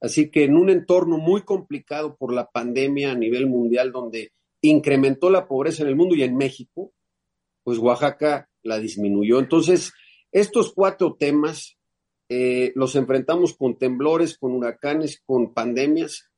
Así 0.01 0.31
que 0.31 0.45
en 0.45 0.57
un 0.57 0.71
entorno 0.71 1.19
muy 1.19 1.43
complicado 1.43 2.17
por 2.17 2.33
la 2.33 2.51
pandemia 2.51 3.13
a 3.13 3.17
nivel 3.17 3.47
mundial, 3.47 3.93
donde 3.93 4.33
incrementó 4.63 5.31
la 5.31 5.47
pobreza 5.47 5.83
en 5.83 5.91
el 5.91 5.97
mundo 5.97 6.15
y 6.15 6.23
en 6.23 6.37
México, 6.37 6.93
pues 7.63 7.79
Oaxaca 7.79 8.49
la 8.63 8.79
disminuyó. 8.79 9.39
Entonces, 9.39 9.93
estos 10.33 10.73
cuatro 10.73 11.17
temas 11.19 11.77
eh, 12.29 12.73
los 12.75 12.97
enfrentamos 12.97 13.55
con 13.55 13.79
temblores, 13.79 14.37
con 14.39 14.53
huracanes, 14.53 15.23
con 15.25 15.55
pandemias, 15.55 16.29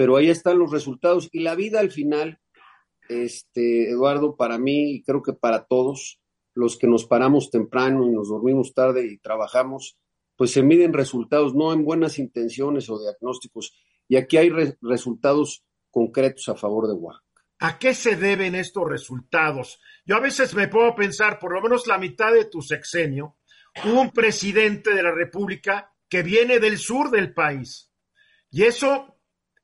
pero 0.00 0.16
ahí 0.16 0.30
están 0.30 0.58
los 0.58 0.70
resultados. 0.70 1.28
Y 1.30 1.40
la 1.40 1.54
vida 1.54 1.78
al 1.78 1.90
final, 1.90 2.40
este, 3.10 3.90
Eduardo, 3.90 4.34
para 4.34 4.56
mí 4.56 4.92
y 4.92 5.02
creo 5.02 5.20
que 5.22 5.34
para 5.34 5.66
todos, 5.66 6.22
los 6.54 6.78
que 6.78 6.86
nos 6.86 7.04
paramos 7.04 7.50
temprano 7.50 8.06
y 8.06 8.10
nos 8.10 8.30
dormimos 8.30 8.72
tarde 8.72 9.04
y 9.04 9.18
trabajamos, 9.18 9.98
pues 10.36 10.52
se 10.52 10.62
miden 10.62 10.94
resultados, 10.94 11.54
no 11.54 11.74
en 11.74 11.84
buenas 11.84 12.18
intenciones 12.18 12.88
o 12.88 12.98
diagnósticos. 12.98 13.78
Y 14.08 14.16
aquí 14.16 14.38
hay 14.38 14.50
resultados 14.80 15.66
concretos 15.90 16.48
a 16.48 16.54
favor 16.54 16.86
de 16.88 16.94
Oaxaca. 16.94 17.42
¿A 17.58 17.78
qué 17.78 17.92
se 17.92 18.16
deben 18.16 18.54
estos 18.54 18.88
resultados? 18.88 19.82
Yo 20.06 20.16
a 20.16 20.20
veces 20.20 20.54
me 20.54 20.68
puedo 20.68 20.94
pensar, 20.94 21.38
por 21.38 21.52
lo 21.52 21.60
menos 21.60 21.86
la 21.86 21.98
mitad 21.98 22.32
de 22.32 22.46
tu 22.46 22.62
sexenio, 22.62 23.36
un 23.84 24.12
presidente 24.12 24.94
de 24.94 25.02
la 25.02 25.12
República 25.12 25.92
que 26.08 26.22
viene 26.22 26.58
del 26.58 26.78
sur 26.78 27.10
del 27.10 27.34
país. 27.34 27.92
Y 28.50 28.62
eso, 28.62 29.19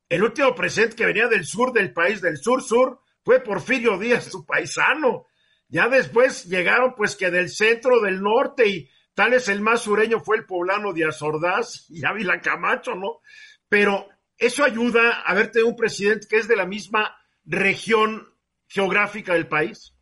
el 0.08 0.22
último 0.22 0.54
presidente 0.54 0.96
que 0.96 1.06
venía 1.06 1.28
del 1.28 1.44
sur 1.44 1.72
del 1.72 1.92
país, 1.92 2.20
del 2.20 2.38
sur-sur, 2.38 3.00
fue 3.24 3.40
Porfirio 3.40 3.98
Díaz, 3.98 4.26
su 4.26 4.46
paisano. 4.46 5.26
Ya 5.68 5.88
después 5.88 6.44
llegaron 6.44 6.94
pues 6.96 7.16
que 7.16 7.30
del 7.30 7.48
centro, 7.50 8.00
del 8.00 8.22
norte 8.22 8.68
y 8.68 8.88
tal 9.14 9.32
es 9.32 9.48
el 9.48 9.60
más 9.60 9.80
sureño 9.82 10.20
fue 10.20 10.36
el 10.36 10.46
poblano 10.46 10.92
de 10.92 11.06
Azordaz 11.06 11.86
y 11.88 12.04
Ávila 12.04 12.40
Camacho, 12.40 12.94
¿no? 12.94 13.20
Pero 13.68 14.08
eso 14.38 14.62
ayuda 14.62 15.22
a 15.22 15.34
verte 15.34 15.64
un 15.64 15.74
presidente 15.74 16.28
que 16.28 16.36
es 16.36 16.46
de 16.46 16.56
la 16.56 16.66
misma 16.66 17.16
región 17.44 18.28
geográfica 18.68 19.34
del 19.34 19.48
país. 19.48 19.94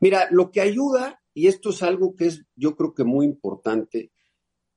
Mira, 0.00 0.28
lo 0.30 0.50
que 0.50 0.60
ayuda, 0.60 1.22
y 1.32 1.46
esto 1.46 1.70
es 1.70 1.82
algo 1.82 2.16
que 2.16 2.26
es 2.26 2.44
yo 2.54 2.76
creo 2.76 2.94
que 2.94 3.04
muy 3.04 3.24
importante, 3.24 4.12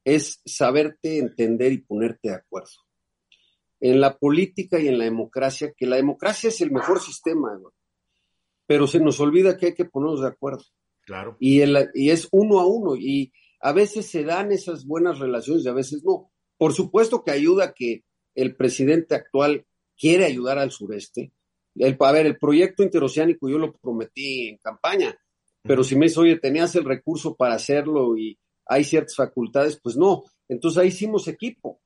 es 0.06 0.42
saberte 0.46 1.20
entender 1.20 1.74
y 1.74 1.80
ponerte 1.80 2.30
de 2.30 2.36
acuerdo. 2.36 2.89
En 3.80 4.02
la 4.02 4.18
política 4.18 4.80
y 4.80 4.88
en 4.88 4.98
la 4.98 5.06
democracia, 5.06 5.74
que 5.76 5.86
la 5.86 5.96
democracia 5.96 6.50
es 6.50 6.62
el 6.62 6.72
mejor 6.72 7.00
sistema, 7.00 7.58
¿no? 7.58 7.74
pero 8.70 8.86
se 8.86 9.00
nos 9.00 9.20
olvida 9.20 9.58
que 9.58 9.66
hay 9.66 9.74
que 9.74 9.86
ponernos 9.86 10.22
de 10.22 10.28
acuerdo. 10.28 10.64
Claro. 11.02 11.36
Y, 11.40 11.62
el, 11.62 11.90
y 11.96 12.12
es 12.12 12.28
uno 12.32 12.60
a 12.60 12.68
uno, 12.68 12.96
y 12.96 13.34
a 13.62 13.74
veces 13.74 14.06
se 14.06 14.24
dan 14.24 14.52
esas 14.52 14.86
buenas 14.86 15.18
relaciones 15.18 15.66
y 15.66 15.70
a 15.70 15.74
veces 15.74 16.04
no. 16.04 16.32
Por 16.56 16.74
supuesto 16.74 17.24
que 17.24 17.32
ayuda 17.32 17.74
que 17.74 18.04
el 18.36 18.56
presidente 18.56 19.16
actual 19.16 19.66
quiere 19.98 20.26
ayudar 20.26 20.60
al 20.60 20.70
sureste. 20.70 21.34
El, 21.74 21.98
a 22.00 22.12
ver, 22.12 22.28
el 22.28 22.38
proyecto 22.38 22.84
interoceánico 22.84 23.50
yo 23.50 23.58
lo 23.58 23.74
prometí 23.74 24.50
en 24.50 24.58
campaña, 24.58 25.18
pero 25.64 25.84
si 25.84 25.96
me 25.96 26.06
dice, 26.06 26.20
oye, 26.20 26.38
tenías 26.38 26.76
el 26.76 26.86
recurso 26.86 27.36
para 27.36 27.56
hacerlo 27.56 28.16
y 28.18 28.38
hay 28.68 28.84
ciertas 28.84 29.16
facultades, 29.16 29.80
pues 29.82 29.98
no. 29.98 30.26
Entonces 30.48 30.78
ahí 30.78 30.90
hicimos 30.90 31.28
equipo 31.28 31.82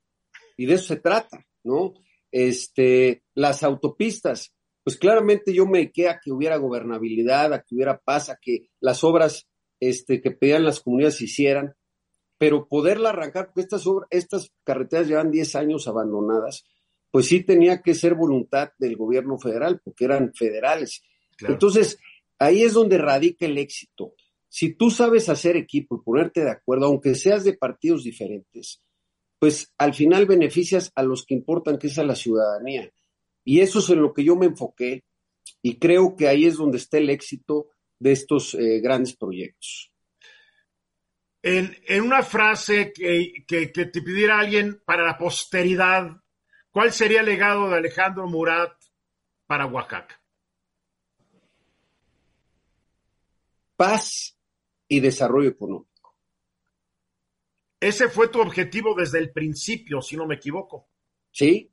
y 0.58 0.66
de 0.66 0.74
eso 0.74 0.88
se 0.88 0.98
trata, 0.98 1.46
¿no? 1.64 1.94
Este, 2.32 3.24
las 3.36 3.64
autopistas, 3.64 4.54
pues 4.84 4.98
claramente 4.98 5.54
yo 5.54 5.66
me 5.66 5.80
dediqué 5.80 6.10
a 6.10 6.20
que 6.20 6.32
hubiera 6.32 6.58
gobernabilidad, 6.58 7.54
a 7.54 7.62
que 7.62 7.76
hubiera 7.76 8.00
paz, 8.00 8.30
a 8.30 8.38
que 8.42 8.70
las 8.80 9.04
obras 9.04 9.48
este, 9.80 10.22
que 10.22 10.32
pedían 10.32 10.64
las 10.64 10.80
comunidades 10.80 11.18
se 11.18 11.26
hicieran, 11.26 11.76
pero 12.38 12.68
poderla 12.68 13.10
arrancar, 13.10 13.48
porque 13.48 13.62
estas, 13.62 13.88
obras, 13.88 14.08
estas 14.12 14.52
carreteras 14.64 15.08
llevan 15.08 15.32
10 15.32 15.56
años 15.56 15.88
abandonadas, 15.88 16.66
pues 17.12 17.28
sí 17.28 17.44
tenía 17.44 17.82
que 17.82 17.94
ser 17.94 18.16
voluntad 18.16 18.72
del 18.80 18.98
gobierno 18.98 19.38
federal, 19.38 19.80
porque 19.84 20.06
eran 20.06 20.34
federales. 20.34 21.04
Entonces, 21.48 22.00
ahí 22.40 22.64
es 22.64 22.74
donde 22.74 22.98
radica 22.98 23.46
el 23.46 23.58
éxito. 23.58 24.16
Si 24.50 24.74
tú 24.74 24.90
sabes 24.90 25.30
hacer 25.30 25.56
equipo 25.56 25.96
y 25.96 26.04
ponerte 26.04 26.44
de 26.44 26.52
acuerdo, 26.52 26.88
aunque 26.88 27.16
seas 27.16 27.44
de 27.44 27.54
partidos 27.54 28.04
diferentes, 28.04 28.82
pues 29.44 29.74
al 29.78 29.94
final 29.94 30.26
beneficias 30.26 30.90
a 30.96 31.04
los 31.04 31.26
que 31.26 31.34
importan, 31.34 31.78
que 31.78 31.88
es 31.88 32.00
a 32.00 32.06
la 32.06 32.16
ciudadanía. 32.16 32.90
Y 33.44 33.60
eso 33.60 33.80
es 33.80 33.90
en 33.90 34.02
lo 34.02 34.14
que 34.14 34.24
yo 34.24 34.38
me 34.38 34.46
enfoqué 34.46 35.04
y 35.62 35.80
creo 35.80 36.16
que 36.16 36.30
ahí 36.30 36.46
es 36.46 36.56
donde 36.56 36.78
está 36.78 36.98
el 36.98 37.10
éxito 37.10 37.68
de 38.00 38.14
estos 38.14 38.54
eh, 38.54 38.80
grandes 38.80 39.18
proyectos. 39.18 39.92
En, 41.42 41.76
una 42.02 42.24
frase 42.24 42.94
que, 42.94 43.44
que, 43.46 43.68
te 43.68 44.02
pidiera 44.02 44.40
alguien 44.40 44.82
para 44.86 45.04
la 45.06 45.18
posteridad, 45.18 46.10
¿cuál 46.72 46.94
sería 46.94 47.20
el 47.20 47.26
legado 47.26 47.70
de 47.70 47.76
Alejandro 47.76 48.26
Murat 48.28 48.72
para 49.46 49.66
Oaxaca? 49.66 50.24
Paz 53.76 54.38
y 54.88 55.02
desarrollo 55.02 55.50
económico. 55.50 55.93
Ese 57.84 58.08
fue 58.08 58.30
tu 58.30 58.40
objetivo 58.40 58.96
desde 58.96 59.20
el 59.20 59.34
principio, 59.34 60.02
si 60.02 60.16
no 60.16 60.26
me 60.26 60.36
equivoco. 60.36 60.88
Sí, 61.32 61.70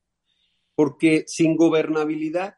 porque 0.74 1.22
sin 1.28 1.54
gobernabilidad, 1.56 2.56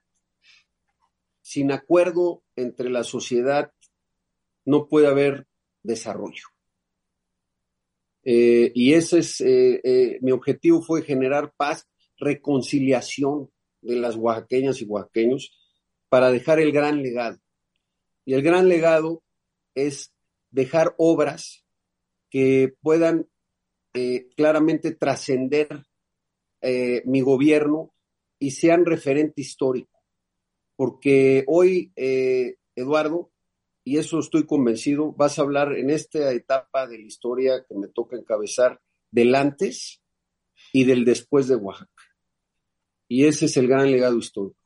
sin 1.42 1.70
acuerdo 1.70 2.44
entre 2.56 2.88
la 2.88 3.04
sociedad, 3.04 3.70
no 4.64 4.88
puede 4.88 5.06
haber 5.06 5.46
desarrollo. 5.82 6.46
Eh, 8.24 8.72
y 8.74 8.94
ese 8.94 9.18
es, 9.18 9.42
eh, 9.42 9.82
eh, 9.84 10.18
mi 10.22 10.32
objetivo 10.32 10.80
fue 10.80 11.02
generar 11.02 11.52
paz, 11.54 11.86
reconciliación 12.16 13.50
de 13.82 13.96
las 13.96 14.16
oaxaqueñas 14.16 14.80
y 14.80 14.86
oaxaqueños 14.86 15.52
para 16.08 16.30
dejar 16.30 16.58
el 16.58 16.72
gran 16.72 17.02
legado. 17.02 17.38
Y 18.24 18.32
el 18.32 18.40
gran 18.40 18.70
legado 18.70 19.22
es 19.74 20.14
dejar 20.50 20.94
obras 20.96 21.66
que 22.30 22.72
puedan 22.80 23.28
claramente 24.36 24.92
trascender 24.94 25.84
mi 27.04 27.20
gobierno 27.20 27.92
y 28.42 28.50
sean 28.50 28.84
referente 28.84 29.40
histórico. 29.40 30.02
Porque 30.74 31.44
hoy, 31.46 31.92
eh, 31.94 32.56
Eduardo, 32.74 33.30
y 33.84 33.98
eso 33.98 34.18
estoy 34.18 34.46
convencido, 34.46 35.12
vas 35.12 35.38
a 35.38 35.42
hablar 35.42 35.74
en 35.74 35.90
esta 35.90 36.32
etapa 36.32 36.88
de 36.88 36.98
la 36.98 37.04
historia 37.04 37.64
que 37.68 37.76
me 37.76 37.86
toca 37.86 38.16
encabezar 38.16 38.80
del 39.12 39.34
antes 39.36 40.02
y 40.72 40.84
del 40.84 41.04
después 41.04 41.46
de 41.46 41.54
Oaxaca. 41.54 42.02
Y 43.06 43.26
ese 43.26 43.46
es 43.46 43.56
el 43.56 43.68
gran 43.68 43.92
legado 43.92 44.18
histórico. 44.18 44.58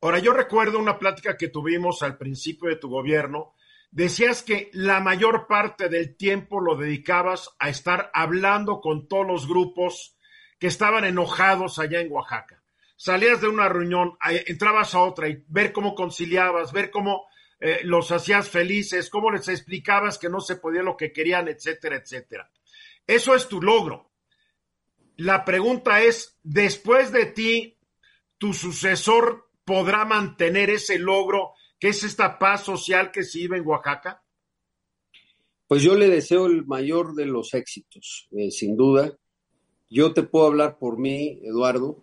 Ahora, 0.00 0.18
yo 0.18 0.32
recuerdo 0.32 0.80
una 0.80 0.98
plática 0.98 1.36
que 1.36 1.48
tuvimos 1.48 2.02
al 2.02 2.18
principio 2.18 2.68
de 2.68 2.76
tu 2.76 2.88
gobierno. 2.88 3.53
Decías 3.94 4.42
que 4.42 4.70
la 4.72 5.00
mayor 5.00 5.46
parte 5.46 5.88
del 5.88 6.16
tiempo 6.16 6.60
lo 6.60 6.76
dedicabas 6.76 7.50
a 7.58 7.68
estar 7.68 8.10
hablando 8.12 8.80
con 8.80 9.08
todos 9.08 9.26
los 9.26 9.48
grupos 9.48 10.18
que 10.58 10.66
estaban 10.66 11.04
enojados 11.04 11.78
allá 11.78 12.00
en 12.00 12.12
Oaxaca 12.12 12.64
salías 12.96 13.40
de 13.40 13.48
una 13.48 13.68
reunión, 13.68 14.16
entrabas 14.46 14.94
a 14.94 15.00
otra 15.00 15.28
y 15.28 15.44
ver 15.48 15.72
cómo 15.72 15.94
conciliabas, 15.94 16.72
ver 16.72 16.90
cómo 16.90 17.26
eh, 17.60 17.80
los 17.84 18.10
hacías 18.10 18.48
felices, 18.48 19.10
cómo 19.10 19.30
les 19.30 19.48
explicabas 19.48 20.18
que 20.18 20.28
no 20.28 20.40
se 20.40 20.56
podía 20.56 20.82
lo 20.82 20.96
que 20.96 21.12
querían, 21.12 21.48
etcétera, 21.48 21.96
etcétera. 21.96 22.50
Eso 23.06 23.34
es 23.34 23.48
tu 23.48 23.60
logro. 23.60 24.10
La 25.16 25.44
pregunta 25.44 26.02
es, 26.02 26.38
después 26.42 27.12
de 27.12 27.26
ti, 27.26 27.78
¿tu 28.38 28.52
sucesor 28.52 29.50
podrá 29.64 30.04
mantener 30.04 30.70
ese 30.70 30.98
logro 30.98 31.53
que 31.78 31.88
es 31.88 32.02
esta 32.04 32.38
paz 32.38 32.64
social 32.64 33.10
que 33.10 33.24
se 33.24 33.38
vive 33.38 33.58
en 33.58 33.66
Oaxaca? 33.66 34.22
Pues 35.66 35.82
yo 35.82 35.94
le 35.94 36.08
deseo 36.08 36.46
el 36.46 36.66
mayor 36.66 37.14
de 37.14 37.26
los 37.26 37.54
éxitos, 37.54 38.28
eh, 38.32 38.50
sin 38.50 38.76
duda. 38.76 39.16
Yo 39.88 40.12
te 40.12 40.22
puedo 40.22 40.46
hablar 40.46 40.78
por 40.78 40.98
mí, 40.98 41.40
Eduardo 41.42 42.02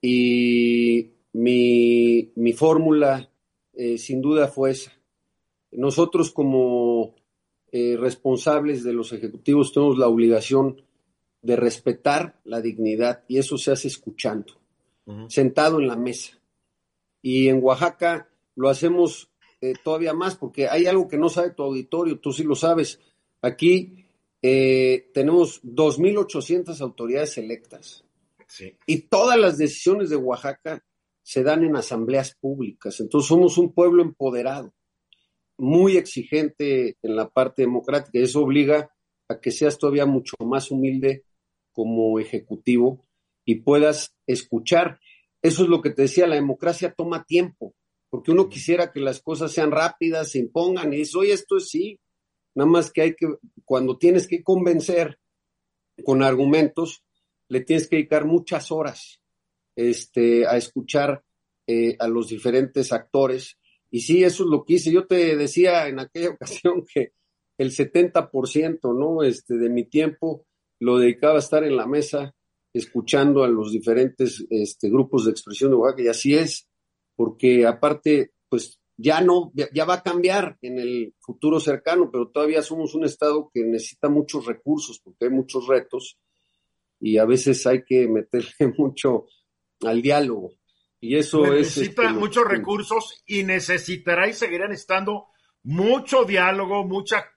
y 0.00 1.12
mi, 1.32 2.52
fórmula 2.54 3.30
eh, 3.72 3.98
sin 3.98 4.20
duda 4.20 4.48
fue 4.48 4.70
esa. 4.70 4.92
Nosotros 5.72 6.30
como 6.30 7.16
eh, 7.72 7.96
responsables 7.98 8.84
de 8.84 8.92
los 8.92 9.12
ejecutivos 9.12 9.72
tenemos 9.72 9.98
la 9.98 10.08
obligación 10.08 10.82
de 11.42 11.56
respetar 11.56 12.40
la 12.44 12.60
dignidad 12.60 13.24
y 13.28 13.38
eso 13.38 13.58
se 13.58 13.72
hace 13.72 13.88
escuchando, 13.88 14.54
sentado 15.28 15.80
en 15.80 15.88
la 15.88 15.96
mesa. 15.96 16.40
Y 17.20 17.48
en 17.48 17.62
Oaxaca 17.62 18.28
lo 18.56 18.68
hacemos 18.68 19.30
eh, 19.60 19.74
todavía 19.82 20.12
más 20.12 20.36
porque 20.36 20.68
hay 20.68 20.86
algo 20.86 21.08
que 21.08 21.18
no 21.18 21.28
sabe 21.28 21.50
tu 21.50 21.62
auditorio, 21.62 22.18
tú 22.18 22.32
sí 22.32 22.42
lo 22.42 22.54
sabes. 22.54 23.00
Aquí 23.40 24.06
eh, 24.42 25.10
tenemos 25.14 25.62
2.800 25.62 26.80
autoridades 26.80 27.38
electas 27.38 28.04
y 28.86 29.02
todas 29.02 29.38
las 29.38 29.58
decisiones 29.58 30.10
de 30.10 30.16
Oaxaca 30.16 30.84
se 31.22 31.42
dan 31.42 31.64
en 31.64 31.76
asambleas 31.76 32.34
públicas. 32.34 33.00
Entonces 33.00 33.28
somos 33.28 33.58
un 33.58 33.72
pueblo 33.72 34.02
empoderado, 34.02 34.72
muy 35.58 35.96
exigente 35.96 36.96
en 37.02 37.16
la 37.16 37.28
parte 37.28 37.62
democrática. 37.62 38.18
Eso 38.18 38.42
obliga 38.42 38.90
a 39.28 39.40
que 39.40 39.50
seas 39.50 39.78
todavía 39.78 40.06
mucho 40.06 40.36
más 40.44 40.70
humilde 40.70 41.24
como 41.72 42.18
ejecutivo 42.20 43.02
y 43.44 43.56
puedas 43.56 44.14
escuchar. 44.26 45.00
Eso 45.42 45.64
es 45.64 45.68
lo 45.68 45.82
que 45.82 45.90
te 45.90 46.02
decía, 46.02 46.26
la 46.26 46.36
democracia 46.36 46.94
toma 46.96 47.24
tiempo, 47.24 47.74
porque 48.16 48.30
uno 48.30 48.48
quisiera 48.48 48.92
que 48.92 49.00
las 49.00 49.20
cosas 49.20 49.52
sean 49.52 49.70
rápidas, 49.70 50.30
se 50.30 50.38
impongan 50.38 50.90
y 50.90 50.96
dice, 50.96 51.18
oye, 51.18 51.34
esto 51.34 51.58
es 51.58 51.68
sí, 51.68 52.00
nada 52.54 52.70
más 52.70 52.90
que 52.90 53.02
hay 53.02 53.14
que, 53.14 53.26
cuando 53.66 53.98
tienes 53.98 54.26
que 54.26 54.42
convencer 54.42 55.18
con 56.02 56.22
argumentos, 56.22 57.04
le 57.48 57.60
tienes 57.60 57.86
que 57.86 57.96
dedicar 57.96 58.24
muchas 58.24 58.72
horas 58.72 59.20
este, 59.76 60.46
a 60.46 60.56
escuchar 60.56 61.22
eh, 61.66 61.94
a 61.98 62.08
los 62.08 62.28
diferentes 62.28 62.90
actores. 62.90 63.58
Y 63.90 64.00
sí, 64.00 64.24
eso 64.24 64.44
es 64.44 64.48
lo 64.48 64.64
que 64.64 64.72
hice. 64.72 64.90
Yo 64.90 65.06
te 65.06 65.36
decía 65.36 65.86
en 65.86 66.00
aquella 66.00 66.30
ocasión 66.40 66.86
que 66.90 67.12
el 67.58 67.70
70%, 67.70 68.98
¿no? 68.98 69.24
Este, 69.24 69.58
de 69.58 69.68
mi 69.68 69.84
tiempo 69.84 70.46
lo 70.80 70.98
dedicaba 70.98 71.34
a 71.36 71.40
estar 71.40 71.64
en 71.64 71.76
la 71.76 71.86
mesa 71.86 72.34
escuchando 72.72 73.44
a 73.44 73.48
los 73.48 73.72
diferentes 73.72 74.42
este, 74.48 74.88
grupos 74.88 75.26
de 75.26 75.32
expresión 75.32 75.70
de 75.70 75.76
Oaxaca. 75.76 76.02
Y 76.02 76.08
así 76.08 76.34
es, 76.34 76.66
porque 77.16 77.66
aparte, 77.66 78.32
pues 78.48 78.80
ya 78.96 79.20
no, 79.20 79.52
ya, 79.54 79.84
va 79.84 79.94
a 79.94 80.02
cambiar 80.02 80.56
en 80.62 80.78
el 80.78 81.14
futuro 81.18 81.60
cercano, 81.60 82.10
pero 82.10 82.28
todavía 82.28 82.62
somos 82.62 82.94
un 82.94 83.04
estado 83.04 83.50
que 83.52 83.62
necesita 83.62 84.08
muchos 84.08 84.46
recursos 84.46 85.00
porque 85.02 85.26
hay 85.26 85.30
muchos 85.30 85.66
retos 85.66 86.18
y 87.00 87.18
a 87.18 87.26
veces 87.26 87.66
hay 87.66 87.84
que 87.84 88.08
meterle 88.08 88.50
mucho 88.78 89.26
al 89.82 90.00
diálogo. 90.00 90.52
Y 90.98 91.16
eso 91.16 91.44
es. 91.44 91.76
Necesita 91.76 92.04
este, 92.04 92.14
muchos 92.14 92.46
recursos 92.46 93.22
y 93.26 93.44
necesitará 93.44 94.28
y 94.28 94.32
seguirán 94.32 94.72
estando 94.72 95.26
mucho 95.62 96.24
diálogo, 96.24 96.84
mucha 96.84 97.32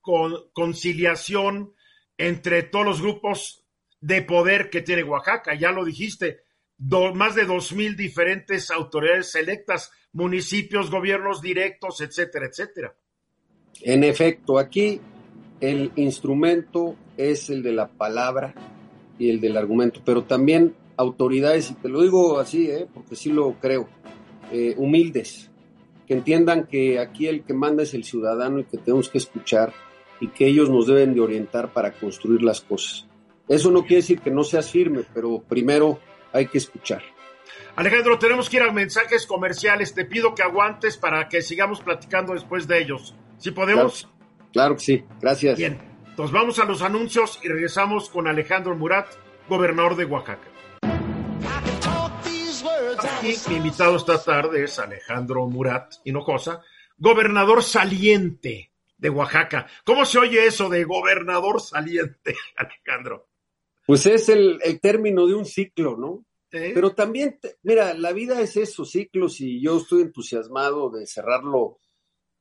conciliación 0.53 1.73
entre 2.17 2.63
todos 2.63 2.85
los 2.85 3.01
grupos 3.01 3.65
de 3.99 4.21
poder 4.21 4.69
que 4.69 4.81
tiene 4.81 5.03
Oaxaca. 5.03 5.55
Ya 5.55 5.71
lo 5.71 5.83
dijiste, 5.83 6.43
más 7.13 7.35
de 7.35 7.45
dos 7.45 7.73
mil 7.73 7.95
diferentes 7.95 8.71
autoridades 8.71 9.35
electas, 9.35 9.91
municipios, 10.13 10.89
gobiernos 10.89 11.41
directos, 11.41 12.01
etcétera, 12.01 12.47
etcétera. 12.47 12.95
En 13.81 14.03
efecto, 14.03 14.57
aquí 14.57 14.99
el 15.59 15.91
instrumento 15.95 16.95
es 17.17 17.49
el 17.49 17.61
de 17.63 17.73
la 17.73 17.87
palabra 17.87 18.53
y 19.17 19.29
el 19.29 19.41
del 19.41 19.57
argumento, 19.57 20.01
pero 20.05 20.23
también 20.23 20.75
autoridades, 20.95 21.71
y 21.71 21.75
te 21.75 21.89
lo 21.89 22.01
digo 22.01 22.39
así, 22.39 22.69
¿eh? 22.69 22.87
porque 22.93 23.15
sí 23.15 23.31
lo 23.31 23.53
creo, 23.59 23.87
eh, 24.51 24.73
humildes, 24.77 25.49
que 26.07 26.13
entiendan 26.13 26.65
que 26.65 26.99
aquí 26.99 27.27
el 27.27 27.43
que 27.43 27.53
manda 27.53 27.83
es 27.83 27.93
el 27.93 28.03
ciudadano 28.03 28.59
y 28.59 28.63
que 28.65 28.77
tenemos 28.77 29.09
que 29.09 29.17
escuchar 29.17 29.73
y 30.19 30.29
que 30.29 30.47
ellos 30.47 30.69
nos 30.69 30.87
deben 30.87 31.13
de 31.13 31.21
orientar 31.21 31.71
para 31.73 31.93
construir 31.93 32.41
las 32.41 32.61
cosas. 32.61 33.07
Eso 33.47 33.71
no 33.71 33.81
quiere 33.81 33.97
decir 33.97 34.19
que 34.19 34.31
no 34.31 34.43
seas 34.43 34.69
firme, 34.69 35.03
pero 35.13 35.41
primero 35.47 35.99
hay 36.33 36.47
que 36.47 36.57
escuchar. 36.57 37.01
Alejandro, 37.75 38.19
tenemos 38.19 38.49
que 38.49 38.57
ir 38.57 38.63
a 38.63 38.71
mensajes 38.71 39.25
comerciales. 39.25 39.93
Te 39.93 40.05
pido 40.05 40.35
que 40.35 40.43
aguantes 40.43 40.97
para 40.97 41.29
que 41.29 41.41
sigamos 41.41 41.81
platicando 41.81 42.33
después 42.33 42.67
de 42.67 42.79
ellos. 42.79 43.15
¿Sí 43.37 43.51
podemos? 43.51 44.01
Claro, 44.01 44.51
claro 44.51 44.75
que 44.75 44.81
sí. 44.81 45.05
Gracias. 45.21 45.57
Bien. 45.57 45.79
Entonces 46.09 46.33
vamos 46.33 46.59
a 46.59 46.65
los 46.65 46.81
anuncios 46.81 47.39
y 47.41 47.47
regresamos 47.47 48.09
con 48.09 48.27
Alejandro 48.27 48.75
Murat, 48.75 49.07
gobernador 49.47 49.95
de 49.95 50.03
Oaxaca. 50.03 50.49
Aquí 52.99 53.33
mi 53.47 53.55
invitado 53.55 53.95
esta 53.95 54.21
tarde 54.21 54.65
es 54.65 54.77
Alejandro 54.79 55.47
Murat 55.47 55.93
Hinojosa, 56.03 56.61
gobernador 56.97 57.63
saliente 57.63 58.73
de 58.97 59.09
Oaxaca. 59.09 59.67
¿Cómo 59.85 60.03
se 60.03 60.19
oye 60.19 60.45
eso 60.45 60.67
de 60.67 60.83
gobernador 60.83 61.61
saliente, 61.61 62.35
Alejandro? 62.57 63.28
Pues 63.89 64.05
es 64.05 64.29
el, 64.29 64.59
término 64.83 65.25
de 65.25 65.33
un 65.33 65.45
ciclo, 65.45 65.97
¿no? 65.97 66.23
Pero 66.51 66.93
también, 66.93 67.39
mira, 67.63 67.95
la 67.95 68.13
vida 68.13 68.39
es 68.39 68.55
eso, 68.55 68.85
ciclos, 68.85 69.41
y 69.41 69.63
yo 69.63 69.77
estoy 69.77 70.03
entusiasmado 70.03 70.91
de 70.91 71.07
cerrarlo 71.07 71.79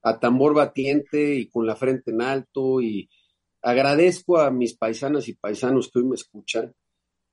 a 0.03 0.21
tambor 0.21 0.53
batiente 0.53 1.37
y 1.37 1.49
con 1.49 1.67
la 1.67 1.75
frente 1.75 2.11
en 2.11 2.21
alto 2.21 2.83
y 2.83 3.09
agradezco 3.63 4.37
a 4.37 4.51
mis 4.51 4.77
paisanas 4.77 5.27
y 5.27 5.37
paisanos 5.37 5.91
que 5.91 6.01
hoy 6.01 6.05
me 6.05 6.17
escuchan 6.17 6.75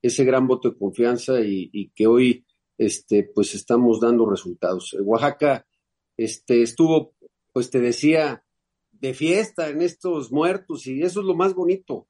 ese 0.02 0.24
gran 0.24 0.48
voto 0.48 0.70
de 0.70 0.78
confianza 0.78 1.42
y, 1.42 1.92
que 1.94 2.08
hoy 2.08 2.46
este, 2.78 3.30
pues 3.36 3.54
estamos 3.54 4.00
dando 4.00 4.30
resultados. 4.30 4.96
Oaxaca 4.98 5.68
este, 6.16 6.62
estuvo, 6.62 7.16
pues 7.52 7.70
te 7.70 7.82
decía, 7.82 8.46
de 8.94 9.14
fiesta 9.14 9.68
en 9.68 9.82
estos 9.82 10.32
muertos 10.32 10.88
y 10.88 11.02
eso 11.02 11.20
es 11.20 11.26
lo 11.26 11.36
más 11.36 11.54
bonito, 11.54 12.08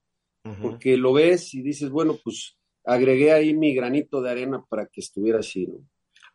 porque 0.61 0.95
lo 0.97 1.13
ves 1.13 1.53
y 1.53 1.61
dices, 1.61 1.89
bueno, 1.89 2.17
pues 2.23 2.57
agregué 2.83 3.31
ahí 3.31 3.55
mi 3.55 3.73
granito 3.73 4.21
de 4.21 4.29
arena 4.29 4.63
para 4.69 4.85
que 4.87 5.01
estuviera 5.01 5.39
así, 5.39 5.65
¿no? 5.65 5.79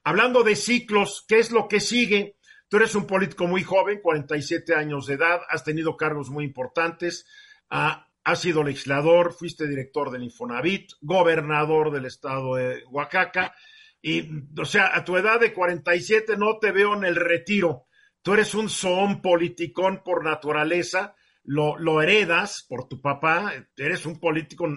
Hablando 0.02 0.42
de 0.42 0.56
ciclos, 0.56 1.24
¿qué 1.28 1.38
es 1.38 1.50
lo 1.50 1.68
que 1.68 1.78
sigue? 1.78 2.36
Tú 2.68 2.78
eres 2.78 2.94
un 2.94 3.06
político 3.06 3.46
muy 3.46 3.62
joven, 3.62 4.00
47 4.02 4.74
años 4.74 5.06
de 5.06 5.14
edad, 5.14 5.40
has 5.48 5.62
tenido 5.62 5.96
cargos 5.96 6.30
muy 6.30 6.44
importantes, 6.44 7.26
has 7.68 8.40
sido 8.40 8.64
legislador, 8.64 9.32
fuiste 9.32 9.68
director 9.68 10.10
del 10.10 10.24
Infonavit, 10.24 10.92
gobernador 11.00 11.92
del 11.92 12.06
estado 12.06 12.54
de 12.54 12.82
Oaxaca, 12.90 13.54
y, 14.00 14.30
o 14.58 14.64
sea, 14.64 14.96
a 14.96 15.04
tu 15.04 15.16
edad 15.16 15.38
de 15.38 15.52
47 15.52 16.36
no 16.38 16.58
te 16.58 16.72
veo 16.72 16.94
en 16.94 17.04
el 17.04 17.16
retiro. 17.16 17.86
Tú 18.22 18.32
eres 18.32 18.54
un 18.54 18.70
son 18.70 19.20
politicón 19.20 20.02
por 20.02 20.24
naturaleza, 20.24 21.14
lo, 21.50 22.00
heredas 22.00 22.64
por 22.68 22.88
tu 22.88 23.00
papá, 23.00 23.52
eres 23.76 24.06
un 24.06 24.20
político, 24.20 24.68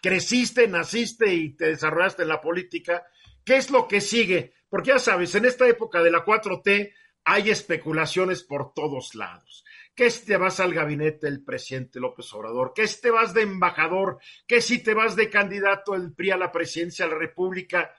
creciste, 0.00 0.68
naciste 0.68 1.34
y 1.34 1.56
te 1.56 1.66
desarrollaste 1.66 2.22
en 2.22 2.28
la 2.28 2.40
política. 2.40 3.04
¿Qué 3.44 3.56
es 3.56 3.70
lo 3.70 3.88
que 3.88 4.00
sigue? 4.00 4.54
Porque 4.68 4.90
ya 4.90 4.98
sabes, 4.98 5.34
en 5.34 5.44
esta 5.44 5.66
época 5.66 6.02
de 6.02 6.12
la 6.12 6.24
4T 6.24 6.92
hay 7.24 7.50
especulaciones 7.50 8.44
por 8.44 8.72
todos 8.74 9.14
lados 9.14 9.64
que 9.94 10.10
si 10.10 10.26
te 10.26 10.36
vas 10.36 10.58
al 10.58 10.74
gabinete 10.74 11.26
del 11.26 11.44
presidente 11.44 12.00
López 12.00 12.32
Obrador, 12.34 12.72
que 12.74 12.88
si 12.88 13.00
te 13.00 13.12
vas 13.12 13.32
de 13.32 13.42
embajador, 13.42 14.18
que 14.44 14.60
si 14.60 14.82
te 14.82 14.92
vas 14.92 15.14
de 15.14 15.30
candidato 15.30 15.92
del 15.92 16.12
PRI 16.12 16.32
a 16.32 16.36
la 16.36 16.50
presidencia 16.50 17.04
de 17.04 17.12
la 17.12 17.18
República, 17.18 17.94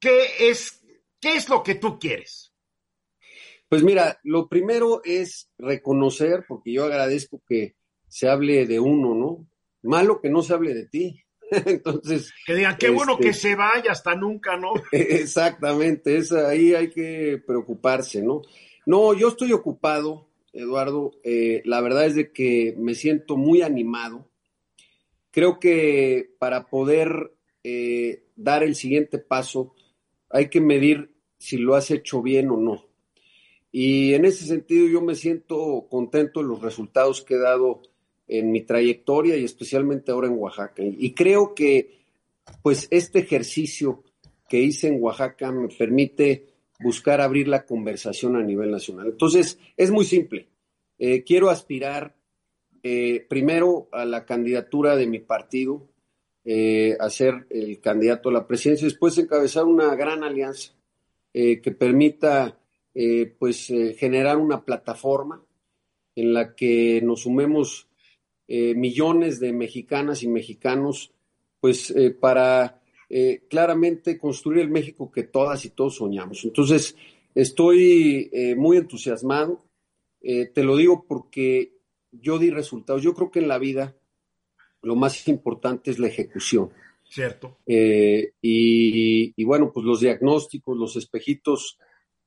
¿qué 0.00 0.48
es, 0.48 0.82
qué 1.20 1.36
es 1.36 1.50
lo 1.50 1.62
que 1.62 1.74
tú 1.74 1.98
quieres? 1.98 2.53
Pues 3.74 3.82
mira, 3.82 4.20
lo 4.22 4.46
primero 4.48 5.02
es 5.02 5.50
reconocer, 5.58 6.44
porque 6.46 6.72
yo 6.72 6.84
agradezco 6.84 7.42
que 7.44 7.74
se 8.06 8.28
hable 8.28 8.66
de 8.66 8.78
uno, 8.78 9.16
¿no? 9.16 9.48
Malo 9.82 10.20
que 10.20 10.30
no 10.30 10.42
se 10.42 10.54
hable 10.54 10.74
de 10.74 10.86
ti. 10.86 11.20
Entonces. 11.50 12.32
Que 12.46 12.54
digan, 12.54 12.76
qué 12.78 12.90
bueno 12.90 13.18
que 13.18 13.30
este 13.30 13.48
se 13.48 13.56
vaya 13.56 13.90
hasta 13.90 14.14
nunca, 14.14 14.56
¿no? 14.56 14.74
Exactamente, 14.92 16.16
es, 16.16 16.30
ahí 16.30 16.72
hay 16.72 16.88
que 16.88 17.42
preocuparse, 17.44 18.22
¿no? 18.22 18.42
No, 18.86 19.12
yo 19.12 19.26
estoy 19.26 19.52
ocupado, 19.52 20.28
Eduardo, 20.52 21.10
eh, 21.24 21.60
la 21.64 21.80
verdad 21.80 22.06
es 22.06 22.14
de 22.14 22.30
que 22.30 22.76
me 22.78 22.94
siento 22.94 23.36
muy 23.36 23.62
animado. 23.62 24.30
Creo 25.32 25.58
que 25.58 26.30
para 26.38 26.68
poder 26.68 27.32
eh, 27.64 28.22
dar 28.36 28.62
el 28.62 28.76
siguiente 28.76 29.18
paso 29.18 29.74
hay 30.30 30.48
que 30.48 30.60
medir 30.60 31.12
si 31.38 31.56
lo 31.56 31.74
has 31.74 31.90
hecho 31.90 32.22
bien 32.22 32.52
o 32.52 32.56
no. 32.56 32.93
Y 33.76 34.14
en 34.14 34.24
ese 34.24 34.46
sentido 34.46 34.86
yo 34.86 35.00
me 35.00 35.16
siento 35.16 35.88
contento 35.90 36.40
de 36.40 36.46
los 36.46 36.62
resultados 36.62 37.22
que 37.22 37.34
he 37.34 37.40
dado 37.40 37.82
en 38.28 38.52
mi 38.52 38.60
trayectoria 38.60 39.36
y 39.36 39.42
especialmente 39.42 40.12
ahora 40.12 40.28
en 40.28 40.38
Oaxaca. 40.38 40.84
Y 40.84 41.12
creo 41.12 41.56
que 41.56 42.04
pues 42.62 42.86
este 42.92 43.18
ejercicio 43.18 44.04
que 44.48 44.60
hice 44.60 44.86
en 44.86 45.02
Oaxaca 45.02 45.50
me 45.50 45.66
permite 45.66 46.54
buscar 46.78 47.20
abrir 47.20 47.48
la 47.48 47.66
conversación 47.66 48.36
a 48.36 48.44
nivel 48.44 48.70
nacional. 48.70 49.08
Entonces, 49.08 49.58
es 49.76 49.90
muy 49.90 50.04
simple. 50.04 50.46
Eh, 50.96 51.24
quiero 51.24 51.50
aspirar 51.50 52.14
eh, 52.84 53.26
primero 53.28 53.88
a 53.90 54.04
la 54.04 54.24
candidatura 54.24 54.94
de 54.94 55.08
mi 55.08 55.18
partido, 55.18 55.88
eh, 56.44 56.96
a 57.00 57.10
ser 57.10 57.48
el 57.50 57.80
candidato 57.80 58.28
a 58.28 58.34
la 58.34 58.46
presidencia, 58.46 58.86
después 58.86 59.18
encabezar 59.18 59.64
una 59.64 59.96
gran 59.96 60.22
alianza 60.22 60.74
que 61.32 61.74
permita 61.76 62.60
pues 63.38 63.72
generar 63.98 64.36
una 64.36 64.64
plataforma 64.64 65.42
en 66.14 66.32
la 66.32 66.54
que 66.54 67.00
nos 67.02 67.22
sumemos 67.22 67.88
millones 68.48 69.40
de 69.40 69.52
mexicanas 69.52 70.22
y 70.22 70.28
mexicanos 70.28 71.14
pues 71.64 71.90
eh, 71.92 72.10
para 72.10 72.82
eh, 73.08 73.44
claramente 73.48 74.18
construir 74.18 74.60
el 74.60 74.68
México 74.68 75.10
que 75.10 75.22
todas 75.22 75.64
y 75.64 75.70
todos 75.70 75.96
soñamos. 75.96 76.44
Entonces, 76.44 76.94
estoy 77.34 78.28
eh, 78.34 78.54
muy 78.54 78.76
entusiasmado, 78.76 79.64
te 80.20 80.62
lo 80.62 80.76
digo 80.76 81.06
porque 81.08 81.72
yo 82.12 82.38
di 82.38 82.50
resultados. 82.50 83.02
Yo 83.02 83.14
creo 83.14 83.30
que 83.30 83.38
en 83.38 83.48
la 83.48 83.56
vida 83.56 83.96
lo 84.82 84.94
más 84.94 85.26
importante 85.26 85.90
es 85.90 85.98
la 85.98 86.08
ejecución. 86.08 86.68
Cierto. 87.08 87.56
y, 87.66 88.30
y, 88.42 89.44
bueno, 89.44 89.72
pues 89.72 89.86
los 89.86 90.00
diagnósticos, 90.00 90.76
los 90.76 90.96
espejitos, 90.96 91.78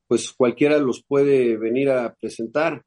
pues 0.08 0.32
cualquiera 0.32 0.78
los 0.78 1.04
puede 1.04 1.56
venir 1.56 1.90
a 1.90 2.14
presentar 2.14 2.82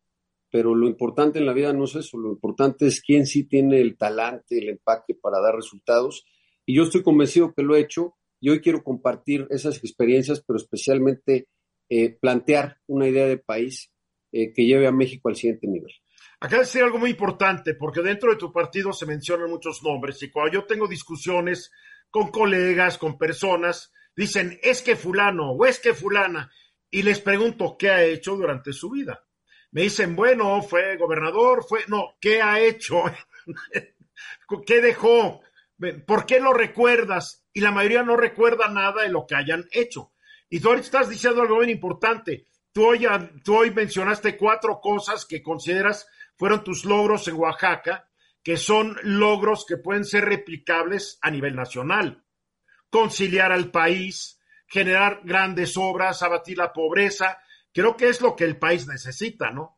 pero 0.52 0.76
lo 0.76 0.88
importante 0.88 1.40
en 1.40 1.46
la 1.46 1.54
vida 1.54 1.72
no 1.72 1.86
es 1.86 1.96
eso, 1.96 2.18
lo 2.18 2.30
importante 2.30 2.86
es 2.86 3.02
quién 3.02 3.26
sí 3.26 3.46
tiene 3.46 3.80
el 3.80 3.98
talante, 3.98 4.60
el 4.60 4.70
empaque 4.70 5.16
para 5.16 5.40
dar 5.40 5.56
resultados. 5.56 6.26
Y 6.66 6.76
yo 6.76 6.84
estoy 6.84 7.04
convencido 7.04 7.54
que 7.54 7.64
lo 7.64 7.76
he 7.76 7.80
hecho 7.80 8.18
y 8.42 8.50
hoy 8.50 8.60
quiero 8.60 8.84
compartir 8.84 9.48
esas 9.50 9.78
experiencias, 9.78 10.44
pero 10.46 10.58
especialmente 10.58 11.48
eh, 11.90 12.18
plantear 12.20 12.78
una 12.88 13.08
idea 13.08 13.28
de 13.28 13.38
país 13.38 13.94
eh, 14.34 14.52
que 14.54 14.66
lleve 14.66 14.88
a 14.88 14.92
México 14.92 15.30
al 15.30 15.38
siguiente 15.38 15.68
nivel. 15.68 15.94
Acá 16.42 16.60
decir 16.60 16.84
algo 16.84 16.98
muy 16.98 17.12
importante, 17.12 17.76
porque 17.76 18.02
dentro 18.02 18.32
de 18.32 18.38
tu 18.38 18.52
partido 18.52 18.92
se 18.92 19.06
mencionan 19.06 19.50
muchos 19.50 19.82
nombres 19.84 20.22
y 20.22 20.32
cuando 20.32 20.54
yo 20.54 20.66
tengo 20.66 20.88
discusiones 20.88 21.72
con 22.10 22.30
colegas, 22.30 22.98
con 22.98 23.18
personas, 23.18 23.94
dicen, 24.16 24.60
es 24.62 24.82
que 24.82 24.98
fulano 24.98 25.52
o 25.52 25.66
es 25.66 25.80
que 25.80 25.94
fulana, 25.94 26.52
y 26.92 27.02
les 27.02 27.20
pregunto 27.20 27.76
qué 27.80 27.90
ha 27.90 28.04
hecho 28.04 28.36
durante 28.36 28.74
su 28.74 28.92
vida 28.92 29.26
me 29.72 29.84
dicen, 29.84 30.16
bueno, 30.16 30.62
fue 30.62 30.98
gobernador, 30.98 31.66
fue, 31.68 31.86
no, 31.88 32.18
¿qué 32.20 32.42
ha 32.42 32.60
hecho? 32.60 33.04
¿Qué 34.66 34.82
dejó? 34.82 35.42
¿Por 36.06 36.26
qué 36.26 36.40
lo 36.40 36.54
recuerdas? 36.54 37.46
Y 37.54 37.62
la 37.62 37.72
mayoría 37.72 38.04
no 38.04 38.18
recuerda 38.18 38.68
nada 38.68 39.04
de 39.04 39.10
lo 39.10 39.26
que 39.26 39.36
hayan 39.36 39.66
hecho. 39.72 40.12
Y 40.50 40.60
tú 40.60 40.68
ahorita 40.68 40.86
estás 40.86 41.10
diciendo 41.10 41.42
algo 41.42 41.60
bien 41.60 41.70
importante. 41.70 42.48
Tú 42.74 42.86
hoy, 42.86 43.72
mencionaste 43.72 44.38
cuatro 44.38 44.80
cosas 44.82 45.26
que 45.26 45.42
consideras 45.42 46.08
fueron 46.36 46.64
tus 46.64 46.86
logros 46.86 47.28
en 47.28 47.36
Oaxaca, 47.36 48.10
que 48.44 48.58
son 48.58 48.98
logros 49.04 49.66
que 49.66 49.78
pueden 49.78 50.04
ser 50.04 50.26
replicables 50.26 51.18
a 51.22 51.32
nivel 51.32 51.56
nacional. 51.56 52.26
Conciliar 52.90 53.52
al 53.52 53.72
país, 53.72 54.40
generar 54.72 55.22
grandes 55.26 55.76
obras, 55.76 56.24
abatir 56.24 56.58
la 56.58 56.72
pobreza, 56.72 57.38
creo 57.74 57.98
que 57.98 58.08
es 58.08 58.22
lo 58.22 58.36
que 58.38 58.46
el 58.46 58.58
país 58.58 58.88
necesita, 58.88 59.52
¿no? 59.52 59.78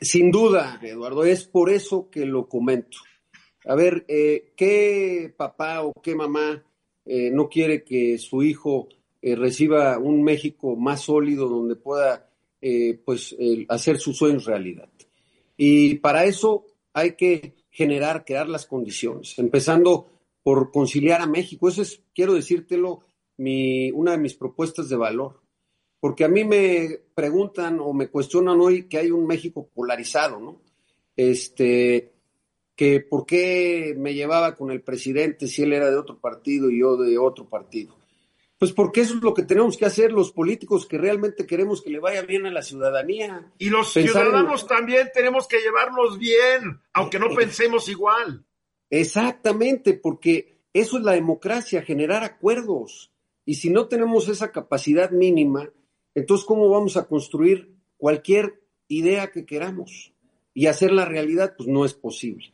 Sin 0.00 0.32
duda, 0.32 0.80
Eduardo, 0.82 1.24
es 1.24 1.44
por 1.44 1.70
eso 1.70 2.10
que 2.10 2.26
lo 2.26 2.48
comento. 2.48 2.98
A 3.64 3.76
ver, 3.76 4.04
eh, 4.08 4.52
¿qué 4.56 5.32
papá 5.36 5.82
o 5.82 5.92
qué 6.02 6.16
mamá 6.16 6.64
eh, 7.04 7.30
no 7.30 7.48
quiere 7.48 7.84
que 7.84 8.18
su 8.18 8.42
hijo 8.42 8.88
eh, 9.20 9.36
reciba 9.36 9.98
un 9.98 10.24
México 10.24 10.74
más 10.74 11.02
sólido 11.02 11.48
donde 11.48 11.76
pueda 11.76 12.28
pues 13.04 13.34
hacer 13.68 13.98
sus 13.98 14.16
sueños 14.18 14.44
realidad? 14.44 14.88
Y 15.56 15.96
para 15.96 16.24
eso 16.24 16.66
hay 16.92 17.12
que 17.12 17.54
generar, 17.70 18.24
crear 18.24 18.48
las 18.48 18.66
condiciones, 18.66 19.36
empezando 19.38 20.10
por 20.42 20.70
conciliar 20.70 21.20
a 21.20 21.26
México. 21.26 21.68
Eso 21.68 21.82
es, 21.82 22.02
quiero 22.14 22.34
decírtelo, 22.34 23.00
mi, 23.42 23.90
una 23.90 24.12
de 24.12 24.18
mis 24.18 24.34
propuestas 24.34 24.88
de 24.88 24.96
valor 24.96 25.42
porque 26.02 26.24
a 26.24 26.28
mí 26.28 26.44
me 26.44 26.98
preguntan 27.14 27.78
o 27.78 27.92
me 27.92 28.08
cuestionan 28.08 28.60
hoy 28.60 28.88
que 28.88 28.98
hay 28.98 29.12
un 29.12 29.24
México 29.24 29.70
polarizado, 29.72 30.40
¿no? 30.40 30.60
Este, 31.14 32.10
que 32.74 32.98
por 32.98 33.24
qué 33.24 33.94
me 33.96 34.12
llevaba 34.12 34.56
con 34.56 34.72
el 34.72 34.82
presidente 34.82 35.46
si 35.46 35.62
él 35.62 35.72
era 35.72 35.88
de 35.88 35.96
otro 35.96 36.18
partido 36.18 36.68
y 36.68 36.80
yo 36.80 36.96
de 36.96 37.16
otro 37.18 37.48
partido. 37.48 37.96
Pues 38.58 38.72
porque 38.72 39.02
eso 39.02 39.14
es 39.14 39.22
lo 39.22 39.32
que 39.32 39.44
tenemos 39.44 39.76
que 39.76 39.84
hacer 39.84 40.10
los 40.10 40.32
políticos 40.32 40.86
que 40.86 40.98
realmente 40.98 41.46
queremos 41.46 41.80
que 41.80 41.90
le 41.90 42.00
vaya 42.00 42.22
bien 42.22 42.46
a 42.46 42.50
la 42.50 42.62
ciudadanía. 42.62 43.52
Y 43.58 43.70
los 43.70 43.92
ciudadanos 43.92 44.66
también 44.66 45.08
tenemos 45.14 45.46
que 45.46 45.60
llevarnos 45.60 46.18
bien, 46.18 46.80
aunque 46.94 47.20
no 47.20 47.32
pensemos 47.32 47.88
igual. 47.88 48.44
Exactamente, 48.90 49.94
porque 49.94 50.58
eso 50.72 50.98
es 50.98 51.04
la 51.04 51.12
democracia, 51.12 51.82
generar 51.82 52.24
acuerdos. 52.24 53.11
Y 53.44 53.54
si 53.54 53.70
no 53.70 53.88
tenemos 53.88 54.28
esa 54.28 54.52
capacidad 54.52 55.10
mínima, 55.10 55.70
entonces, 56.14 56.46
¿cómo 56.46 56.68
vamos 56.68 56.96
a 56.96 57.06
construir 57.06 57.74
cualquier 57.96 58.62
idea 58.88 59.30
que 59.30 59.46
queramos 59.46 60.12
y 60.54 60.66
hacerla 60.66 61.04
realidad? 61.04 61.54
Pues 61.56 61.68
no 61.68 61.84
es 61.84 61.94
posible. 61.94 62.52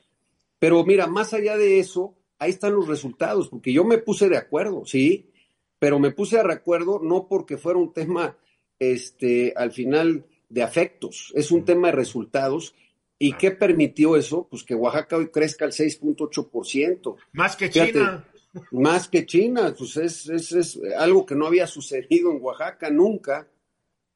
Pero 0.59 0.85
mira, 0.85 1.07
más 1.07 1.35
allá 1.35 1.57
de 1.57 1.79
eso, 1.79 2.15
ahí 2.39 2.51
están 2.51 2.75
los 2.75 2.89
resultados, 2.89 3.49
porque 3.49 3.73
yo 3.73 3.85
me 3.85 3.99
puse 3.99 4.29
de 4.29 4.37
acuerdo, 4.37 4.85
sí, 4.87 5.31
pero 5.79 5.99
me 5.99 6.11
puse 6.11 6.37
de 6.37 6.53
acuerdo 6.53 7.01
no 7.03 7.29
porque 7.29 7.57
fuera 7.57 7.79
un 7.79 7.93
tema, 7.93 8.37
este, 8.79 9.53
al 9.57 9.73
final 9.73 10.27
de 10.49 10.63
afectos, 10.63 11.33
es 11.35 11.51
un 11.51 11.65
tema 11.65 11.89
de 11.89 11.97
resultados. 11.97 12.75
¿Y 13.21 13.33
qué 13.33 13.51
permitió 13.51 14.17
eso? 14.17 14.47
Pues 14.49 14.63
que 14.63 14.77
Oaxaca 14.77 15.17
hoy 15.17 15.29
crezca 15.29 15.65
al 15.65 15.73
6.8%. 15.73 17.17
Más 17.33 17.57
que 17.57 17.69
China. 17.69 18.25
Más 18.71 19.09
que 19.09 19.27
China, 19.27 19.75
pues 19.77 19.97
es, 19.97 20.29
es, 20.29 20.81
algo 20.99 21.27
que 21.27 21.35
no 21.35 21.47
había 21.47 21.67
sucedido 21.67 22.31
en 22.31 22.43
Oaxaca 22.43 22.91
nunca 22.91 23.49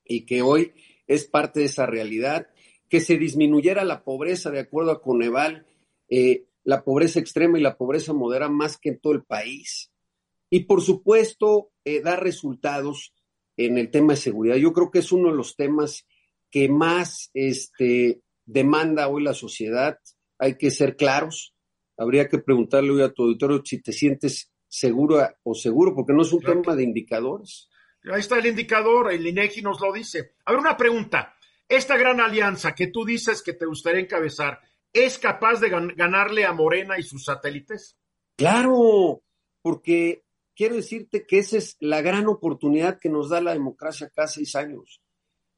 y 0.04 0.24
que 0.24 0.42
hoy 0.42 0.72
es 1.06 1.26
parte 1.26 1.60
de 1.60 1.66
esa 1.66 1.86
realidad. 1.86 2.48
Que 2.88 3.00
se 3.00 3.16
disminuyera 3.16 3.84
la 3.84 4.04
pobreza, 4.04 4.50
de 4.50 4.60
acuerdo 4.60 4.90
a 4.90 5.02
Coneval, 5.02 5.66
eh, 6.08 6.46
la 6.64 6.84
pobreza 6.84 7.20
extrema 7.20 7.58
y 7.58 7.62
la 7.62 7.76
pobreza 7.76 8.12
moderada 8.12 8.50
más 8.50 8.76
que 8.76 8.90
en 8.90 9.00
todo 9.00 9.14
el 9.14 9.24
país. 9.24 9.90
Y 10.50 10.64
por 10.64 10.82
supuesto, 10.82 11.70
eh, 11.84 12.00
dar 12.00 12.22
resultados 12.22 13.14
en 13.56 13.78
el 13.78 13.90
tema 13.90 14.12
de 14.12 14.18
seguridad. 14.18 14.56
Yo 14.56 14.72
creo 14.72 14.90
que 14.90 14.98
es 15.00 15.12
uno 15.12 15.30
de 15.30 15.36
los 15.36 15.56
temas 15.56 16.06
que 16.50 16.68
más 16.68 17.30
este, 17.34 18.20
demanda 18.44 19.08
hoy 19.08 19.22
la 19.22 19.34
sociedad. 19.34 19.98
Hay 20.38 20.56
que 20.56 20.70
ser 20.70 20.96
claros, 20.96 21.51
habría 22.02 22.28
que 22.28 22.38
preguntarle 22.38 22.90
hoy 22.90 23.02
a 23.02 23.12
tu 23.12 23.24
auditorio 23.24 23.62
si 23.64 23.80
te 23.80 23.92
sientes 23.92 24.50
seguro 24.68 25.26
o 25.42 25.54
seguro, 25.54 25.94
porque 25.94 26.12
no 26.12 26.22
es 26.22 26.32
un 26.32 26.40
tema 26.40 26.74
de 26.74 26.82
indicadores. 26.82 27.68
Ahí 28.10 28.20
está 28.20 28.38
el 28.38 28.46
indicador, 28.46 29.12
el 29.12 29.26
INEGI 29.26 29.62
nos 29.62 29.80
lo 29.80 29.92
dice. 29.92 30.34
A 30.44 30.52
ver, 30.52 30.60
una 30.60 30.76
pregunta. 30.76 31.34
Esta 31.68 31.96
gran 31.96 32.20
alianza 32.20 32.74
que 32.74 32.88
tú 32.88 33.04
dices 33.04 33.42
que 33.42 33.52
te 33.52 33.66
gustaría 33.66 34.00
encabezar, 34.00 34.60
¿es 34.92 35.18
capaz 35.18 35.60
de 35.60 35.70
ganarle 35.70 36.44
a 36.44 36.52
Morena 36.52 36.98
y 36.98 37.02
sus 37.02 37.24
satélites? 37.24 37.96
Claro, 38.36 39.22
porque 39.62 40.24
quiero 40.54 40.76
decirte 40.76 41.24
que 41.26 41.38
esa 41.38 41.58
es 41.58 41.76
la 41.80 42.02
gran 42.02 42.26
oportunidad 42.26 42.98
que 42.98 43.08
nos 43.08 43.30
da 43.30 43.40
la 43.40 43.52
democracia 43.52 44.10
cada 44.14 44.28
seis 44.28 44.54
años. 44.56 45.00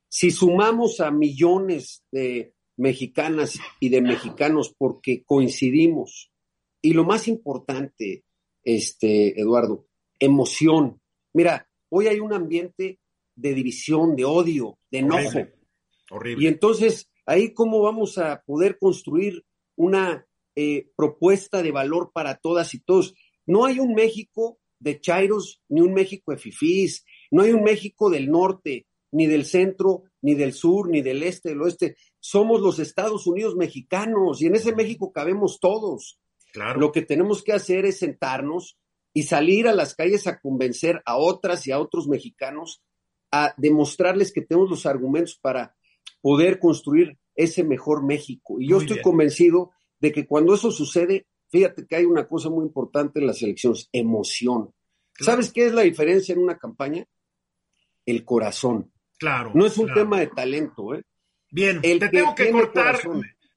Si 0.09 0.31
sumamos 0.31 1.01
a 1.01 1.11
millones 1.11 2.05
de 2.13 2.55
mexicanas 2.77 3.59
y 3.81 3.89
de 3.89 4.03
mexicanos 4.03 4.75
porque 4.77 5.25
coincidimos. 5.25 6.31
Y 6.85 6.93
lo 6.93 7.05
más 7.05 7.29
importante, 7.29 8.25
este, 8.63 9.41
Eduardo, 9.41 9.87
emoción. 10.19 11.01
Mira, 11.33 11.67
hoy 11.89 12.09
hay 12.09 12.21
un 12.21 12.35
ambiente 12.35 13.01
de 13.35 13.55
división, 13.55 14.15
de 14.15 14.27
odio, 14.27 14.77
de 14.91 14.99
enojo. 14.99 15.47
Horrible. 16.11 16.45
Y 16.45 16.47
entonces, 16.47 17.11
ahí 17.25 17.55
cómo 17.55 17.81
vamos 17.81 18.19
a 18.19 18.43
poder 18.43 18.79
construir 18.79 19.47
una 19.77 20.27
eh, 20.55 20.91
propuesta 20.95 21.63
de 21.63 21.73
valor 21.73 22.11
para 22.13 22.37
todas 22.37 22.75
y 22.75 22.81
todos. 22.81 23.15
No 23.47 23.65
hay 23.65 23.81
un 23.81 23.95
México 23.95 24.59
de 24.79 25.01
Chairos 25.01 25.63
ni 25.71 25.81
un 25.81 25.95
México 25.95 26.33
de 26.33 26.39
Fifís, 26.39 27.07
no 27.31 27.45
hay 27.45 27.53
un 27.53 27.63
México 27.63 28.11
del 28.11 28.31
norte, 28.31 28.87
ni 29.11 29.27
del 29.27 29.47
centro, 29.47 30.03
ni 30.21 30.35
del 30.35 30.53
sur, 30.53 30.91
ni 30.91 31.01
del 31.01 31.23
este, 31.23 31.49
del 31.49 31.63
oeste 31.63 31.97
somos 32.27 32.63
los 32.63 32.79
Estados 32.79 33.27
Unidos 33.27 33.55
mexicanos 33.55 34.41
y 34.41 34.47
en 34.47 34.55
ese 34.55 34.75
México 34.75 35.13
cabemos 35.13 35.61
todos. 35.61 36.19
Claro. 36.55 36.79
Lo 36.79 36.93
que 36.93 37.03
tenemos 37.03 37.43
que 37.43 37.53
hacer 37.53 37.85
es 37.85 37.99
sentarnos 37.99 38.79
y 39.13 39.25
salir 39.25 39.67
a 39.67 39.75
las 39.75 39.97
calles 39.97 40.29
a 40.29 40.39
convencer 40.39 41.03
a 41.05 41.17
otras 41.17 41.67
y 41.67 41.73
a 41.73 41.81
otros 41.81 42.07
mexicanos 42.07 42.81
a 43.33 43.53
demostrarles 43.57 44.33
que 44.33 44.43
tenemos 44.43 44.71
los 44.71 44.87
argumentos 44.87 45.37
para 45.37 45.75
poder 46.23 46.61
construir 46.61 47.19
ese 47.35 47.65
mejor 47.65 48.05
México. 48.05 48.61
Y 48.61 48.69
yo 48.69 48.79
estoy 48.79 49.03
convencido 49.03 49.73
de 49.99 50.13
que 50.13 50.29
cuando 50.29 50.55
eso 50.55 50.71
sucede, 50.71 51.27
fíjate 51.51 51.87
que 51.89 51.97
hay 51.97 52.05
una 52.05 52.29
cosa 52.29 52.51
muy 52.51 52.65
importante 52.65 53.19
en 53.19 53.27
las 53.27 53.43
elecciones, 53.43 53.89
emoción. 53.93 54.73
¿Sabes 55.19 55.53
qué 55.53 55.67
es 55.67 55.75
la 55.75 55.83
diferencia 55.83 56.35
en 56.35 56.39
una 56.39 56.57
campaña? 56.57 57.05
El 58.07 58.25
corazón. 58.25 58.93
Claro. 59.19 59.51
No 59.55 59.67
es 59.67 59.77
un 59.77 59.93
tema 59.93 60.21
de 60.21 60.29
talento, 60.29 60.95
¿eh? 60.95 61.03
Bien, 61.51 61.83
te 61.83 61.99
tengo 62.09 62.33
que 62.33 62.53
cortar. 62.53 63.01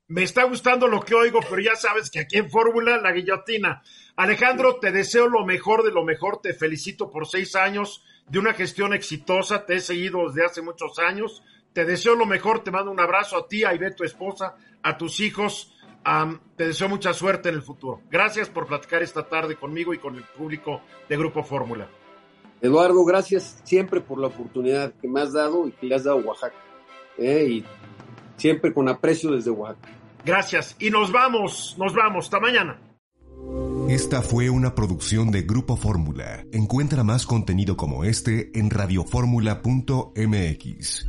Me 0.10 0.24
está 0.24 0.44
gustando 0.44 0.88
lo 0.88 1.02
que 1.02 1.16
oigo, 1.16 1.40
pero 1.50 1.62
ya 1.62 1.76
sabes 1.76 2.10
que 2.10 2.20
aquí 2.20 2.38
en 2.38 2.50
Fórmula, 2.50 2.98
la 3.02 3.12
guillotina. 3.12 3.84
Alejandro, 4.16 4.80
te 4.80 4.92
deseo 4.92 5.28
lo 5.28 5.46
mejor 5.46 5.84
de 5.84 5.92
lo 5.92 6.04
mejor. 6.04 6.42
Te 6.42 6.54
felicito 6.54 7.10
por 7.10 7.28
seis 7.28 7.56
años 7.56 8.04
de 8.30 8.40
una 8.40 8.54
gestión 8.54 8.94
exitosa. 8.94 9.66
Te 9.66 9.76
he 9.76 9.80
seguido 9.82 10.28
desde 10.28 10.46
hace 10.46 10.62
muchos 10.62 10.98
años. 11.00 11.44
Te 11.74 11.84
deseo 11.84 12.16
lo 12.16 12.26
mejor. 12.26 12.64
Te 12.64 12.72
mando 12.72 12.90
un 12.90 13.00
abrazo 13.00 13.38
a 13.38 13.48
ti, 13.48 13.66
a 13.66 13.74
Ivette, 13.74 13.98
tu 13.98 14.04
esposa, 14.06 14.56
a 14.82 14.98
tus 14.98 15.20
hijos, 15.20 15.74
te 16.56 16.68
deseo 16.68 16.88
mucha 16.88 17.14
suerte 17.14 17.50
en 17.50 17.56
el 17.56 17.62
futuro. 17.62 18.02
Gracias 18.10 18.50
por 18.50 18.66
platicar 18.66 19.04
esta 19.04 19.28
tarde 19.28 19.58
conmigo 19.58 19.94
y 19.94 19.98
con 19.98 20.16
el 20.16 20.24
público 20.24 20.82
de 21.10 21.18
Grupo 21.18 21.44
Fórmula. 21.44 21.90
Eduardo, 22.62 23.04
gracias 23.04 23.62
siempre 23.66 24.00
por 24.00 24.18
la 24.18 24.28
oportunidad 24.28 24.94
que 24.94 25.08
me 25.08 25.22
has 25.22 25.34
dado 25.34 25.68
y 25.68 25.72
que 25.74 25.86
le 25.86 25.96
has 25.96 26.06
dado 26.06 26.20
a 26.20 26.22
Oaxaca. 26.22 26.56
¿eh? 27.18 27.46
Y 27.50 27.66
siempre 28.38 28.74
con 28.74 28.88
aprecio 28.88 29.32
desde 29.32 29.52
Oaxaca. 29.52 29.97
Gracias. 30.28 30.76
Y 30.78 30.92
nos 30.92 31.12
vamos, 31.12 31.76
nos 31.80 31.96
vamos. 31.96 32.26
Hasta 32.26 32.40
mañana. 32.42 32.82
Esta 33.88 34.22
fue 34.22 34.50
una 34.50 34.76
producción 34.76 35.32
de 35.32 35.44
Grupo 35.44 35.78
Fórmula. 35.78 36.44
Encuentra 36.52 37.06
más 37.06 37.26
contenido 37.26 37.78
como 37.78 38.04
este 38.04 38.52
en 38.60 38.70
radioformula.mx. 38.70 41.08